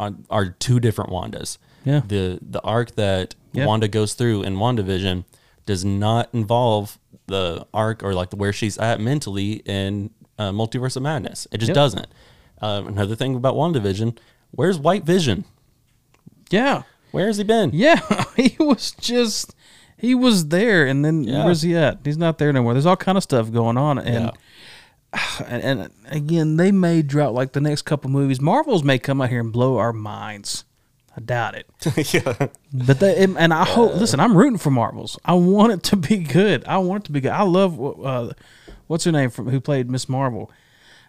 are, 0.00 0.12
are 0.30 0.46
two 0.48 0.80
different 0.80 1.10
Wandas. 1.10 1.58
Yeah. 1.84 2.00
The 2.06 2.38
the 2.40 2.62
arc 2.62 2.92
that 2.94 3.34
Yeah. 3.52 3.66
Wanda 3.66 3.88
goes 3.88 4.14
through 4.14 4.44
in 4.44 4.56
WandaVision 4.56 5.24
does 5.66 5.84
not 5.84 6.30
involve 6.32 6.98
the 7.26 7.66
arc 7.74 8.02
or 8.02 8.14
like 8.14 8.30
the 8.30 8.36
where 8.36 8.52
she's 8.54 8.78
at 8.78 9.00
mentally 9.00 9.54
in 9.66 10.10
uh, 10.38 10.50
Multiverse 10.50 10.96
of 10.96 11.02
Madness. 11.02 11.46
It 11.52 11.58
just 11.58 11.68
Yep. 11.70 11.74
doesn't. 11.74 12.06
Uh, 12.60 12.82
another 12.86 13.14
thing 13.16 13.34
about 13.34 13.54
WandaVision, 13.54 14.16
where's 14.50 14.78
White 14.78 15.04
Vision? 15.04 15.44
yeah, 16.50 16.82
Where 17.10 17.26
has 17.26 17.36
he 17.38 17.44
been? 17.44 17.70
yeah. 17.72 18.00
he 18.36 18.56
was 18.58 18.92
just 18.92 19.54
he 19.98 20.14
was 20.14 20.48
there, 20.48 20.86
and 20.86 21.04
then 21.04 21.24
Yeah. 21.24 21.44
where's 21.44 21.62
he 21.62 21.74
at? 21.76 21.98
He's 22.04 22.18
not 22.18 22.38
there 22.38 22.52
no 22.52 22.62
more. 22.62 22.72
There's 22.74 22.86
all 22.86 22.96
kind 22.96 23.16
of 23.18 23.24
stuff 23.24 23.50
going 23.52 23.76
on, 23.76 23.98
and. 23.98 24.32
and, 25.46 25.62
and 25.62 25.90
again, 26.08 26.56
they 26.56 26.70
may 26.72 27.00
drop 27.00 27.32
like 27.32 27.52
the 27.52 27.60
next 27.60 27.82
couple 27.82 28.10
movies. 28.10 28.40
Marvels 28.40 28.82
may 28.82 28.98
come 28.98 29.22
out 29.22 29.30
here 29.30 29.40
and 29.40 29.52
blow 29.52 29.78
our 29.78 29.92
minds. 29.92 30.64
I 31.16 31.20
doubt 31.20 31.54
it. 31.54 31.66
yeah. 32.12 32.48
But 32.74 33.00
they 33.00 33.22
and 33.24 33.54
I 33.54 33.64
hope. 33.64 33.94
listen, 33.94 34.20
I'm 34.20 34.36
rooting 34.36 34.58
for 34.58 34.70
Marvels. 34.70 35.18
I 35.24 35.32
want 35.34 35.72
it 35.72 35.82
to 35.84 35.96
be 35.96 36.18
good. 36.18 36.64
I 36.66 36.76
want 36.78 37.04
it 37.04 37.06
to 37.06 37.12
be 37.12 37.20
good. 37.22 37.30
I 37.32 37.42
love 37.44 37.80
uh, 38.04 38.32
what's 38.86 39.04
her 39.04 39.12
name 39.12 39.30
from 39.30 39.48
who 39.50 39.60
played 39.60 39.90
Miss 39.90 40.08
Marvel. 40.08 40.50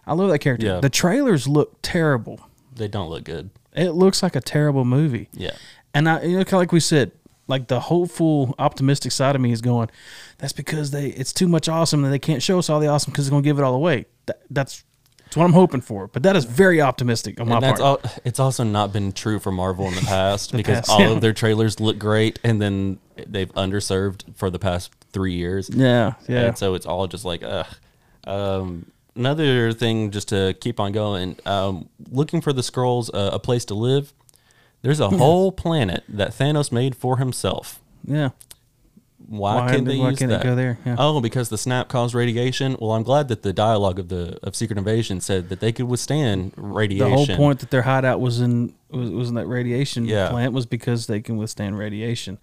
I 0.06 0.14
love 0.14 0.30
that 0.30 0.38
character. 0.38 0.66
Yeah. 0.66 0.80
The 0.80 0.90
trailers 0.90 1.46
look 1.46 1.76
terrible. 1.82 2.40
They 2.74 2.88
don't 2.88 3.10
look 3.10 3.24
good. 3.24 3.50
It 3.74 3.90
looks 3.90 4.22
like 4.22 4.34
a 4.34 4.40
terrible 4.40 4.84
movie. 4.84 5.28
Yeah. 5.32 5.52
And 5.92 6.08
I, 6.08 6.22
you 6.22 6.38
know, 6.38 6.44
kind 6.44 6.54
of 6.54 6.60
like 6.60 6.72
we 6.72 6.80
said, 6.80 7.12
like 7.46 7.68
the 7.68 7.80
hopeful, 7.80 8.54
optimistic 8.58 9.12
side 9.12 9.34
of 9.34 9.40
me 9.40 9.52
is 9.52 9.60
going. 9.60 9.90
That's 10.38 10.52
because 10.52 10.90
they 10.90 11.08
it's 11.08 11.32
too 11.32 11.48
much 11.48 11.68
awesome 11.68 12.04
and 12.04 12.12
they 12.12 12.18
can't 12.18 12.42
show 12.42 12.58
us 12.58 12.70
all 12.70 12.80
the 12.80 12.86
awesome 12.88 13.12
because 13.12 13.26
they're 13.26 13.32
gonna 13.32 13.42
give 13.42 13.58
it 13.58 13.62
all 13.62 13.74
away. 13.74 14.06
That, 14.26 14.42
that's 14.50 14.84
that's 15.24 15.36
what 15.36 15.44
I'm 15.44 15.52
hoping 15.52 15.82
for. 15.82 16.08
But 16.08 16.22
that 16.22 16.36
is 16.36 16.46
very 16.46 16.80
optimistic 16.80 17.38
on 17.38 17.48
my 17.48 17.56
And 17.56 17.64
that's 17.64 17.80
part. 17.80 18.04
all, 18.04 18.10
it's 18.24 18.40
also 18.40 18.64
not 18.64 18.94
been 18.94 19.12
true 19.12 19.38
for 19.38 19.52
Marvel 19.52 19.86
in 19.86 19.94
the 19.94 20.00
past 20.06 20.52
because 20.52 20.76
past, 20.78 20.90
all 20.90 21.00
yeah. 21.00 21.10
of 21.10 21.20
their 21.20 21.34
trailers 21.34 21.80
look 21.80 21.98
great 21.98 22.38
and 22.42 22.62
then 22.62 22.98
they've 23.26 23.52
underserved 23.52 24.34
for 24.36 24.48
the 24.48 24.58
past 24.58 24.90
three 25.12 25.34
years. 25.34 25.70
yeah, 25.72 26.14
yeah. 26.28 26.46
And 26.46 26.58
so 26.58 26.74
it's 26.74 26.86
all 26.86 27.06
just 27.06 27.24
like, 27.24 27.42
ugh. 27.42 27.66
Um, 28.26 28.90
another 29.16 29.72
thing, 29.72 30.10
just 30.10 30.28
to 30.28 30.54
keep 30.60 30.78
on 30.80 30.92
going, 30.92 31.36
um, 31.46 31.88
looking 32.10 32.40
for 32.40 32.52
the 32.52 32.62
Skrulls, 32.62 33.10
uh, 33.12 33.30
a 33.32 33.38
place 33.38 33.64
to 33.66 33.74
live. 33.74 34.12
There's 34.82 35.00
a 35.00 35.08
whole 35.10 35.50
planet 35.50 36.04
that 36.08 36.30
Thanos 36.30 36.70
made 36.70 36.94
for 36.94 37.16
himself. 37.18 37.80
yeah. 38.04 38.30
Why, 39.26 39.56
Why 39.56 39.68
can't 39.72 39.84
they 39.84 39.98
why 39.98 40.10
use 40.10 40.18
can't 40.20 40.32
it 40.32 40.42
go 40.42 40.54
there? 40.54 40.78
Yeah. 40.86 40.96
Oh, 40.98 41.20
because 41.20 41.50
the 41.50 41.58
snap 41.58 41.88
caused 41.88 42.14
radiation. 42.14 42.76
Well, 42.80 42.92
I'm 42.92 43.02
glad 43.02 43.28
that 43.28 43.42
the 43.42 43.52
dialogue 43.52 43.98
of 43.98 44.08
the 44.08 44.38
of 44.42 44.56
Secret 44.56 44.78
Invasion 44.78 45.20
said 45.20 45.50
that 45.50 45.60
they 45.60 45.70
could 45.70 45.84
withstand 45.86 46.52
radiation. 46.56 47.10
The 47.10 47.16
whole 47.16 47.36
point 47.36 47.58
that 47.60 47.70
their 47.70 47.82
hideout 47.82 48.20
was 48.20 48.40
in 48.40 48.72
was, 48.88 49.10
was 49.10 49.28
in 49.28 49.34
that 49.34 49.46
radiation 49.46 50.06
Yeah. 50.06 50.30
plant 50.30 50.54
was 50.54 50.64
because 50.64 51.08
they 51.08 51.20
can 51.20 51.36
withstand 51.36 51.76
radiation. 51.76 52.38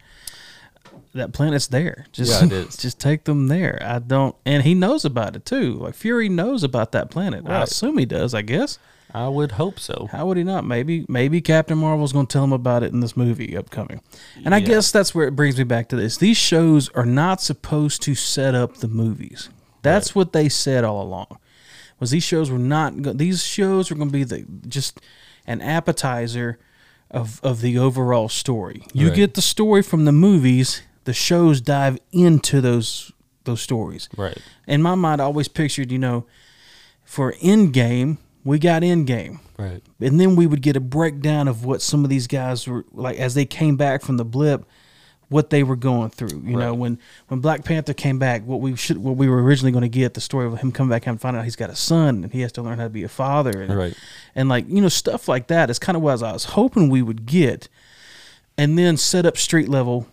That 1.15 1.34
planet's 1.34 1.67
there. 1.67 2.06
Just 2.12 2.41
Yeah, 2.51 2.63
just 2.78 2.99
take 2.99 3.23
them 3.23 3.47
there. 3.47 3.82
I 3.84 3.99
don't 3.99 4.36
and 4.45 4.63
he 4.63 4.73
knows 4.75 5.06
about 5.06 5.36
it 5.36 5.45
too. 5.45 5.73
Like 5.73 5.95
Fury 5.95 6.30
knows 6.30 6.62
about 6.63 6.91
that 6.91 7.10
planet. 7.10 7.43
I 7.47 7.49
Right. 7.49 7.63
assume 7.63 7.97
he 7.97 8.06
does, 8.06 8.34
I 8.34 8.41
guess. 8.43 8.78
I 9.13 9.30
would 9.30 9.54
hope 9.54 9.80
so. 9.80 10.10
How 10.12 10.25
would 10.25 10.36
he 10.36 10.43
not? 10.43 10.65
Maybe 10.65 11.06
maybe 11.08 11.39
Captain 11.39 11.78
Marvel's 11.78 12.12
going 12.12 12.28
to 12.28 12.34
tell 12.34 12.43
him 12.43 12.51
about 12.51 12.84
it 12.84 12.91
in 12.91 12.99
this 12.99 13.15
movie 13.15 13.56
upcoming. 13.56 14.01
And 14.43 14.54
I 14.54 14.60
guess 14.60 14.91
that's 14.91 15.15
where 15.15 15.25
it 15.28 15.36
brings 15.38 15.58
me 15.58 15.63
back 15.63 15.88
to 15.89 15.95
this. 15.95 16.17
These 16.17 16.36
shows 16.38 16.89
are 16.89 17.06
not 17.06 17.41
supposed 17.41 18.01
to 18.04 18.13
set 18.15 18.54
up 18.54 18.78
the 18.78 18.89
movies. 18.89 19.47
That's 19.84 20.13
what 20.15 20.34
they 20.34 20.49
said 20.49 20.84
all 20.84 21.01
along. 21.01 21.38
Was 22.01 22.12
these 22.12 22.23
shows 22.23 22.51
were 22.51 22.60
not 22.60 23.01
go- 23.01 23.13
these 23.13 23.41
shows 23.41 23.89
were 23.89 23.95
going 23.95 24.10
to 24.10 24.13
be 24.13 24.25
the 24.25 24.45
just 24.67 24.99
an 25.47 25.62
appetizer 25.62 26.60
of 27.10 27.39
of 27.41 27.62
the 27.62 27.78
overall 27.78 28.28
story. 28.28 28.86
You 28.93 29.08
Right. 29.08 29.15
get 29.15 29.34
the 29.36 29.41
story 29.41 29.82
from 29.82 30.04
the 30.04 30.12
movies, 30.12 30.82
the 31.06 31.13
shows 31.13 31.62
dive 31.62 31.98
into 32.12 32.62
those 32.62 33.12
those 33.46 33.62
stories 33.62 34.10
Right. 34.18 34.38
in 34.68 34.82
my 34.82 34.96
mind, 34.96 35.22
I 35.22 35.26
always 35.26 35.48
pictured, 35.48 35.91
you 35.91 36.00
know, 36.00 36.26
for 37.04 37.34
Endgame, 37.34 38.18
we 38.44 38.58
got 38.60 38.82
Endgame. 38.82 39.39
Right. 39.58 39.82
And 40.02 40.20
then 40.20 40.36
we 40.36 40.48
would 40.48 40.62
get 40.62 40.76
a 40.76 40.80
breakdown 40.80 41.48
of 41.48 41.63
what 41.63 41.82
some 41.82 42.04
of 42.04 42.10
these 42.10 42.28
guys 42.28 42.68
were 42.68 42.86
like 42.91 43.18
as 43.18 43.36
they 43.36 43.46
came 43.46 43.78
back 43.78 44.02
from 44.02 44.18
the 44.18 44.26
blip, 44.26 44.65
what 45.30 45.50
they 45.52 45.62
were 45.63 45.76
going 45.76 46.10
through. 46.10 46.41
You 46.44 46.58
know, 46.58 46.74
when 46.74 46.98
when 47.28 47.39
Black 47.39 47.63
Panther 47.63 47.94
came 47.94 48.18
back, 48.20 48.44
what 48.46 48.60
we 48.62 48.76
should 48.76 48.98
what 48.98 49.15
we 49.15 49.30
were 49.30 49.41
originally 49.44 49.72
going 49.72 49.84
to 49.84 49.88
get 49.89 50.13
the 50.15 50.22
story 50.22 50.46
of 50.48 50.58
him 50.60 50.72
coming 50.72 50.89
back 50.89 51.06
and 51.08 51.22
find 51.22 51.38
out 51.38 51.44
he's 51.46 51.56
got 51.56 51.70
a 51.70 51.76
son 51.76 52.24
and 52.24 52.34
he 52.34 52.41
has 52.41 52.52
to 52.54 52.62
learn 52.63 52.78
how 52.80 52.86
to 52.86 52.89
be 52.89 53.04
a 53.04 53.08
father 53.10 53.62
and 53.62 53.76
Right. 53.76 53.96
and 54.36 54.50
like 54.50 54.65
you 54.68 54.82
know 54.82 54.89
stuff 54.89 55.28
like 55.28 55.48
that 55.48 55.70
is 55.70 55.78
kind 55.80 55.96
of 55.96 56.02
what 56.02 56.22
I 56.24 56.34
was 56.34 56.46
hoping 56.46 56.89
we 56.89 57.02
would 57.04 57.26
get, 57.28 57.70
and 58.58 58.78
then 58.78 58.98
set 58.98 59.26
up 59.28 59.38
street 59.38 59.70
level 59.70 60.08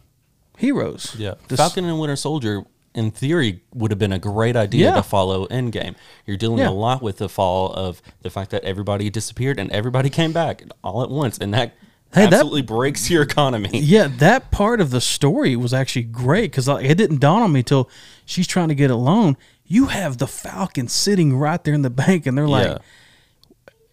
heroes. 0.59 1.15
Yeah. 1.19 1.35
This- 1.49 1.59
Falcon 1.59 1.85
and 1.85 1.99
Winter 1.99 2.17
Soldier, 2.17 2.65
in 2.95 3.11
theory, 3.11 3.62
would 3.75 3.91
have 3.91 3.99
been 3.99 4.12
a 4.12 4.19
great 4.19 4.55
idea 4.57 4.91
Yeah. 4.91 4.95
to 4.97 5.03
follow 5.03 5.47
Endgame. 5.49 5.95
You're 6.27 6.37
dealing 6.37 6.59
Yeah. 6.59 6.69
a 6.69 6.71
lot 6.71 7.03
with 7.03 7.19
the 7.19 7.29
fall 7.29 7.73
of 7.73 8.03
the 8.23 8.31
fact 8.31 8.51
that 8.51 8.62
everybody 8.65 9.09
disappeared 9.11 9.59
and 9.59 9.71
everybody 9.71 10.11
came 10.11 10.33
back 10.33 10.62
all 10.85 11.03
at 11.03 11.11
once, 11.11 11.38
and 11.38 11.53
that 11.55 11.75
Hey, 12.15 12.25
that- 12.25 12.35
absolutely 12.35 12.61
breaks 12.62 13.09
your 13.09 13.23
economy. 13.23 13.71
Yeah, 13.73 14.07
that 14.19 14.51
part 14.51 14.83
of 14.83 14.91
the 14.91 15.01
story 15.01 15.57
was 15.57 15.73
actually 15.73 16.03
great 16.03 16.51
because 16.51 16.69
it 16.69 16.99
didn't 16.99 17.21
dawn 17.21 17.41
on 17.43 17.53
me 17.53 17.62
till 17.62 17.88
she's 18.27 18.47
trying 18.47 18.69
to 18.69 18.75
get 18.75 18.91
a 18.91 18.97
loan. 18.97 19.38
You 19.67 19.87
have 19.87 20.19
the 20.19 20.27
Falcon 20.27 20.88
sitting 20.88 21.35
right 21.38 21.65
there 21.65 21.73
in 21.73 21.81
the 21.81 21.88
bank, 21.91 22.27
and 22.27 22.37
they're 22.37 22.47
like. 22.49 22.79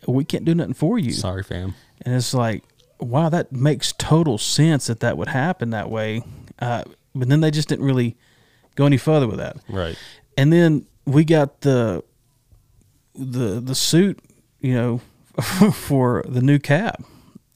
"We 0.08 0.24
can't 0.26 0.46
do 0.46 0.56
nothing 0.56 0.74
for 0.74 0.98
you." 0.98 1.12
Sorry, 1.12 1.44
fam. 1.44 1.76
And 2.02 2.16
it's 2.16 2.34
like, 2.34 2.64
wow, 3.00 3.30
that 3.30 3.52
makes 3.52 3.94
total 3.98 4.38
sense 4.38 4.88
that 4.88 5.02
that 5.02 5.18
would 5.18 5.28
happen 5.30 5.70
that 5.72 5.90
way. 5.92 6.24
Uh, 6.60 6.84
but 7.16 7.30
then 7.30 7.42
they 7.42 7.52
just 7.52 7.68
didn't 7.70 7.86
really 7.86 8.18
go 8.76 8.86
any 8.86 8.98
further 8.98 9.28
with 9.28 9.38
that. 9.38 9.58
Right. 9.68 9.98
And 10.38 10.52
then 10.54 10.86
we 11.06 11.26
got 11.26 11.62
the 11.62 12.04
the 13.16 13.60
the 13.60 13.76
suit, 13.76 14.20
you 14.60 14.74
know, 14.74 15.02
for 15.74 16.24
the 16.28 16.42
new 16.42 16.60
Cap, 16.60 17.04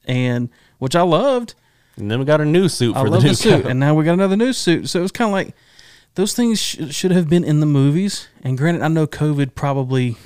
and 0.04 0.48
which 0.78 0.96
I 0.96 1.02
loved. 1.02 1.54
And 1.96 2.10
then 2.10 2.18
we 2.18 2.24
got 2.24 2.40
a 2.40 2.44
new 2.44 2.68
suit 2.68 2.96
I 2.96 3.00
for 3.00 3.06
the 3.06 3.10
love 3.12 3.22
new 3.22 3.28
the 3.30 3.34
suit, 3.36 3.62
Cap. 3.62 3.70
and 3.70 3.78
now 3.78 3.94
we 3.94 4.04
got 4.04 4.14
another 4.14 4.36
new 4.36 4.52
suit. 4.52 4.88
So 4.88 4.98
it 4.98 5.02
was 5.02 5.12
kind 5.12 5.28
of 5.28 5.32
like 5.32 5.54
those 6.16 6.34
things 6.34 6.60
sh- 6.60 6.90
should 6.90 7.12
have 7.12 7.28
been 7.28 7.44
in 7.44 7.60
the 7.60 7.66
movies. 7.66 8.28
And 8.42 8.58
granted, 8.58 8.82
I 8.82 8.88
know 8.88 9.06
COVID 9.06 9.54
probably 9.54 10.16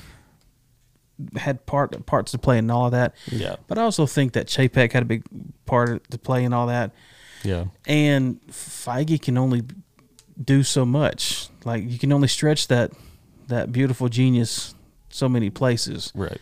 had 1.37 1.67
part 1.67 2.07
parts 2.07 2.33
to 2.33 2.38
play 2.38 2.59
in 2.59 2.71
all 2.71 2.87
of 2.87 2.93
that. 2.93 3.14
Yeah. 3.31 3.57
But 3.67 3.79
I 3.79 3.83
also 3.83 4.07
think 4.07 4.33
that 4.33 4.47
Chapek 4.47 4.93
had 4.93 5.03
a 5.03 5.07
big 5.07 5.25
part 5.67 6.11
to 6.11 6.19
play 6.19 6.45
in 6.45 6.53
all 6.53 6.67
that. 6.69 6.93
Yeah. 7.42 7.66
And 7.87 8.40
Feige 8.48 9.20
can 9.20 9.38
only 9.38 9.62
do 10.42 10.62
so 10.62 10.85
much. 10.85 11.48
Like 11.64 11.88
you 11.90 11.98
can 11.98 12.12
only 12.12 12.29
stretch 12.29 12.68
that 12.68 12.92
that 13.48 13.72
beautiful 13.72 14.09
genius 14.09 14.74
so 15.09 15.29
many 15.29 15.51
places. 15.51 16.12
Right. 16.14 16.40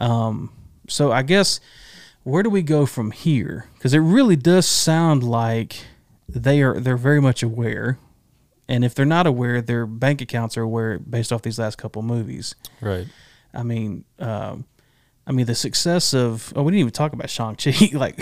Um, 0.00 0.52
so 0.88 1.12
I 1.12 1.22
guess 1.22 1.60
where 2.22 2.42
do 2.42 2.50
we 2.50 2.62
go 2.62 2.86
from 2.86 3.10
here? 3.10 3.66
Because 3.74 3.94
it 3.94 3.98
really 3.98 4.36
does 4.36 4.66
sound 4.66 5.22
like 5.22 5.76
they 6.28 6.62
are 6.62 6.78
they're 6.80 6.96
very 6.96 7.20
much 7.20 7.42
aware, 7.42 7.98
and 8.68 8.84
if 8.84 8.94
they're 8.94 9.04
not 9.04 9.26
aware, 9.26 9.60
their 9.60 9.86
bank 9.86 10.20
accounts 10.20 10.56
are 10.56 10.62
aware 10.62 10.98
based 10.98 11.32
off 11.32 11.42
these 11.42 11.58
last 11.58 11.76
couple 11.76 12.02
movies. 12.02 12.54
Right. 12.80 13.06
I 13.52 13.62
mean, 13.62 14.04
um, 14.18 14.64
I 15.26 15.32
mean 15.32 15.46
the 15.46 15.54
success 15.54 16.14
of 16.14 16.52
oh 16.56 16.62
we 16.62 16.72
didn't 16.72 16.80
even 16.80 16.92
talk 16.92 17.12
about 17.12 17.30
Shang 17.30 17.56
Chi 17.56 17.90
like 17.92 18.18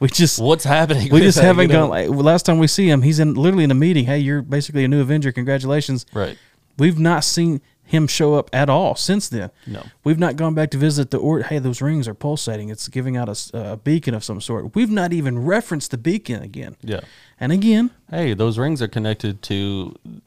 we 0.00 0.08
just 0.08 0.40
What's 0.40 0.64
happening? 0.64 1.08
we 1.12 1.20
just 1.20 1.36
that, 1.38 1.44
haven't 1.44 1.68
you 1.68 1.74
know? 1.74 1.88
gone 1.88 1.90
like 1.90 2.08
last 2.08 2.44
time 2.46 2.58
we 2.58 2.66
see 2.66 2.88
him 2.88 3.02
he's 3.02 3.18
in 3.20 3.34
literally 3.34 3.64
in 3.64 3.70
a 3.70 3.74
meeting 3.74 4.06
hey 4.06 4.18
you're 4.18 4.42
basically 4.42 4.84
a 4.84 4.88
new 4.88 5.00
Avenger 5.00 5.30
congratulations 5.32 6.06
Right. 6.12 6.36
We've 6.78 6.98
not 6.98 7.24
seen 7.24 7.60
him 7.84 8.06
show 8.06 8.34
up 8.34 8.48
at 8.52 8.70
all 8.70 8.94
since 8.94 9.28
then. 9.28 9.50
No. 9.66 9.84
We've 10.04 10.18
not 10.18 10.36
gone 10.36 10.54
back 10.54 10.70
to 10.70 10.78
visit 10.78 11.10
the 11.10 11.18
or. 11.18 11.42
Hey, 11.42 11.58
those 11.58 11.82
rings 11.82 12.06
are 12.06 12.14
pulsating. 12.14 12.68
It's 12.70 12.86
giving 12.86 13.16
out 13.16 13.28
a 13.52 13.76
beacon 13.82 14.14
of 14.14 14.22
some 14.22 14.40
sort. 14.40 14.76
We've 14.76 14.88
not 14.92 15.12
even 15.12 15.44
referenced 15.44 15.90
the 15.90 15.98
beacon 15.98 16.40
again. 16.40 16.76
Yeah. 16.82 17.00
And 17.40 17.50
again, 17.50 17.90
Hey, 18.08 18.32
those 18.32 18.58
rings 18.58 18.80
are 18.80 18.86
connected 18.88 19.42
to 19.42 19.96
um, 20.06 20.22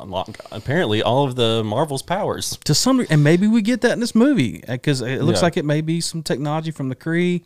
unlock- 0.00 0.38
apparently 0.50 1.02
all 1.02 1.24
of 1.24 1.36
the 1.36 1.62
Marvel's 1.62 2.02
powers. 2.02 2.56
to 2.64 2.74
some 2.74 3.04
and 3.10 3.22
maybe 3.22 3.46
we 3.46 3.60
get 3.60 3.82
that 3.82 3.92
in 3.92 4.00
this 4.00 4.14
movie 4.14 4.64
uh, 4.66 4.72
because 4.72 5.02
it 5.02 5.22
looks 5.22 5.40
Yeah. 5.40 5.44
like 5.44 5.56
it 5.58 5.66
may 5.66 5.82
be 5.82 6.00
some 6.00 6.22
technology 6.22 6.70
from 6.70 6.88
the 6.88 6.96
Kree. 6.96 7.42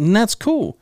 And 0.00 0.14
that's 0.16 0.34
cool. 0.34 0.78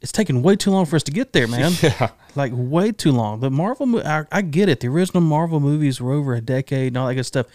It's 0.00 0.12
taken 0.12 0.42
way 0.42 0.56
too 0.56 0.70
long 0.70 0.86
for 0.86 0.96
us 0.96 1.02
to 1.04 1.10
get 1.10 1.32
there, 1.32 1.48
man. 1.48 1.72
Yeah. 1.82 2.10
Like 2.34 2.52
way 2.54 2.92
too 2.92 3.12
long. 3.12 3.40
The 3.40 3.50
Marvel, 3.50 3.86
mo- 3.86 4.02
I, 4.04 4.26
I 4.30 4.42
get 4.42 4.68
it. 4.68 4.80
The 4.80 4.88
original 4.88 5.22
Marvel 5.22 5.58
movies 5.58 6.00
were 6.02 6.12
over 6.12 6.34
a 6.34 6.40
decade 6.42 6.88
and 6.88 6.98
all 6.98 7.06
that 7.08 7.14
good 7.14 7.24
stuff, 7.24 7.46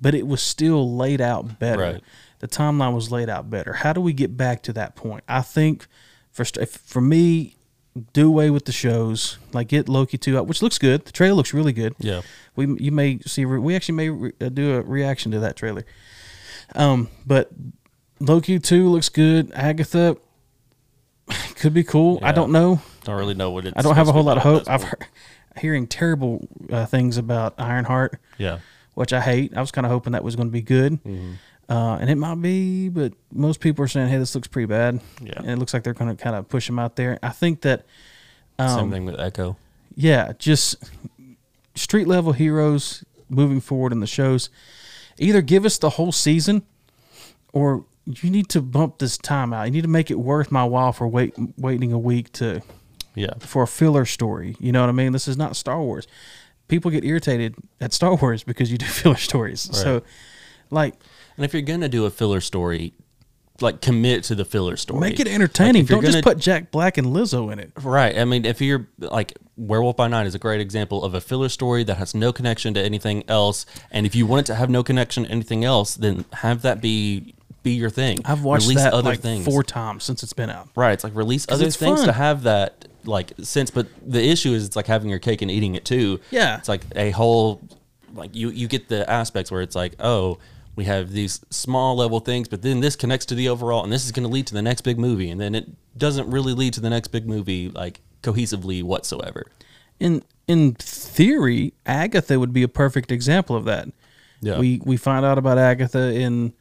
but 0.00 0.14
it 0.14 0.26
was 0.26 0.40
still 0.40 0.96
laid 0.96 1.20
out 1.20 1.58
better. 1.58 1.82
Right. 1.82 2.02
The 2.38 2.48
timeline 2.48 2.94
was 2.94 3.10
laid 3.12 3.28
out 3.28 3.50
better. 3.50 3.74
How 3.74 3.92
do 3.92 4.00
we 4.00 4.14
get 4.14 4.36
back 4.36 4.62
to 4.64 4.72
that 4.72 4.96
point? 4.96 5.22
I 5.28 5.42
think 5.42 5.86
for 6.32 6.44
st- 6.46 6.66
for 6.68 7.02
me, 7.02 7.56
do 8.14 8.26
away 8.28 8.48
with 8.50 8.64
the 8.64 8.72
shows. 8.72 9.38
Like 9.52 9.68
get 9.68 9.86
Loki 9.88 10.16
two 10.18 10.38
out, 10.38 10.46
which 10.46 10.62
looks 10.62 10.78
good. 10.78 11.04
The 11.04 11.12
trailer 11.12 11.34
looks 11.34 11.52
really 11.52 11.72
good. 11.74 11.94
Yeah. 11.98 12.22
We 12.56 12.74
you 12.78 12.92
may 12.92 13.18
see 13.26 13.44
we 13.44 13.76
actually 13.76 13.96
may 13.96 14.08
re, 14.10 14.32
uh, 14.40 14.48
do 14.48 14.76
a 14.76 14.80
reaction 14.82 15.30
to 15.32 15.40
that 15.40 15.56
trailer. 15.56 15.84
Um, 16.74 17.08
but 17.26 17.50
Loki 18.20 18.58
two 18.58 18.88
looks 18.88 19.08
good. 19.08 19.52
Agatha 19.54 20.16
could 21.56 21.74
be 21.74 21.84
cool. 21.84 22.18
I 22.22 22.32
don't 22.32 22.52
know. 22.52 22.80
Don't 23.04 23.16
really 23.18 23.34
know 23.34 23.50
what 23.50 23.66
it's. 23.66 23.76
I 23.76 23.82
don't 23.82 23.94
have 23.96 24.08
a 24.08 24.12
whole 24.12 24.22
lot 24.24 24.36
of 24.36 24.42
hope. 24.42 24.68
I've 24.68 24.82
heard, 24.82 25.06
hearing 25.58 25.86
terrible 25.86 26.46
uh, 26.70 26.86
things 26.86 27.16
about 27.16 27.54
Ironheart, 27.58 28.18
Yeah. 28.38 28.58
which 28.94 29.12
I 29.12 29.20
hate. 29.20 29.56
I 29.56 29.60
was 29.60 29.70
kind 29.70 29.86
of 29.86 29.90
hoping 29.92 30.12
that 30.12 30.24
was 30.24 30.36
going 30.36 30.48
to 30.48 30.52
be 30.52 30.62
good, 30.62 31.02
Mm-hmm. 31.04 31.32
uh, 31.68 31.96
and 31.98 32.10
it 32.10 32.16
might 32.16 32.40
be, 32.42 32.88
but 32.88 33.12
most 33.32 33.60
people 33.60 33.84
are 33.84 33.88
saying, 33.88 34.08
"Hey, 34.08 34.18
this 34.18 34.34
looks 34.34 34.48
pretty 34.48 34.66
bad." 34.66 35.00
Yeah. 35.22 35.34
and 35.36 35.50
it 35.50 35.56
looks 35.58 35.72
like 35.74 35.82
they're 35.84 35.94
going 35.94 36.14
to 36.14 36.22
kind 36.22 36.36
of 36.36 36.48
push 36.48 36.68
him 36.68 36.78
out 36.78 36.96
there. 36.96 37.18
I 37.22 37.30
think 37.30 37.60
that, 37.62 37.84
Same 38.58 38.68
um, 38.68 38.90
thing 38.90 39.04
with 39.04 39.18
Echo. 39.20 39.56
yeah, 39.94 40.32
just 40.38 40.76
street 41.74 42.06
level 42.06 42.32
heroes 42.32 43.04
moving 43.28 43.60
forward 43.60 43.92
in 43.92 44.00
the 44.00 44.06
shows. 44.06 44.48
Either 45.18 45.40
give 45.42 45.64
us 45.64 45.78
the 45.78 45.90
whole 45.90 46.12
season, 46.12 46.62
or 47.52 47.84
you 48.06 48.30
need 48.30 48.48
to 48.50 48.60
bump 48.62 48.98
this 48.98 49.18
time 49.18 49.52
out. 49.52 49.64
You 49.64 49.70
need 49.72 49.82
to 49.82 49.88
make 49.88 50.10
it 50.10 50.18
worth 50.18 50.50
my 50.52 50.64
while 50.64 50.92
for 50.92 51.08
wait, 51.08 51.34
waiting 51.58 51.92
a 51.92 51.98
week 51.98 52.32
to 52.34 52.62
Yeah. 53.14 53.34
for 53.40 53.64
a 53.64 53.66
filler 53.66 54.04
story. 54.04 54.56
You 54.60 54.72
know 54.72 54.80
what 54.80 54.88
I 54.88 54.92
mean? 54.92 55.12
This 55.12 55.26
is 55.28 55.36
not 55.36 55.56
Star 55.56 55.80
Wars. 55.82 56.06
People 56.68 56.90
get 56.90 57.04
irritated 57.04 57.54
at 57.80 57.92
Star 57.92 58.14
Wars 58.20 58.42
because 58.44 58.70
you 58.70 58.78
do 58.78 58.86
filler 59.00 59.16
stories. 59.16 59.60
So, 59.76 60.02
like, 60.70 60.94
And 61.36 61.44
if 61.44 61.52
you're 61.52 61.62
gonna 61.62 61.88
do 61.88 62.04
a 62.06 62.10
filler 62.10 62.40
story, 62.40 62.92
like 63.62 63.80
commit 63.80 64.22
to 64.24 64.34
the 64.34 64.44
filler 64.44 64.76
story. 64.76 65.00
make 65.00 65.18
it 65.18 65.26
entertaining. 65.26 65.82
Like, 65.84 65.88
Don't 65.88 66.00
just 66.02 66.12
gonna- 66.12 66.22
put 66.22 66.38
Jack 66.38 66.70
Black 66.70 66.98
and 66.98 67.06
Lizzo 67.08 67.50
in 67.50 67.58
it. 67.58 67.72
Right. 67.82 68.16
I 68.18 68.24
mean, 68.26 68.44
if 68.44 68.60
you're 68.60 68.86
like 68.98 69.32
Werewolf 69.56 69.96
by 69.96 70.08
Night 70.08 70.26
is 70.26 70.34
a 70.34 70.38
great 70.38 70.60
example 70.60 71.02
of 71.02 71.14
a 71.14 71.20
filler 71.22 71.48
story 71.48 71.82
that 71.84 71.96
has 71.96 72.14
no 72.14 72.32
connection 72.34 72.74
to 72.74 72.82
anything 72.82 73.24
else. 73.28 73.64
And 73.90 74.04
if 74.04 74.14
you 74.14 74.26
want 74.26 74.40
it 74.40 74.46
to 74.52 74.54
have 74.56 74.68
no 74.68 74.82
connection 74.82 75.24
to 75.24 75.30
anything 75.30 75.64
else, 75.64 75.94
then 75.94 76.26
have 76.34 76.60
that 76.62 76.82
be 76.82 77.34
be 77.66 77.72
your 77.72 77.90
thing. 77.90 78.20
I've 78.24 78.42
watched 78.42 78.68
Release 78.68 78.84
that 78.84 78.92
other 78.94 79.10
like 79.10 79.20
things. 79.20 79.44
four 79.44 79.62
times 79.62 80.04
since 80.04 80.22
it's 80.22 80.32
been 80.32 80.50
out. 80.50 80.68
Right. 80.74 80.92
It's 80.92 81.04
like 81.04 81.14
release 81.14 81.46
other 81.48 81.70
things 81.70 81.98
fun. 81.98 82.06
to 82.06 82.12
have 82.12 82.44
that 82.44 82.86
like 83.04 83.32
sense. 83.42 83.70
But 83.70 83.88
the 84.00 84.22
issue 84.24 84.52
is 84.52 84.64
it's 84.66 84.76
like 84.76 84.86
having 84.86 85.10
your 85.10 85.18
cake 85.18 85.42
and 85.42 85.50
eating 85.50 85.74
it 85.74 85.84
too. 85.84 86.20
Yeah. 86.30 86.58
It's 86.58 86.68
like 86.68 86.82
a 86.94 87.10
whole 87.10 87.60
like 88.14 88.34
you 88.34 88.50
you 88.50 88.68
get 88.68 88.88
the 88.88 89.08
aspects 89.10 89.50
where 89.50 89.62
it's 89.62 89.76
like 89.76 89.94
oh. 90.00 90.38
We 90.76 90.84
have 90.84 91.10
these 91.10 91.40
small 91.48 91.96
level 91.96 92.20
things, 92.20 92.48
but 92.48 92.60
then 92.60 92.80
this 92.80 92.96
connects 92.96 93.24
to 93.26 93.34
the 93.34 93.48
overall, 93.48 93.82
and 93.82 93.90
this 93.90 94.04
is 94.04 94.12
going 94.12 94.28
to 94.28 94.30
lead 94.30 94.46
to 94.48 94.52
the 94.52 94.60
next 94.60 94.82
big 94.82 94.98
movie, 94.98 95.30
and 95.30 95.40
then 95.40 95.54
it 95.54 95.66
doesn't 95.96 96.30
really 96.30 96.52
lead 96.52 96.74
to 96.74 96.82
the 96.82 96.90
next 96.90 97.08
big 97.08 97.26
movie 97.26 97.70
like 97.70 98.02
cohesively 98.22 98.82
whatsoever. 98.82 99.46
In 99.98 100.22
in 100.46 100.74
theory, 100.74 101.72
Agatha 101.86 102.38
would 102.38 102.52
be 102.52 102.62
a 102.62 102.68
perfect 102.68 103.10
example 103.10 103.56
of 103.56 103.64
that. 103.64 103.88
Yeah. 104.42 104.58
We 104.58 104.82
we 104.84 104.98
find 104.98 105.24
out 105.24 105.38
about 105.38 105.56
Agatha 105.56 106.12
in 106.12 106.52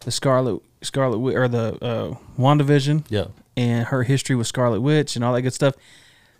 the 0.00 0.10
Scarlet 0.10 0.60
Scarlet 0.82 1.18
or 1.34 1.48
the 1.48 1.76
uh, 1.84 2.14
WandaVision. 2.38 3.04
Yeah. 3.08 3.26
and 3.56 3.86
her 3.88 4.04
history 4.04 4.36
with 4.36 4.46
Scarlet 4.46 4.80
Witch 4.80 5.16
and 5.16 5.24
all 5.24 5.32
that 5.34 5.42
good 5.42 5.54
stuff. 5.54 5.74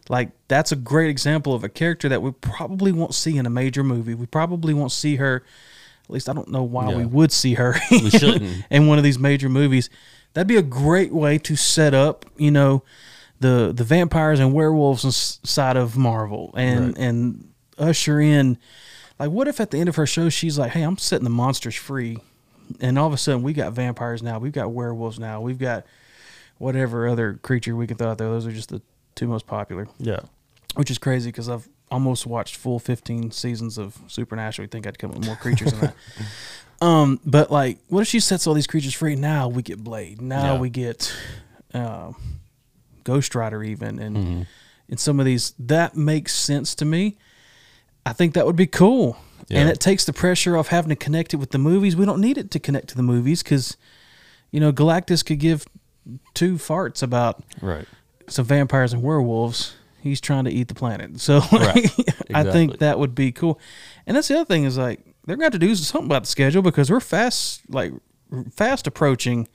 Like 0.09 0.30
that's 0.48 0.72
a 0.72 0.76
great 0.76 1.11
example 1.11 1.52
of 1.54 1.64
a 1.64 1.68
character 1.68 2.09
that 2.09 2.22
we 2.22 2.30
probably 2.32 2.92
won't 2.92 3.14
see 3.14 3.36
in 3.36 3.44
a 3.46 3.50
major 3.50 3.82
movie. 3.84 4.14
We 4.14 4.26
probably 4.26 4.72
won't 4.74 4.92
see 4.92 5.16
her. 5.16 5.44
At 6.04 6.11
least 6.11 6.28
I 6.28 6.32
don't 6.32 6.48
know 6.48 6.62
why 6.62 6.94
we 6.94 7.04
would 7.04 7.32
see 7.32 7.54
her. 7.54 7.76
We 7.90 8.09
shouldn't. 8.11 8.64
in 8.70 8.86
one 8.86 8.96
of 8.98 9.04
these 9.04 9.18
major 9.18 9.48
movies. 9.50 9.90
That'd 10.32 10.46
be 10.48 10.56
a 10.56 10.62
great 10.62 11.12
way 11.12 11.36
to 11.38 11.56
set 11.56 11.92
up, 11.94 12.24
you 12.38 12.50
know, 12.50 12.82
the 13.40 13.72
the 13.74 13.84
vampires 13.84 14.40
and 14.40 14.54
werewolves 14.54 15.40
side 15.44 15.76
of 15.76 15.96
Marvel 15.98 16.54
and 16.56 16.86
Right. 16.88 16.98
and 16.98 17.50
usher 17.76 18.20
in. 18.20 18.56
Like, 19.18 19.30
what 19.30 19.48
if 19.48 19.61
at 19.61 19.70
the 19.72 19.78
end 19.78 19.88
of 19.88 19.96
her 19.96 20.06
show 20.06 20.28
she's 20.30 20.59
like, 20.59 20.72
"Hey, 20.72 20.82
I'm 20.82 20.96
setting 20.96 21.24
the 21.24 21.30
monsters 21.30 21.74
free," 21.74 22.18
and 22.80 22.98
all 22.98 23.06
of 23.06 23.12
a 23.12 23.16
sudden 23.16 23.42
we 23.42 23.52
got 23.52 23.72
vampires 23.72 24.22
now, 24.22 24.38
we've 24.38 24.52
got 24.52 24.70
werewolves 24.72 25.18
now, 25.18 25.40
we've 25.40 25.58
got 25.58 25.84
whatever 26.58 27.06
other 27.08 27.34
creature 27.42 27.74
we 27.76 27.86
can 27.86 27.96
throw 27.96 28.10
out 28.10 28.18
there. 28.18 28.28
Those 28.28 28.46
are 28.46 28.52
just 28.52 28.68
the 28.70 28.82
two 29.14 29.26
most 29.28 29.46
popular, 29.46 29.88
Yeah. 29.98 30.20
which 30.74 30.90
is 30.90 30.98
crazy 30.98 31.28
because 31.30 31.48
I've 31.48 31.68
almost 31.90 32.26
watched 32.26 32.56
full 32.56 32.78
15 32.78 33.30
seasons 33.30 33.78
of 33.78 33.96
Supernatural. 34.08 34.64
You 34.64 34.68
think 34.68 34.86
I'd 34.86 34.98
come 34.98 35.10
up 35.10 35.16
with 35.18 35.26
more 35.26 35.36
creatures 35.36 35.72
than 35.72 35.80
that? 35.80 35.94
Um, 36.80 37.18
but 37.26 37.50
like, 37.50 37.78
what 37.88 38.02
if 38.02 38.06
she 38.06 38.20
sets 38.20 38.46
all 38.46 38.54
these 38.54 38.68
creatures 38.68 38.94
free? 38.94 39.16
Now 39.16 39.48
we 39.48 39.62
get 39.62 39.82
Blade. 39.82 40.22
Now 40.22 40.54
Yeah. 40.54 40.60
we 40.60 40.70
get 40.70 41.12
um, 41.74 42.14
Ghost 43.02 43.34
Rider, 43.34 43.64
even, 43.64 43.98
and 43.98 44.16
Mm-hmm. 44.16 44.42
and 44.90 45.00
some 45.00 45.18
of 45.18 45.26
these 45.26 45.54
that 45.58 45.96
makes 45.96 46.32
sense 46.36 46.76
to 46.76 46.84
me. 46.84 47.16
I 48.06 48.12
think 48.12 48.34
that 48.34 48.46
would 48.46 48.54
be 48.54 48.68
cool, 48.68 49.16
and 49.51 49.68
it 49.68 49.80
takes 49.80 50.05
the 50.05 50.12
pressure 50.12 50.57
off 50.57 50.68
having 50.68 50.90
to 50.90 50.96
connect 50.96 51.32
it 51.34 51.38
with 51.38 51.51
the 51.51 51.59
movies. 51.59 51.96
We 51.96 52.05
don't 52.07 52.20
need 52.20 52.36
it 52.38 52.51
to 52.53 52.59
connect 52.61 52.88
to 52.88 52.96
the 52.96 53.03
movies 53.03 53.42
because, 53.42 53.76
you 54.51 54.61
know, 54.61 54.72
Galactus 54.72 55.24
could 55.24 55.38
give 55.38 55.64
two 56.34 56.55
farts 56.55 57.03
about 57.03 57.42
Right. 57.62 57.86
some 58.28 58.44
vampires 58.44 58.92
and 58.92 59.03
werewolves. 59.03 59.74
He's 60.01 60.20
trying 60.20 60.44
to 60.44 60.51
eat 60.51 60.68
the 60.68 60.74
planet. 60.74 61.20
So 61.20 61.40
Right. 61.53 61.90
I 62.32 62.44
think 62.44 62.78
that 62.78 62.99
would 62.99 63.14
be 63.14 63.32
cool. 63.32 63.59
And 64.07 64.16
that's 64.16 64.28
the 64.28 64.36
other 64.36 64.44
thing 64.44 64.64
is 64.64 64.76
like 64.78 65.01
they're 65.26 65.36
going 65.36 65.51
to 65.51 65.55
have 65.55 65.61
to 65.61 65.66
do 65.66 65.74
something 65.74 66.07
about 66.09 66.22
the 66.24 66.28
schedule 66.30 66.62
because 66.62 66.90
we're 66.90 67.01
fast, 67.01 67.62
like 67.68 67.92
fast 68.55 68.86
approaching 68.86 69.49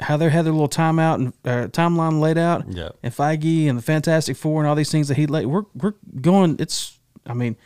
how 0.00 0.16
they 0.16 0.28
had 0.28 0.44
their 0.44 0.52
little 0.52 0.68
timeout 0.68 1.14
and 1.14 1.28
uh, 1.44 1.68
timeline 1.68 2.20
laid 2.20 2.36
out. 2.36 2.64
Yeah. 2.70 2.88
And 3.02 3.14
Feige 3.14 3.68
and 3.68 3.78
the 3.78 3.82
Fantastic 3.82 4.36
Four 4.36 4.60
and 4.60 4.68
all 4.68 4.74
these 4.74 4.90
things 4.90 5.08
that 5.08 5.16
he 5.16 5.26
laid. 5.26 5.46
We're 5.46 5.62
we're 5.74 5.94
going. 6.20 6.56
It's 6.58 6.98
I 7.26 7.32
mean, 7.32 7.56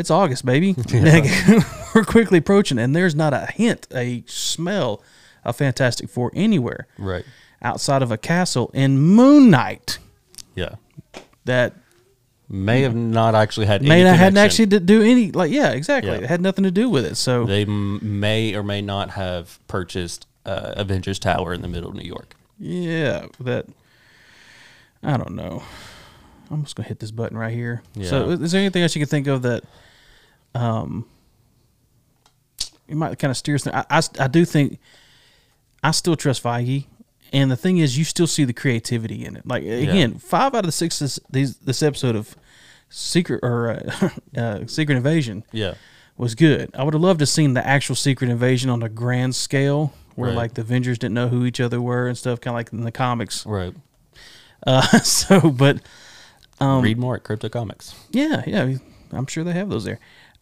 it's 0.00 0.10
August, 0.10 0.44
baby. 0.44 0.74
we're 1.94 2.04
quickly 2.04 2.38
approaching, 2.38 2.78
and 2.78 2.94
there's 2.96 3.14
not 3.14 3.32
a 3.32 3.46
hint, 3.46 3.86
a 3.94 4.24
smell 4.26 5.02
of 5.44 5.56
Fantastic 5.56 6.08
Four 6.10 6.30
anywhere 6.34 6.86
Right. 6.98 7.24
outside 7.62 8.02
of 8.02 8.10
a 8.10 8.16
castle 8.18 8.70
in 8.74 8.98
Moon 8.98 9.50
Knight 9.50 9.98
Yeah. 10.54 10.74
that 11.44 11.74
May 12.52 12.80
have 12.82 12.96
not 12.96 13.36
actually 13.36 13.66
had 13.66 13.80
may 13.82 14.02
not 14.02 14.16
hadn't 14.16 14.36
actually 14.38 14.66
to 14.68 14.80
do 14.80 15.02
any 15.02 15.30
like 15.30 15.52
yeah 15.52 15.70
exactly 15.70 16.10
Yeah. 16.10 16.16
it 16.18 16.24
had 16.26 16.40
nothing 16.40 16.64
to 16.64 16.72
do 16.72 16.88
with 16.90 17.04
it 17.06 17.14
so 17.14 17.44
They 17.44 17.62
m- 17.62 18.00
may 18.20 18.56
or 18.56 18.64
may 18.64 18.82
not 18.82 19.10
have 19.10 19.60
purchased 19.68 20.26
uh, 20.44 20.72
Avengers 20.76 21.20
Tower 21.20 21.54
in 21.54 21.62
the 21.62 21.68
middle 21.68 21.90
of 21.90 21.94
New 21.94 22.02
York. 22.08 22.34
yeah 22.58 23.26
that 23.38 23.66
I 25.00 25.16
don't 25.16 25.36
know 25.36 25.62
I'm 26.50 26.64
just 26.64 26.74
gonna 26.74 26.88
hit 26.88 26.98
this 26.98 27.12
button 27.12 27.38
right 27.38 27.54
here 27.54 27.82
so 28.02 28.30
is 28.30 28.50
there 28.50 28.60
anything 28.60 28.82
else 28.82 28.96
you 28.96 29.00
can 29.00 29.08
think 29.08 29.28
of 29.28 29.42
that 29.42 29.62
um 30.54 31.06
you 32.88 32.96
might 32.96 33.18
kind 33.18 33.30
of 33.30 33.36
steer 33.36 33.54
us 33.54 33.66
I, 33.66 33.84
I, 33.90 34.02
I 34.18 34.28
do 34.28 34.44
think 34.44 34.78
I 35.82 35.90
still 35.92 36.16
trust 36.16 36.42
Feige 36.42 36.86
and 37.32 37.50
the 37.50 37.56
thing 37.56 37.78
is 37.78 37.96
you 37.96 38.04
still 38.04 38.26
see 38.26 38.44
the 38.44 38.52
creativity 38.52 39.24
in 39.24 39.36
it 39.36 39.46
like 39.46 39.62
again 39.62 40.18
five 40.18 40.54
out 40.54 40.60
of 40.60 40.66
the 40.66 40.72
six 40.72 40.98
this, 40.98 41.20
these 41.30 41.56
this 41.58 41.82
episode 41.82 42.16
of 42.16 42.34
secret 42.88 43.40
or 43.44 43.70
uh, 43.70 44.08
uh, 44.40 44.66
secret 44.66 44.96
invasion 44.96 45.44
Yeah. 45.52 45.74
was 46.16 46.34
good. 46.34 46.70
I 46.74 46.82
would 46.82 46.92
have 46.94 47.00
loved 47.02 47.20
to 47.20 47.26
seen 47.26 47.54
the 47.54 47.64
actual 47.64 47.94
secret 47.94 48.28
invasion 48.28 48.68
on 48.68 48.82
a 48.82 48.88
grand 48.88 49.36
scale, 49.36 49.92
where 50.16 50.30
Right. 50.30 50.36
like 50.36 50.54
the 50.54 50.62
Avengers 50.62 50.98
didn't 50.98 51.14
know 51.14 51.28
who 51.28 51.46
each 51.46 51.60
other 51.60 51.80
were 51.80 52.08
and 52.08 52.18
stuff, 52.18 52.40
kind 52.40 52.52
of 52.52 52.56
like 52.56 52.72
in 52.72 52.80
the 52.82 52.90
comics. 52.90 53.46
Right. 53.46 53.72
Uh, 54.66 54.82
so, 55.04 55.50
but 55.52 55.80
Um, 56.58 56.82
Read 56.82 56.98
more 56.98 57.14
at 57.14 57.22
Crypto 57.22 57.48
Comics. 57.48 57.94
yeah, 58.10 58.42
yeah, 58.44 58.76
I'm 59.12 59.26
sure 59.28 59.44
they 59.44 59.52
have 59.52 59.68
those 59.68 59.84
there. 59.84 60.00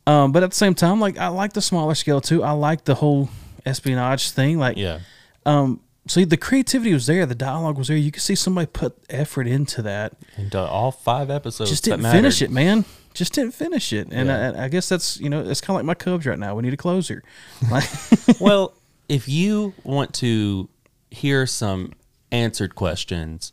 Um, 0.08 0.32
but 0.32 0.42
at 0.42 0.50
the 0.50 0.56
same 0.56 0.74
time, 0.74 1.00
like 1.00 1.18
I 1.18 1.28
like 1.28 1.52
the 1.52 1.60
smaller 1.60 1.94
scale 1.94 2.20
too. 2.20 2.42
I 2.42 2.52
like 2.52 2.84
the 2.84 2.94
whole 2.94 3.28
espionage 3.66 4.30
thing. 4.30 4.58
Like, 4.58 4.76
Yeah. 4.76 5.00
um, 5.44 5.80
so 6.06 6.24
the 6.24 6.38
creativity 6.38 6.94
was 6.94 7.06
there, 7.06 7.26
the 7.26 7.34
dialogue 7.34 7.76
was 7.76 7.88
there. 7.88 7.96
You 7.98 8.10
could 8.10 8.22
see 8.22 8.34
somebody 8.34 8.66
put 8.66 8.96
effort 9.10 9.46
into 9.46 9.82
that. 9.82 10.14
Uh, 10.54 10.64
all 10.64 10.90
five 10.90 11.30
episodes. 11.30 11.68
Just 11.70 11.84
didn't 11.84 12.10
finish 12.10 12.40
it, 12.40 12.50
man. 12.50 12.86
Just 13.12 13.34
didn't 13.34 13.52
finish 13.52 13.92
it, 13.92 14.08
and 14.10 14.28
Yeah. 14.28 14.52
I, 14.56 14.64
I 14.64 14.68
guess 14.68 14.88
that's 14.88 15.18
you 15.20 15.28
know 15.28 15.40
it's 15.40 15.60
kind 15.60 15.74
of 15.74 15.80
like 15.80 15.84
my 15.86 15.94
Cubs 15.94 16.24
right 16.24 16.38
now. 16.38 16.54
We 16.54 16.62
need 16.62 16.72
a 16.72 16.76
closer. 16.78 17.22
Like, 17.70 17.88
well, 18.40 18.72
if 19.08 19.28
you 19.28 19.74
want 19.84 20.14
to 20.14 20.68
hear 21.10 21.46
some 21.46 21.92
answered 22.30 22.74
questions, 22.74 23.52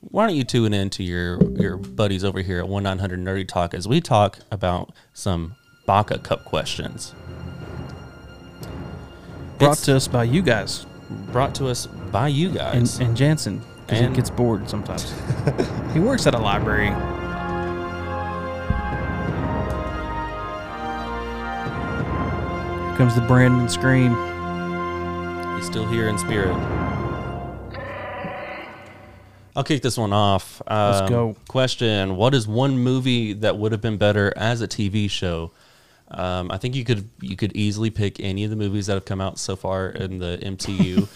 why 0.00 0.26
don't 0.26 0.36
you 0.36 0.44
tune 0.44 0.72
in 0.72 0.88
to 0.90 1.02
your 1.02 1.42
your 1.60 1.76
buddies 1.76 2.24
over 2.24 2.40
here 2.40 2.60
at 2.60 2.68
one 2.68 2.84
nine 2.84 2.98
hundred 3.00 3.20
Nerdy 3.20 3.46
Talk 3.46 3.74
as 3.74 3.86
we 3.86 4.00
talk 4.00 4.38
about 4.50 4.92
some 5.12 5.56
Baka 5.86 6.18
Cup 6.18 6.44
questions. 6.44 7.14
brought 9.58 9.72
It's 9.72 9.82
to 9.82 9.96
us 9.96 10.08
by 10.08 10.24
you 10.24 10.42
guys. 10.42 10.86
brought 11.32 11.54
to 11.56 11.68
us 11.68 11.86
by 11.86 12.28
you 12.28 12.50
guys. 12.50 12.98
and 13.00 13.16
Jansen 13.16 13.62
because 13.86 13.98
he 14.00 14.06
And- 14.06 14.14
gets 14.16 14.30
bored 14.30 14.68
sometimes. 14.68 15.12
he 15.92 16.00
works 16.00 16.26
at 16.26 16.34
a 16.34 16.38
library. 16.38 16.90
Here 22.88 22.96
comes 22.98 23.14
the 23.14 23.22
Brandon 23.22 23.68
scream. 23.68 24.10
He's 25.56 25.66
still 25.66 25.86
here 25.86 26.08
in 26.08 26.18
spirit. 26.18 26.54
I'll 29.54 29.64
kick 29.64 29.82
this 29.82 29.96
one 29.98 30.12
off. 30.12 30.62
Let's 30.68 31.00
Um, 31.02 31.08
go. 31.08 31.36
Question: 31.48 32.16
What 32.16 32.34
is 32.34 32.46
one 32.48 32.78
movie 32.78 33.32
that 33.34 33.56
would 33.58 33.72
have 33.72 33.80
been 33.80 33.96
better 33.98 34.32
as 34.36 34.60
a 34.60 34.68
TV 34.68 35.08
show? 35.08 35.50
Um, 36.12 36.50
I 36.50 36.58
think 36.58 36.74
you 36.74 36.84
could 36.84 37.08
you 37.20 37.36
could 37.36 37.56
easily 37.56 37.90
pick 37.90 38.20
any 38.20 38.44
of 38.44 38.50
the 38.50 38.56
movies 38.56 38.86
that 38.86 38.94
have 38.94 39.04
come 39.04 39.20
out 39.20 39.38
so 39.38 39.56
far 39.56 39.88
in 39.88 40.18
the 40.18 40.38
MCU. 40.42 41.08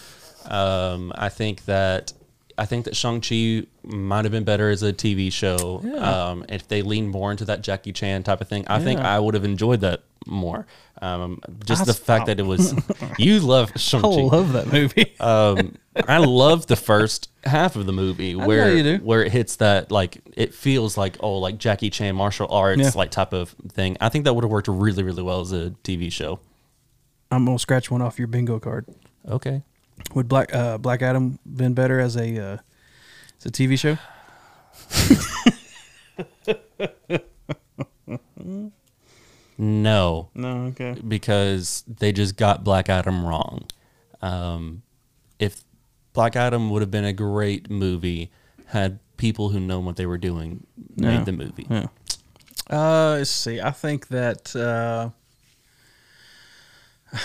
um, 0.51 1.11
I 1.15 1.29
think 1.29 1.65
that 1.65 2.13
I 2.57 2.65
think 2.65 2.85
that 2.85 2.95
Shang 2.95 3.21
Chi 3.21 3.67
might 3.83 4.25
have 4.25 4.31
been 4.31 4.43
better 4.43 4.69
as 4.69 4.81
a 4.81 4.91
TV 4.91 5.31
show. 5.31 5.81
Yeah. 5.83 6.29
Um, 6.29 6.45
if 6.49 6.67
they 6.67 6.81
leaned 6.81 7.11
more 7.11 7.29
into 7.31 7.45
that 7.45 7.61
Jackie 7.61 7.93
Chan 7.93 8.23
type 8.23 8.41
of 8.41 8.47
thing, 8.47 8.65
I 8.67 8.79
think 8.79 8.99
I 8.99 9.19
would 9.19 9.35
have 9.35 9.45
enjoyed 9.45 9.81
that 9.81 10.03
more. 10.25 10.65
Um, 11.01 11.39
just 11.63 11.83
I 11.83 11.85
the 11.85 11.93
fact 11.93 12.25
that 12.25 12.39
it 12.39 12.45
was 12.45 12.73
you 13.19 13.39
love 13.39 13.71
Shang 13.75 14.01
Chi. 14.01 14.07
I 14.07 14.11
love 14.23 14.53
that 14.53 14.71
movie. 14.71 15.13
um, 15.19 15.75
I 16.07 16.17
love 16.17 16.65
the 16.67 16.75
first 16.75 17.29
half 17.43 17.75
of 17.75 17.85
the 17.85 17.93
movie 17.93 18.35
where 18.35 18.97
where 18.99 19.23
it 19.23 19.31
hits 19.31 19.57
that 19.57 19.91
like 19.91 20.17
it 20.35 20.53
feels 20.53 20.97
like 20.97 21.17
oh 21.19 21.37
like 21.37 21.57
Jackie 21.59 21.89
Chan 21.91 22.15
martial 22.15 22.47
arts 22.49 22.79
Yeah. 22.81 22.91
like 22.95 23.11
type 23.11 23.33
of 23.33 23.55
thing. 23.69 23.97
I 24.01 24.09
think 24.09 24.25
that 24.25 24.33
would 24.33 24.43
have 24.43 24.51
worked 24.51 24.67
really 24.67 25.03
really 25.03 25.23
well 25.23 25.41
as 25.41 25.51
a 25.51 25.71
TV 25.83 26.11
show. 26.11 26.39
I'm 27.31 27.45
gonna 27.45 27.59
scratch 27.59 27.91
one 27.91 28.01
off 28.01 28.17
your 28.17 28.27
bingo 28.27 28.59
card. 28.59 28.85
Okay. 29.29 29.61
Would 30.13 30.27
Black 30.27 30.53
uh, 30.53 30.77
Black 30.77 31.01
Adam 31.01 31.37
been 31.45 31.73
better 31.73 31.99
as 31.99 32.15
a 32.15 32.39
uh, 32.53 32.57
as 33.39 33.45
a 33.45 33.51
TV 33.51 33.77
show? 33.77 33.97
No, 39.59 40.29
No. 40.35 40.65
Okay. 40.67 40.95
because 41.07 41.83
they 41.87 42.11
just 42.11 42.37
got 42.37 42.63
Black 42.63 42.89
Adam 42.89 43.25
wrong. 43.25 43.65
Um, 44.21 44.83
if 45.39 45.63
Black 46.13 46.35
Adam 46.35 46.69
would 46.69 46.81
have 46.81 46.91
been 46.91 47.05
a 47.05 47.13
great 47.13 47.69
movie 47.69 48.31
had 48.67 48.99
people 49.17 49.49
who 49.49 49.59
know 49.59 49.79
what 49.79 49.95
they 49.95 50.05
were 50.05 50.17
doing 50.17 50.65
Yeah. 50.95 51.17
made 51.17 51.25
the 51.25 51.31
movie. 51.31 51.65
Yeah. 51.69 51.87
Uh, 52.69 53.15
let's 53.17 53.29
see. 53.31 53.59
I 53.61 53.71
think 53.71 54.09
that 54.09 54.55
uh, 54.55 55.09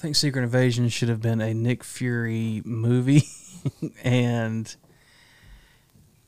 think 0.00 0.16
Secret 0.16 0.42
Invasion 0.42 0.88
should 0.88 1.08
have 1.08 1.20
been 1.20 1.40
a 1.40 1.52
Nick 1.54 1.84
Fury 1.84 2.62
movie, 2.64 3.24
and 4.04 4.74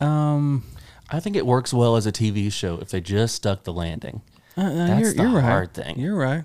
um, 0.00 0.64
I 1.10 1.20
think 1.20 1.36
it 1.36 1.46
works 1.46 1.72
well 1.72 1.96
as 1.96 2.06
a 2.06 2.12
TV 2.12 2.52
show 2.52 2.76
if 2.78 2.90
they 2.90 3.00
just 3.00 3.34
stuck 3.34 3.64
the 3.64 3.72
landing. 3.72 4.22
uh, 4.58 4.60
uh, 4.62 4.74
That's 4.86 5.00
you're, 5.00 5.14
the 5.14 5.22
you're 5.22 5.32
right. 5.32 5.44
hard 5.44 5.74
thing. 5.74 5.98
You're 5.98 6.16
right. 6.16 6.44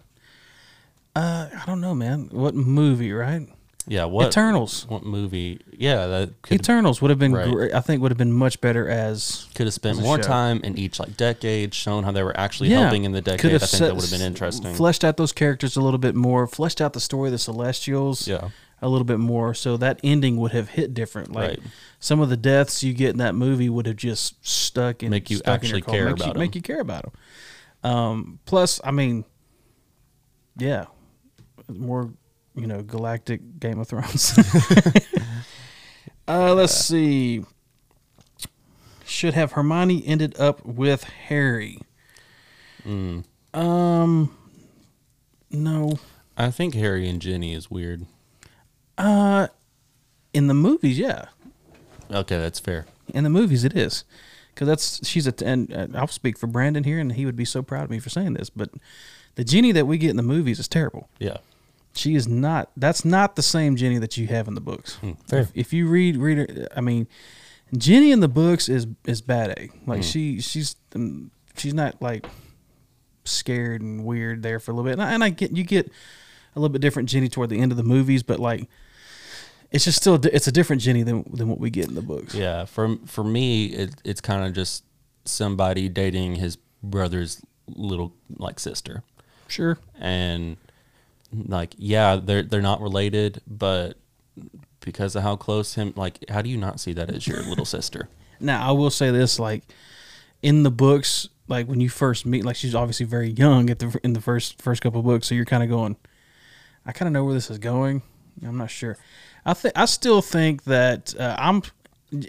Uh, 1.15 1.49
I 1.53 1.63
don't 1.65 1.82
know, 1.82 1.95
man. 1.95 2.30
What 2.32 2.55
movie? 2.55 3.11
Right? 3.11 3.47
Yeah, 3.89 4.03
what 4.05 4.27
Eternals. 4.27 4.85
What 4.89 5.03
movie? 5.05 5.61
Yeah, 5.71 6.07
that 6.07 6.41
could 6.41 6.59
Eternals 6.59 7.01
would 7.01 7.09
have 7.09 7.19
been 7.19 7.31
Right. 7.33 7.49
great. 7.49 7.73
I 7.73 7.79
think 7.79 8.01
would 8.01 8.11
have 8.11 8.17
been 8.17 8.33
much 8.33 8.59
better 8.59 8.88
as 8.89 9.47
could 9.55 9.65
have 9.65 9.73
spent 9.73 9.99
more 10.01 10.17
show. 10.17 10.23
time 10.27 10.59
in 10.63 10.77
each 10.77 10.99
like 10.99 11.15
decade, 11.15 11.73
shown 11.73 12.03
how 12.03 12.11
they 12.11 12.21
were 12.23 12.38
actually 12.38 12.69
helping 12.69 13.05
in 13.05 13.13
the 13.13 13.21
decade. 13.21 13.53
I 13.55 13.57
think 13.59 13.61
set- 13.69 13.79
that 13.88 13.95
would 13.95 14.01
have 14.03 14.11
been 14.11 14.21
interesting. 14.21 14.73
Fleshed 14.73 15.05
out 15.05 15.15
those 15.15 15.31
characters 15.31 15.77
a 15.77 15.81
little 15.81 15.99
bit 15.99 16.15
more. 16.15 16.47
Fleshed 16.47 16.81
out 16.81 16.91
the 16.93 16.99
story 16.99 17.29
of 17.29 17.31
the 17.31 17.38
Celestials. 17.39 18.27
yeah, 18.27 18.49
a 18.81 18.89
little 18.89 19.05
bit 19.05 19.19
more, 19.19 19.53
so 19.53 19.77
that 19.77 19.99
ending 20.03 20.35
would 20.38 20.51
have 20.51 20.69
hit 20.69 20.93
different. 20.93 21.31
Like 21.31 21.49
Right. 21.51 21.59
some 21.99 22.19
of 22.19 22.27
the 22.29 22.38
deaths 22.38 22.83
you 22.83 22.93
get 22.93 23.11
in 23.11 23.17
that 23.19 23.35
movie 23.35 23.69
would 23.69 23.85
have 23.85 23.95
just 23.95 24.35
stuck 24.45 25.01
in 25.01 25.11
Make 25.11 25.29
you 25.29 25.38
stuck 25.38 25.55
actually 25.63 25.81
care 25.81 26.05
make 26.07 26.15
about 26.15 26.25
you, 26.27 26.31
'em. 26.33 26.39
make 26.39 26.55
you 26.55 26.61
care 26.61 26.81
about 26.81 27.03
them. 27.03 27.89
Um, 27.91 28.39
plus, 28.45 28.81
I 28.83 28.91
mean, 28.91 29.23
yeah, 30.57 30.85
more 31.69 32.11
you 32.58 32.68
know, 32.68 32.82
galactic 32.82 33.60
Game 33.60 33.80
of 33.80 33.88
Thrones. 33.88 34.38
uh, 36.28 36.53
let's 36.53 36.74
see. 36.74 37.43
Should 39.05 39.36
have 39.36 39.53
Hermione 39.53 40.05
ended 40.05 40.38
up 40.39 40.66
with 40.66 41.03
Harry? 41.03 41.80
Mm. 42.86 43.24
Um, 43.53 44.36
no. 45.49 45.99
I 46.36 46.51
think 46.51 46.74
Harry 46.76 47.08
and 47.08 47.22
Ginny 47.22 47.53
is 47.53 47.72
weird. 47.72 48.05
Uh, 48.97 49.47
in 50.34 50.47
the 50.47 50.53
movies, 50.53 50.99
yeah. 50.99 51.26
Okay, 52.12 52.38
that's 52.38 52.60
fair. 52.60 52.86
In 53.14 53.24
the 53.24 53.30
movies, 53.30 53.64
it 53.64 53.76
is 53.76 54.03
because 54.53 54.68
that's 54.68 55.08
she's 55.08 55.28
a 55.28 55.34
and 55.45 55.72
uh, 55.74 55.88
I'll 55.93 56.08
speak 56.08 56.38
for 56.38 56.47
Brandon 56.47 56.84
here, 56.84 56.99
and 56.99 57.14
he 57.14 57.26
would 57.26 57.36
be 57.36 57.45
so 57.45 57.62
proud 57.62 57.84
of 57.84 57.89
me 57.89 57.99
for 57.99 58.10
saying 58.10 58.34
this. 58.34 58.49
But 58.49 58.72
the 59.36 59.43
Ginny 59.43 59.72
that 59.72 59.86
we 59.86 59.97
get 59.97 60.10
in 60.10 60.18
the 60.18 60.24
movies 60.24 60.60
is 60.60 60.68
terrible. 60.68 61.10
Yeah, 61.20 61.38
She 61.98 62.16
is 62.16 62.28
not. 62.28 62.72
That's 62.78 63.04
not 63.04 63.36
the 63.36 63.41
same 63.41 63.76
Ginny 63.76 63.98
that 63.98 64.18
you 64.18 64.28
have 64.28 64.48
in 64.48 64.54
the 64.54 64.62
books. 64.62 64.98
Mm, 65.02 65.18
fair. 65.30 65.39
If, 65.39 65.52
if 65.56 65.74
you 65.74 65.88
read 65.88 66.18
read, 66.18 66.38
her, 66.38 66.68
I 66.76 66.82
mean, 66.82 67.08
Ginny 67.78 68.12
in 68.12 68.20
the 68.20 68.28
books 68.28 68.70
is 68.70 68.88
is 69.06 69.22
bad 69.22 69.50
A. 69.58 69.70
Like 69.86 70.02
Mm. 70.02 70.12
she 70.12 70.41
she's 70.41 70.76
um, 70.95 71.32
she's 71.58 71.74
not 71.74 72.02
like 72.02 72.26
scared 73.26 73.82
and 73.82 74.06
weird 74.06 74.43
there 74.43 74.60
for 74.60 74.72
a 74.72 74.74
little 74.76 74.86
bit. 74.89 74.93
And 74.93 75.04
I, 75.04 75.12
and 75.14 75.24
I 75.24 75.30
get 75.30 75.52
you 75.56 75.64
get 75.64 75.88
a 76.56 76.60
little 76.60 76.72
bit 76.72 76.82
different 76.82 77.10
Ginny 77.10 77.30
toward 77.30 77.50
the 77.50 77.60
end 77.60 77.72
of 77.72 77.78
the 77.78 77.84
movies, 77.84 78.24
but 78.24 78.39
like. 78.39 78.70
It's 79.70 79.84
just 79.84 79.98
still 79.98 80.16
it's 80.24 80.48
a 80.48 80.52
different 80.54 80.82
Ginny 80.82 81.04
than 81.04 81.26
than 81.34 81.50
what 81.50 81.60
we 81.60 81.70
get 81.70 81.89
in 81.89 81.95
the 81.95 82.02
books. 82.02 82.34
yeah. 82.34 82.64
For 82.64 82.95
for 83.06 83.22
me, 83.22 83.66
it, 83.66 83.95
it's 84.06 84.22
kind 84.22 84.45
of 84.45 84.54
just 84.54 84.86
somebody 85.26 85.89
dating 85.89 86.36
his 86.36 86.58
brother's 86.82 87.41
little 87.68 88.14
like 88.38 88.62
sister, 88.62 89.04
Sure. 89.50 89.78
and 90.00 90.56
like 91.32 91.73
yeah, 91.78 92.15
they're 92.23 92.43
they're 92.43 92.61
not 92.61 92.82
related, 92.82 93.41
but 93.47 93.97
because 94.80 95.15
of 95.15 95.23
how 95.23 95.36
close 95.36 95.73
him, 95.75 95.93
like, 95.95 96.23
how 96.30 96.41
do 96.41 96.49
you 96.49 96.57
not 96.57 96.80
see 96.80 96.93
that 96.93 97.09
as 97.09 97.28
your 97.28 97.41
little 97.43 97.65
sister? 97.65 98.07
Now 98.39 98.67
I 98.67 98.71
will 98.71 98.89
say 98.89 99.11
this: 99.11 99.39
like 99.39 99.63
in 100.41 100.63
the 100.63 100.71
books, 100.71 101.28
like 101.47 101.67
when 101.67 101.80
you 101.82 101.89
first 101.89 102.25
meet, 102.25 102.45
like 102.45 102.55
she's 102.55 102.75
obviously 102.75 103.05
very 103.05 103.30
young 103.32 103.69
at 103.69 103.80
the 103.80 103.99
in 104.03 104.13
the 104.13 104.21
first 104.21 104.61
first 104.61 104.82
couple 104.82 104.99
of 104.99 105.05
books, 105.05 105.28
so 105.28 105.36
you're 105.36 105.45
kind 105.45 105.63
of 105.63 105.69
going, 105.69 105.97
I 106.86 106.91
kind 106.91 107.07
of 107.07 107.13
know 107.13 107.23
where 107.25 107.34
this 107.34 107.49
is 107.49 107.57
going. 107.57 108.01
I'm 108.45 108.57
not 108.57 108.69
sure. 108.69 108.97
I 109.45 109.53
think 109.53 109.78
I 109.78 109.86
still 109.86 110.21
think 110.21 110.63
that 110.65 111.15
uh, 111.19 111.36
I'm 111.39 111.63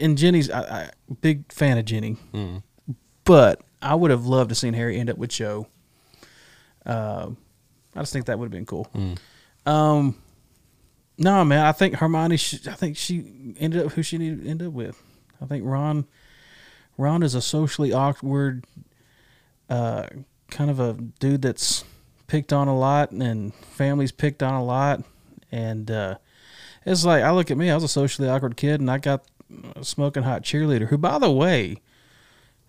and 0.00 0.16
Ginny's 0.18 0.50
I, 0.50 0.60
I, 0.60 0.90
big 1.20 1.52
fan 1.52 1.78
of 1.78 1.84
Ginny, 1.84 2.16
Mm. 2.32 2.62
but 3.24 3.60
I 3.82 3.94
would 3.94 4.10
have 4.10 4.26
loved 4.26 4.48
to 4.48 4.54
seen 4.56 4.74
Harry 4.74 4.98
end 4.98 5.10
up 5.10 5.18
with 5.18 5.30
Cho. 5.30 5.68
Uh, 6.86 7.30
I 7.98 8.02
just 8.02 8.12
think 8.12 8.26
that 8.26 8.38
would 8.38 8.46
have 8.46 8.52
been 8.52 8.66
cool. 8.66 8.86
Mm. 8.94 9.18
Um, 9.70 10.14
no, 11.18 11.44
man, 11.44 11.66
I 11.66 11.72
think 11.72 11.96
Hermione. 11.96 12.36
sh 12.36 12.66
I 12.68 12.74
think 12.74 12.96
she 12.96 13.54
ended 13.58 13.84
up 13.84 13.92
who 13.92 14.02
she 14.02 14.18
needed 14.18 14.44
to 14.44 14.48
end 14.48 14.62
up 14.62 14.72
with. 14.72 15.02
I 15.42 15.46
think 15.46 15.64
Ron. 15.66 16.06
Ron 16.96 17.22
is 17.22 17.34
a 17.34 17.42
socially 17.42 17.92
awkward, 17.92 18.64
uh, 19.70 20.06
kind 20.50 20.70
of 20.70 20.80
a 20.80 20.94
dude 21.20 21.42
that's 21.42 21.84
picked 22.26 22.52
on 22.52 22.68
a 22.68 22.76
lot, 22.76 23.10
and 23.12 23.54
families 23.54 24.10
picked 24.12 24.42
on 24.42 24.54
a 24.54 24.64
lot, 24.64 25.02
and 25.52 25.90
uh, 25.90 26.16
it's 26.86 27.04
like 27.04 27.22
I 27.22 27.30
look 27.32 27.50
at 27.50 27.56
me. 27.56 27.70
I 27.70 27.74
was 27.74 27.84
a 27.84 27.88
socially 27.88 28.28
awkward 28.28 28.56
kid, 28.56 28.80
and 28.80 28.90
I 28.90 28.98
got 28.98 29.24
a 29.76 29.84
smoking 29.84 30.22
hot 30.24 30.42
cheerleader. 30.42 30.88
Who, 30.88 30.98
by 30.98 31.18
the 31.18 31.30
way, 31.30 31.78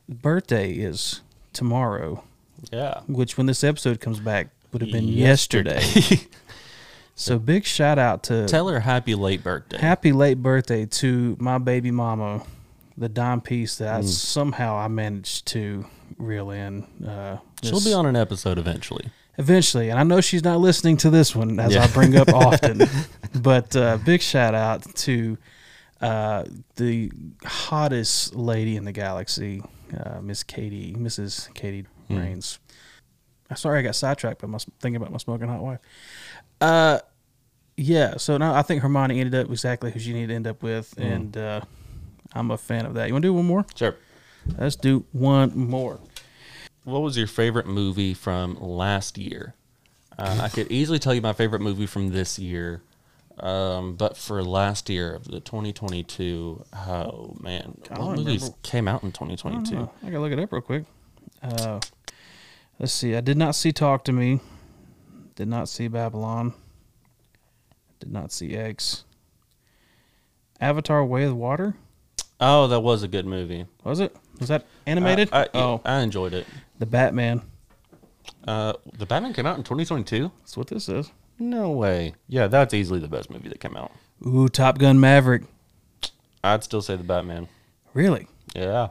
birthday 0.07 0.71
is 0.73 1.21
tomorrow, 1.53 2.23
Yeah. 2.71 3.01
which 3.07 3.37
when 3.37 3.45
this 3.47 3.63
episode 3.63 3.99
comes 3.99 4.19
back 4.19 4.49
would 4.71 4.81
have 4.81 4.91
been 4.91 5.07
yesterday. 5.07 5.81
so 7.15 7.37
big 7.39 7.65
shout 7.65 7.99
out 7.99 8.23
to 8.23 8.47
Tell 8.47 8.67
her 8.69 8.79
happy 8.79 9.15
late 9.15 9.43
birthday. 9.43 9.77
happy 9.77 10.11
late 10.11 10.41
birthday 10.41 10.85
to 10.85 11.35
my 11.39 11.57
baby 11.57 11.91
mama, 11.91 12.43
the 12.97 13.09
dime 13.09 13.41
piece 13.41 13.77
that 13.77 13.93
I, 13.95 14.01
somehow 14.01 14.75
I 14.77 14.87
managed 14.87 15.47
to 15.47 15.85
reel 16.17 16.51
in. 16.51 16.83
Uh, 17.05 17.37
She'll 17.63 17.73
this- 17.75 17.85
be 17.85 17.93
on 17.93 18.05
an 18.05 18.15
episode 18.15 18.57
eventually. 18.57 19.05
eventually, 19.37 19.89
and 19.89 19.99
I 19.99 20.03
know 20.03 20.21
she's 20.21 20.43
not 20.43 20.59
listening 20.59 20.97
to 20.97 21.09
this 21.09 21.35
one 21.35 21.59
as. 21.59 21.75
I 21.75 21.87
bring 21.87 22.15
up 22.15 22.29
often. 22.33 22.81
but 23.35 23.75
uh, 23.75 23.97
big 23.97 24.21
shout 24.21 24.55
out 24.55 24.83
to 24.95 25.37
uh, 26.01 26.45
the 26.77 27.11
hottest 27.43 28.33
lady 28.35 28.75
in 28.77 28.85
the 28.85 28.91
galaxy, 28.93 29.61
uh, 29.97 30.21
Miss 30.21 30.43
Katie, 30.43 30.93
Mrs. 30.93 31.53
Katie 31.53 31.85
Hmm. 32.07 32.17
Rains. 32.17 32.59
Sorry 33.55 33.79
I 33.79 33.81
got 33.81 33.95
sidetracked 33.95 34.41
by 34.41 34.47
my 34.47 34.57
thinking 34.79 34.97
about 34.97 35.11
my 35.11 35.17
smoking 35.17 35.47
hot 35.47 35.61
wife. 35.61 35.79
Uh, 36.61 36.99
yeah. 37.77 38.17
So 38.17 38.37
now 38.37 38.53
I 38.53 38.61
think 38.61 38.81
Hermione 38.81 39.19
ended 39.19 39.35
up 39.45 39.49
exactly 39.49 39.91
who 39.91 39.99
she 39.99 40.13
needed 40.13 40.27
to 40.29 40.33
end 40.35 40.47
up 40.47 40.61
with, 40.63 40.93
Hmm. 40.95 41.01
and 41.03 41.37
uh, 41.37 41.61
I'm 42.33 42.51
a 42.51 42.57
fan 42.57 42.85
of 42.85 42.93
that. 42.95 43.07
You 43.07 43.13
want 43.13 43.23
to 43.23 43.27
do 43.29 43.33
one 43.33 43.45
more? 43.45 43.65
Sure. 43.75 43.95
Let's 44.57 44.75
do 44.75 45.05
one 45.11 45.57
more. 45.57 45.99
What 46.83 46.99
was 47.01 47.17
your 47.17 47.27
favorite 47.27 47.67
movie 47.67 48.13
from 48.13 48.55
last 48.59 49.17
year? 49.17 49.53
Uh, 50.17 50.39
I 50.43 50.49
could 50.49 50.71
easily 50.71 50.99
tell 50.99 51.13
you 51.13 51.21
my 51.21 51.33
favorite 51.33 51.61
movie 51.61 51.85
from 51.85 52.09
this 52.09 52.37
year. 52.39 52.81
Um, 53.39 53.95
but 53.95 54.17
for 54.17 54.43
last 54.43 54.89
year 54.89 55.13
of 55.15 55.23
the 55.25 55.39
2022, 55.39 56.65
oh 56.75 57.35
man, 57.39 57.77
I 57.89 57.99
what 57.99 58.17
movies 58.17 58.41
remember. 58.41 58.57
came 58.63 58.87
out 58.87 59.01
in 59.03 59.11
2022? 59.13 59.75
know. 59.75 59.91
I 60.03 60.07
gotta 60.09 60.19
look 60.19 60.31
it 60.33 60.39
up 60.39 60.51
real 60.51 60.61
quick. 60.61 60.83
Uh, 61.41 61.79
let's 62.79 62.93
see. 62.93 63.15
I 63.15 63.21
did 63.21 63.37
not 63.37 63.55
see 63.55 63.71
Talk 63.71 64.03
to 64.05 64.11
Me. 64.11 64.39
Did 65.35 65.47
not 65.47 65.69
see 65.69 65.87
Babylon. 65.87 66.53
Did 67.99 68.11
not 68.11 68.31
see 68.31 68.55
X. 68.55 69.03
Avatar: 70.59 71.05
Way 71.05 71.23
of 71.23 71.29
the 71.29 71.35
Water. 71.35 71.75
Oh, 72.39 72.67
that 72.67 72.79
was 72.79 73.03
a 73.03 73.07
good 73.07 73.25
movie. 73.25 73.65
Was 73.83 73.99
it? 73.99 74.15
Was 74.39 74.47
that 74.47 74.65
animated? 74.85 75.29
I, 75.31 75.43
I, 75.43 75.47
oh, 75.53 75.81
I 75.83 75.99
enjoyed 75.99 76.33
it. 76.33 76.47
the 76.77 76.85
Batman. 76.85 77.41
Uh, 78.47 78.73
the 78.97 79.05
Batman 79.05 79.33
came 79.33 79.45
out 79.45 79.57
in 79.57 79.63
2022. 79.63 80.31
That's 80.39 80.55
what 80.55 80.67
this 80.67 80.87
is. 80.87 81.11
No 81.37 81.71
way. 81.71 82.13
Yeah, 82.27 82.47
that's 82.47 82.73
easily 82.73 82.99
the 82.99 83.07
best 83.07 83.29
movie 83.29 83.49
that 83.49 83.59
came 83.59 83.75
out. 83.75 83.91
Ooh, 84.25 84.47
Top 84.47 84.77
Gun 84.77 84.99
Maverick. 84.99 85.43
I'd 86.43 86.63
still 86.63 86.81
say 86.81 86.95
the 86.95 87.03
Batman. 87.03 87.47
Really? 87.93 88.27
Yeah. 88.55 88.89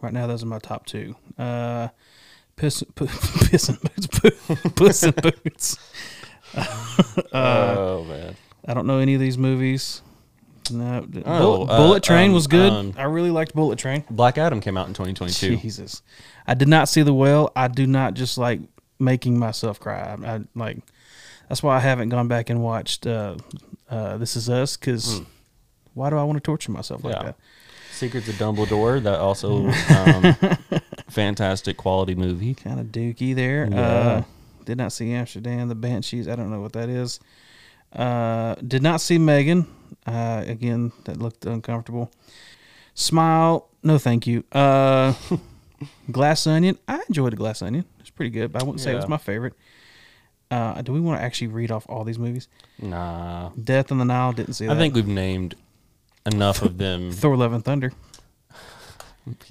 Right 0.00 0.12
now, 0.12 0.26
those 0.26 0.42
are 0.42 0.46
my 0.46 0.58
top 0.58 0.86
two. 0.86 1.16
Uh, 1.38 1.88
Piss, 2.58 2.82
p- 2.94 3.06
piss 3.46 3.70
boots. 3.70 4.06
Pu- 4.08 4.70
Puss 4.70 5.10
boots. 5.12 5.78
oh 7.32 8.04
man. 8.04 8.36
I 8.66 8.74
don't 8.74 8.86
know 8.86 8.98
any 8.98 9.14
of 9.14 9.20
these 9.20 9.38
movies. 9.38 10.02
No, 10.70 11.00
Bullet, 11.00 11.24
Oh, 11.26 11.62
uh, 11.64 11.76
Bullet 11.78 12.02
Train 12.02 12.28
um, 12.30 12.34
was 12.34 12.46
good. 12.46 12.70
um, 12.70 12.92
I 12.98 13.04
really 13.04 13.30
liked 13.30 13.54
Bullet 13.54 13.78
Train. 13.78 14.04
Black 14.10 14.36
Adam 14.36 14.60
came 14.60 14.76
out 14.76 14.86
in 14.86 14.92
2022. 14.92 15.56
Jesus, 15.56 16.02
I 16.46 16.52
did 16.54 16.68
not 16.68 16.88
see 16.90 17.00
the 17.02 17.14
whale. 17.14 17.50
I 17.56 17.68
do 17.68 17.86
not 17.86 18.12
just 18.14 18.36
like 18.36 18.60
making 18.98 19.38
myself 19.38 19.80
cry. 19.80 20.00
I, 20.22 20.34
I 20.34 20.40
like 20.54 20.78
that's 21.48 21.62
why 21.62 21.76
I 21.76 21.80
haven't 21.80 22.10
gone 22.10 22.28
back 22.28 22.50
and 22.50 22.62
watched 22.62 23.06
uh, 23.06 23.36
uh, 23.88 24.18
This 24.18 24.36
Is 24.36 24.50
Us 24.50 24.76
because 24.76 25.22
why 25.94 26.10
do 26.10 26.16
I 26.16 26.24
want 26.24 26.36
to 26.36 26.42
torture 26.42 26.72
myself 26.72 27.02
like. 27.04 27.14
Yeah. 27.14 27.22
that? 27.22 27.36
Secrets 27.92 28.28
of 28.28 28.34
Dumbledore. 28.34 29.02
That 29.02 29.18
also 29.18 29.68
um, 30.70 30.80
fantastic 31.08 31.76
quality 31.76 32.14
movie. 32.14 32.54
Kind 32.54 32.80
of 32.80 32.86
dookie 32.86 33.34
there. 33.34 33.68
Yeah. 33.70 33.80
Uh, 33.80 34.22
did 34.64 34.78
not 34.78 34.92
see 34.92 35.12
Amsterdam, 35.12 35.68
the 35.68 35.74
Banshees. 35.74 36.28
I 36.28 36.36
don't 36.36 36.50
know 36.50 36.60
what 36.60 36.72
that 36.74 36.88
is. 36.88 37.20
Uh, 37.92 38.54
did 38.56 38.82
not 38.82 39.00
see 39.00 39.18
Megan. 39.18 39.66
Uh, 40.06 40.44
again, 40.46 40.92
that 41.04 41.16
looked 41.16 41.46
uncomfortable. 41.46 42.10
Smile, 42.94 43.68
no 43.82 43.96
thank 43.98 44.26
you. 44.26 44.44
Uh, 44.52 45.14
Glass 46.10 46.46
Onion. 46.46 46.78
I 46.86 47.02
enjoyed 47.08 47.32
the 47.32 47.36
Glass 47.36 47.62
Onion. 47.62 47.84
It's 48.00 48.10
pretty 48.10 48.30
good, 48.30 48.52
but 48.52 48.62
I 48.62 48.64
wouldn't 48.64 48.80
say 48.80 48.92
it 48.92 48.96
was 48.96 49.08
my 49.08 49.16
favorite. 49.16 49.54
Uh, 50.50 50.80
do 50.82 50.92
we 50.92 51.00
want 51.00 51.20
to 51.20 51.24
actually 51.24 51.48
read 51.48 51.70
off 51.70 51.86
all 51.88 52.04
these 52.04 52.18
movies? 52.18 52.48
Nah. 52.78 53.50
Death 53.50 53.92
on 53.92 53.98
the 53.98 54.04
Nile. 54.04 54.32
Didn't 54.32 54.54
see 54.54 54.66
that. 54.66 54.76
I 54.76 54.78
think 54.78 54.94
we've 54.94 55.06
named 55.06 55.54
enough 56.26 56.62
of 56.62 56.78
them. 56.78 57.12
Thor: 57.12 57.36
Love 57.36 57.52
and 57.52 57.64
Thunder. 57.64 57.92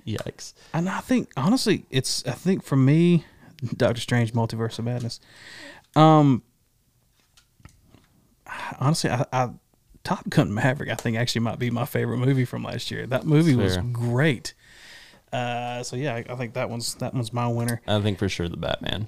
Yikes. 0.05 0.53
And 0.73 0.89
I 0.89 0.99
think 0.99 1.31
honestly, 1.37 1.85
it's 1.89 2.25
I 2.25 2.31
think 2.31 2.63
for 2.63 2.75
me, 2.75 3.25
Doctor 3.75 4.01
Strange, 4.01 4.33
Multiverse 4.33 4.79
of 4.79 4.85
Madness. 4.85 5.19
Um, 5.95 6.43
honestly, 8.79 9.09
I, 9.09 9.25
I 9.31 9.49
Top 10.03 10.29
Gun 10.29 10.53
Maverick, 10.53 10.89
I 10.89 10.95
think 10.95 11.17
actually 11.17 11.41
might 11.41 11.59
be 11.59 11.69
my 11.69 11.85
favorite 11.85 12.17
movie 12.17 12.45
from 12.45 12.63
last 12.63 12.91
year. 12.91 13.05
That 13.07 13.25
movie 13.25 13.55
was 13.55 13.77
great. 13.91 14.53
Uh, 15.33 15.83
so 15.83 15.97
yeah, 15.97 16.15
I, 16.15 16.25
I 16.29 16.35
think 16.35 16.53
that 16.53 16.69
one's 16.69 16.95
that 16.95 17.13
one's 17.13 17.33
my 17.33 17.47
winner. 17.47 17.81
I 17.87 17.99
think 17.99 18.17
for 18.17 18.29
sure 18.29 18.47
the 18.47 18.57
Batman. 18.57 19.07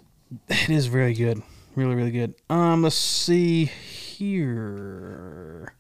It 0.50 0.70
is 0.70 0.88
very 0.88 1.14
good, 1.14 1.42
really 1.76 1.96
really 1.96 2.12
good. 2.12 2.36
Um, 2.50 2.84
let's 2.84 2.96
see 2.96 3.66
here. 3.66 5.74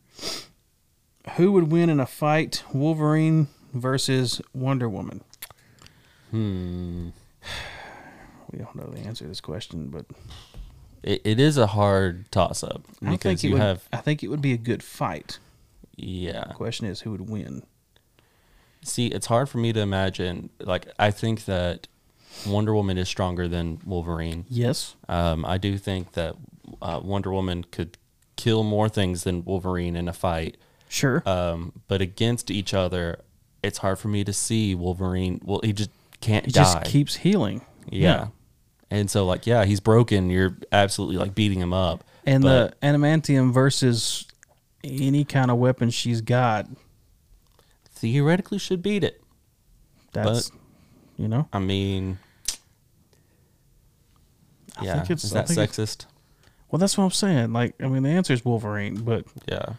Who 1.36 1.52
would 1.52 1.72
win 1.72 1.90
in 1.90 2.00
a 2.00 2.06
fight, 2.06 2.64
Wolverine 2.74 3.48
versus 3.74 4.42
Wonder 4.54 4.90
Woman? 4.90 5.22
Hmm. 6.32 7.10
We 8.52 8.58
don't 8.58 8.76
know 8.76 8.88
the 8.92 9.02
answer 9.02 9.26
to 9.26 9.30
this 9.30 9.42
question, 9.42 9.90
but 9.90 10.06
It, 11.04 11.22
it 11.24 11.40
is 11.40 11.56
a 11.58 11.68
hard 11.68 12.32
toss 12.32 12.64
up 12.64 12.82
I 13.06 13.12
because 13.12 13.22
think 13.42 13.44
it 13.44 13.48
you 13.50 13.54
would. 13.54 13.62
have 13.62 13.88
I 13.94 13.98
think 13.98 14.24
it 14.24 14.28
would 14.30 14.42
be 14.42 14.54
a 14.54 14.58
good 14.58 14.82
fight. 14.82 15.38
yeah. 15.96 16.46
The 16.48 16.56
question 16.56 16.88
is, 16.88 17.02
who 17.02 17.12
would 17.12 17.30
win? 17.30 17.62
See, 18.84 19.06
it's 19.06 19.28
hard 19.28 19.50
for 19.50 19.60
me 19.60 19.72
to 19.74 19.80
imagine. 19.82 20.50
Like, 20.60 20.88
I 20.98 21.12
think 21.12 21.46
that 21.46 21.88
Wonder 22.48 22.74
Woman 22.74 22.98
is 22.98 23.08
stronger 23.08 23.48
than 23.48 23.82
Wolverine. 23.86 24.46
Yes, 24.50 24.96
Um, 25.08 25.46
I 25.46 25.60
do 25.60 25.78
think 25.78 26.14
that 26.14 26.36
uh, 26.82 27.02
Wonder 27.04 27.32
Woman 27.32 27.66
could 27.66 28.00
kill 28.36 28.64
more 28.64 28.90
things 28.90 29.26
than 29.26 29.46
Wolverine 29.46 29.96
in 29.96 30.08
a 30.08 30.14
fight. 30.14 30.58
sure. 30.88 31.22
Um, 31.30 31.74
but 31.88 32.02
against 32.02 32.50
each 32.50 32.74
other, 32.74 33.20
it's 33.64 33.78
hard 33.80 34.00
for 34.00 34.08
me 34.08 34.24
to 34.24 34.34
see 34.34 34.76
Wolverine. 34.76 35.42
Well, 35.44 35.60
he 35.64 35.74
just 35.74 35.90
can't 36.22 36.46
die. 36.46 36.48
he 36.48 36.52
die. 36.52 36.64
just 36.82 36.86
keeps 36.92 37.16
healing. 37.18 37.62
yeah. 37.90 38.28
And 38.92 39.10
so, 39.12 39.24
like, 39.26 39.46
yeah, 39.46 39.66
he's 39.66 39.80
broken. 39.80 40.32
You're 40.32 40.58
absolutely 40.72 41.18
like 41.18 41.36
beating 41.36 41.60
him 41.60 41.74
up. 41.74 42.04
And 42.26 42.42
But- 42.44 42.80
the 42.82 42.88
adamantium 42.88 43.54
versus 43.54 44.26
any 44.84 45.24
kind 45.26 45.52
of 45.52 45.58
weapon 45.58 45.90
she's 45.92 46.22
got. 46.22 46.66
Theoretically, 47.92 48.58
should 48.58 48.82
beat 48.82 49.04
it. 49.04 49.22
That's 50.14 50.52
you 51.18 51.28
know. 51.28 51.48
I 51.54 51.60
mean, 51.60 52.18
I 54.78 54.86
yeah, 54.86 54.94
think 54.96 55.12
it's. 55.12 55.24
is 55.24 55.32
that 55.32 55.48
sexist? 55.48 56.06
well, 56.72 56.80
that's 56.80 56.98
what 56.98 57.04
I'm 57.04 57.12
saying. 57.12 57.54
Like, 57.54 57.76
I 57.82 57.88
mean, 57.88 58.04
the 58.04 58.10
answer 58.10 58.34
is 58.34 58.44
Wolverine, 58.46 58.96
but 59.02 59.26
Yeah. 59.48 59.74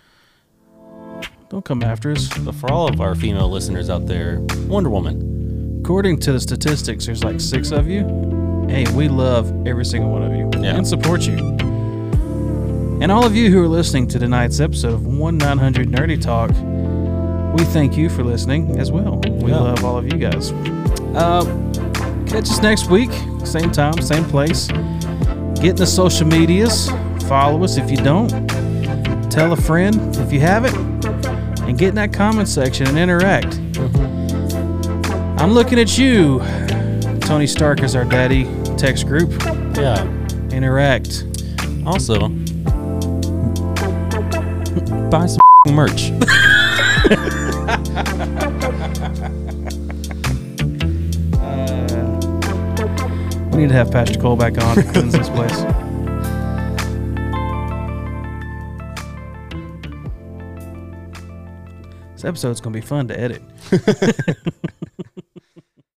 Don't 1.50 1.64
come 1.64 1.82
after 1.82 2.12
us. 2.12 2.28
But 2.38 2.54
for 2.54 2.70
all 2.72 2.88
of 2.88 3.00
our 3.00 3.14
female 3.14 3.50
listeners 3.50 3.90
out 3.90 4.06
there, 4.06 4.40
Wonder 4.68 4.88
Woman. 4.90 5.80
According 5.82 6.20
to 6.20 6.32
the 6.32 6.40
statistics, 6.40 7.06
there's 7.06 7.24
like 7.24 7.40
six 7.40 7.72
of 7.72 7.88
you. 7.88 8.04
Hey, 8.68 8.86
we 8.94 9.08
love 9.08 9.66
every 9.66 9.84
single 9.84 10.10
one 10.10 10.22
of 10.22 10.32
you 10.32 10.48
Yeah. 10.62 10.76
and 10.76 10.86
support 10.86 11.26
you. 11.26 11.36
And 13.02 13.10
all 13.10 13.24
of 13.24 13.34
you 13.34 13.50
who 13.50 13.62
are 13.64 13.68
listening 13.68 14.06
to 14.08 14.18
tonight's 14.18 14.60
episode 14.60 14.92
of 14.92 15.06
1 15.06 15.38
900 15.38 15.88
Nerdy 15.90 16.20
Talk, 16.20 16.50
we 17.58 17.64
thank 17.72 17.96
you 17.96 18.08
for 18.08 18.22
listening 18.22 18.78
as 18.78 18.92
well. 18.92 19.20
We 19.42 19.50
Yeah. 19.50 19.58
love 19.60 19.84
all 19.84 19.96
of 19.96 20.04
you 20.04 20.18
guys. 20.18 20.52
Uh, 21.14 21.44
catch 22.26 22.44
us 22.48 22.62
next 22.62 22.88
week, 22.90 23.10
same 23.42 23.72
time, 23.72 24.00
same 24.02 24.24
place. 24.24 24.68
Get 25.56 25.70
in 25.70 25.76
the 25.76 25.86
social 25.86 26.26
medias. 26.28 26.90
Follow 27.26 27.64
us 27.64 27.76
if 27.76 27.90
you 27.90 27.96
don't. 27.96 28.28
Tell 29.30 29.52
a 29.52 29.56
friend 29.56 30.16
if 30.16 30.32
you 30.32 30.40
haven't. 30.40 30.76
And 31.70 31.78
get 31.78 31.90
in 31.90 31.94
that 31.94 32.12
comment 32.12 32.48
section 32.48 32.88
and 32.88 32.98
interact. 32.98 33.56
I'm 35.40 35.52
looking 35.52 35.78
at 35.78 35.96
you. 35.96 36.40
Tony 37.20 37.46
Stark 37.46 37.84
is 37.84 37.94
our 37.94 38.04
daddy 38.04 38.42
text 38.76 39.06
group. 39.06 39.30
Yeah. 39.76 40.02
Interact. 40.50 41.26
Also, 41.86 42.28
buy 45.10 45.26
some 45.26 45.38
merch. 45.72 46.10
Uh, 51.40 51.86
we 53.52 53.58
need 53.58 53.68
to 53.68 53.74
have 53.74 53.92
Pastor 53.92 54.18
Cole 54.18 54.34
back 54.36 54.58
on 54.58 54.74
to 54.74 54.82
cleanse 54.82 55.12
this 55.12 55.28
place. 55.28 55.64
This 62.20 62.28
episode's 62.28 62.60
gonna 62.60 62.74
be 62.74 62.82
fun 62.82 63.08
to 63.08 63.18
edit. 63.18 63.40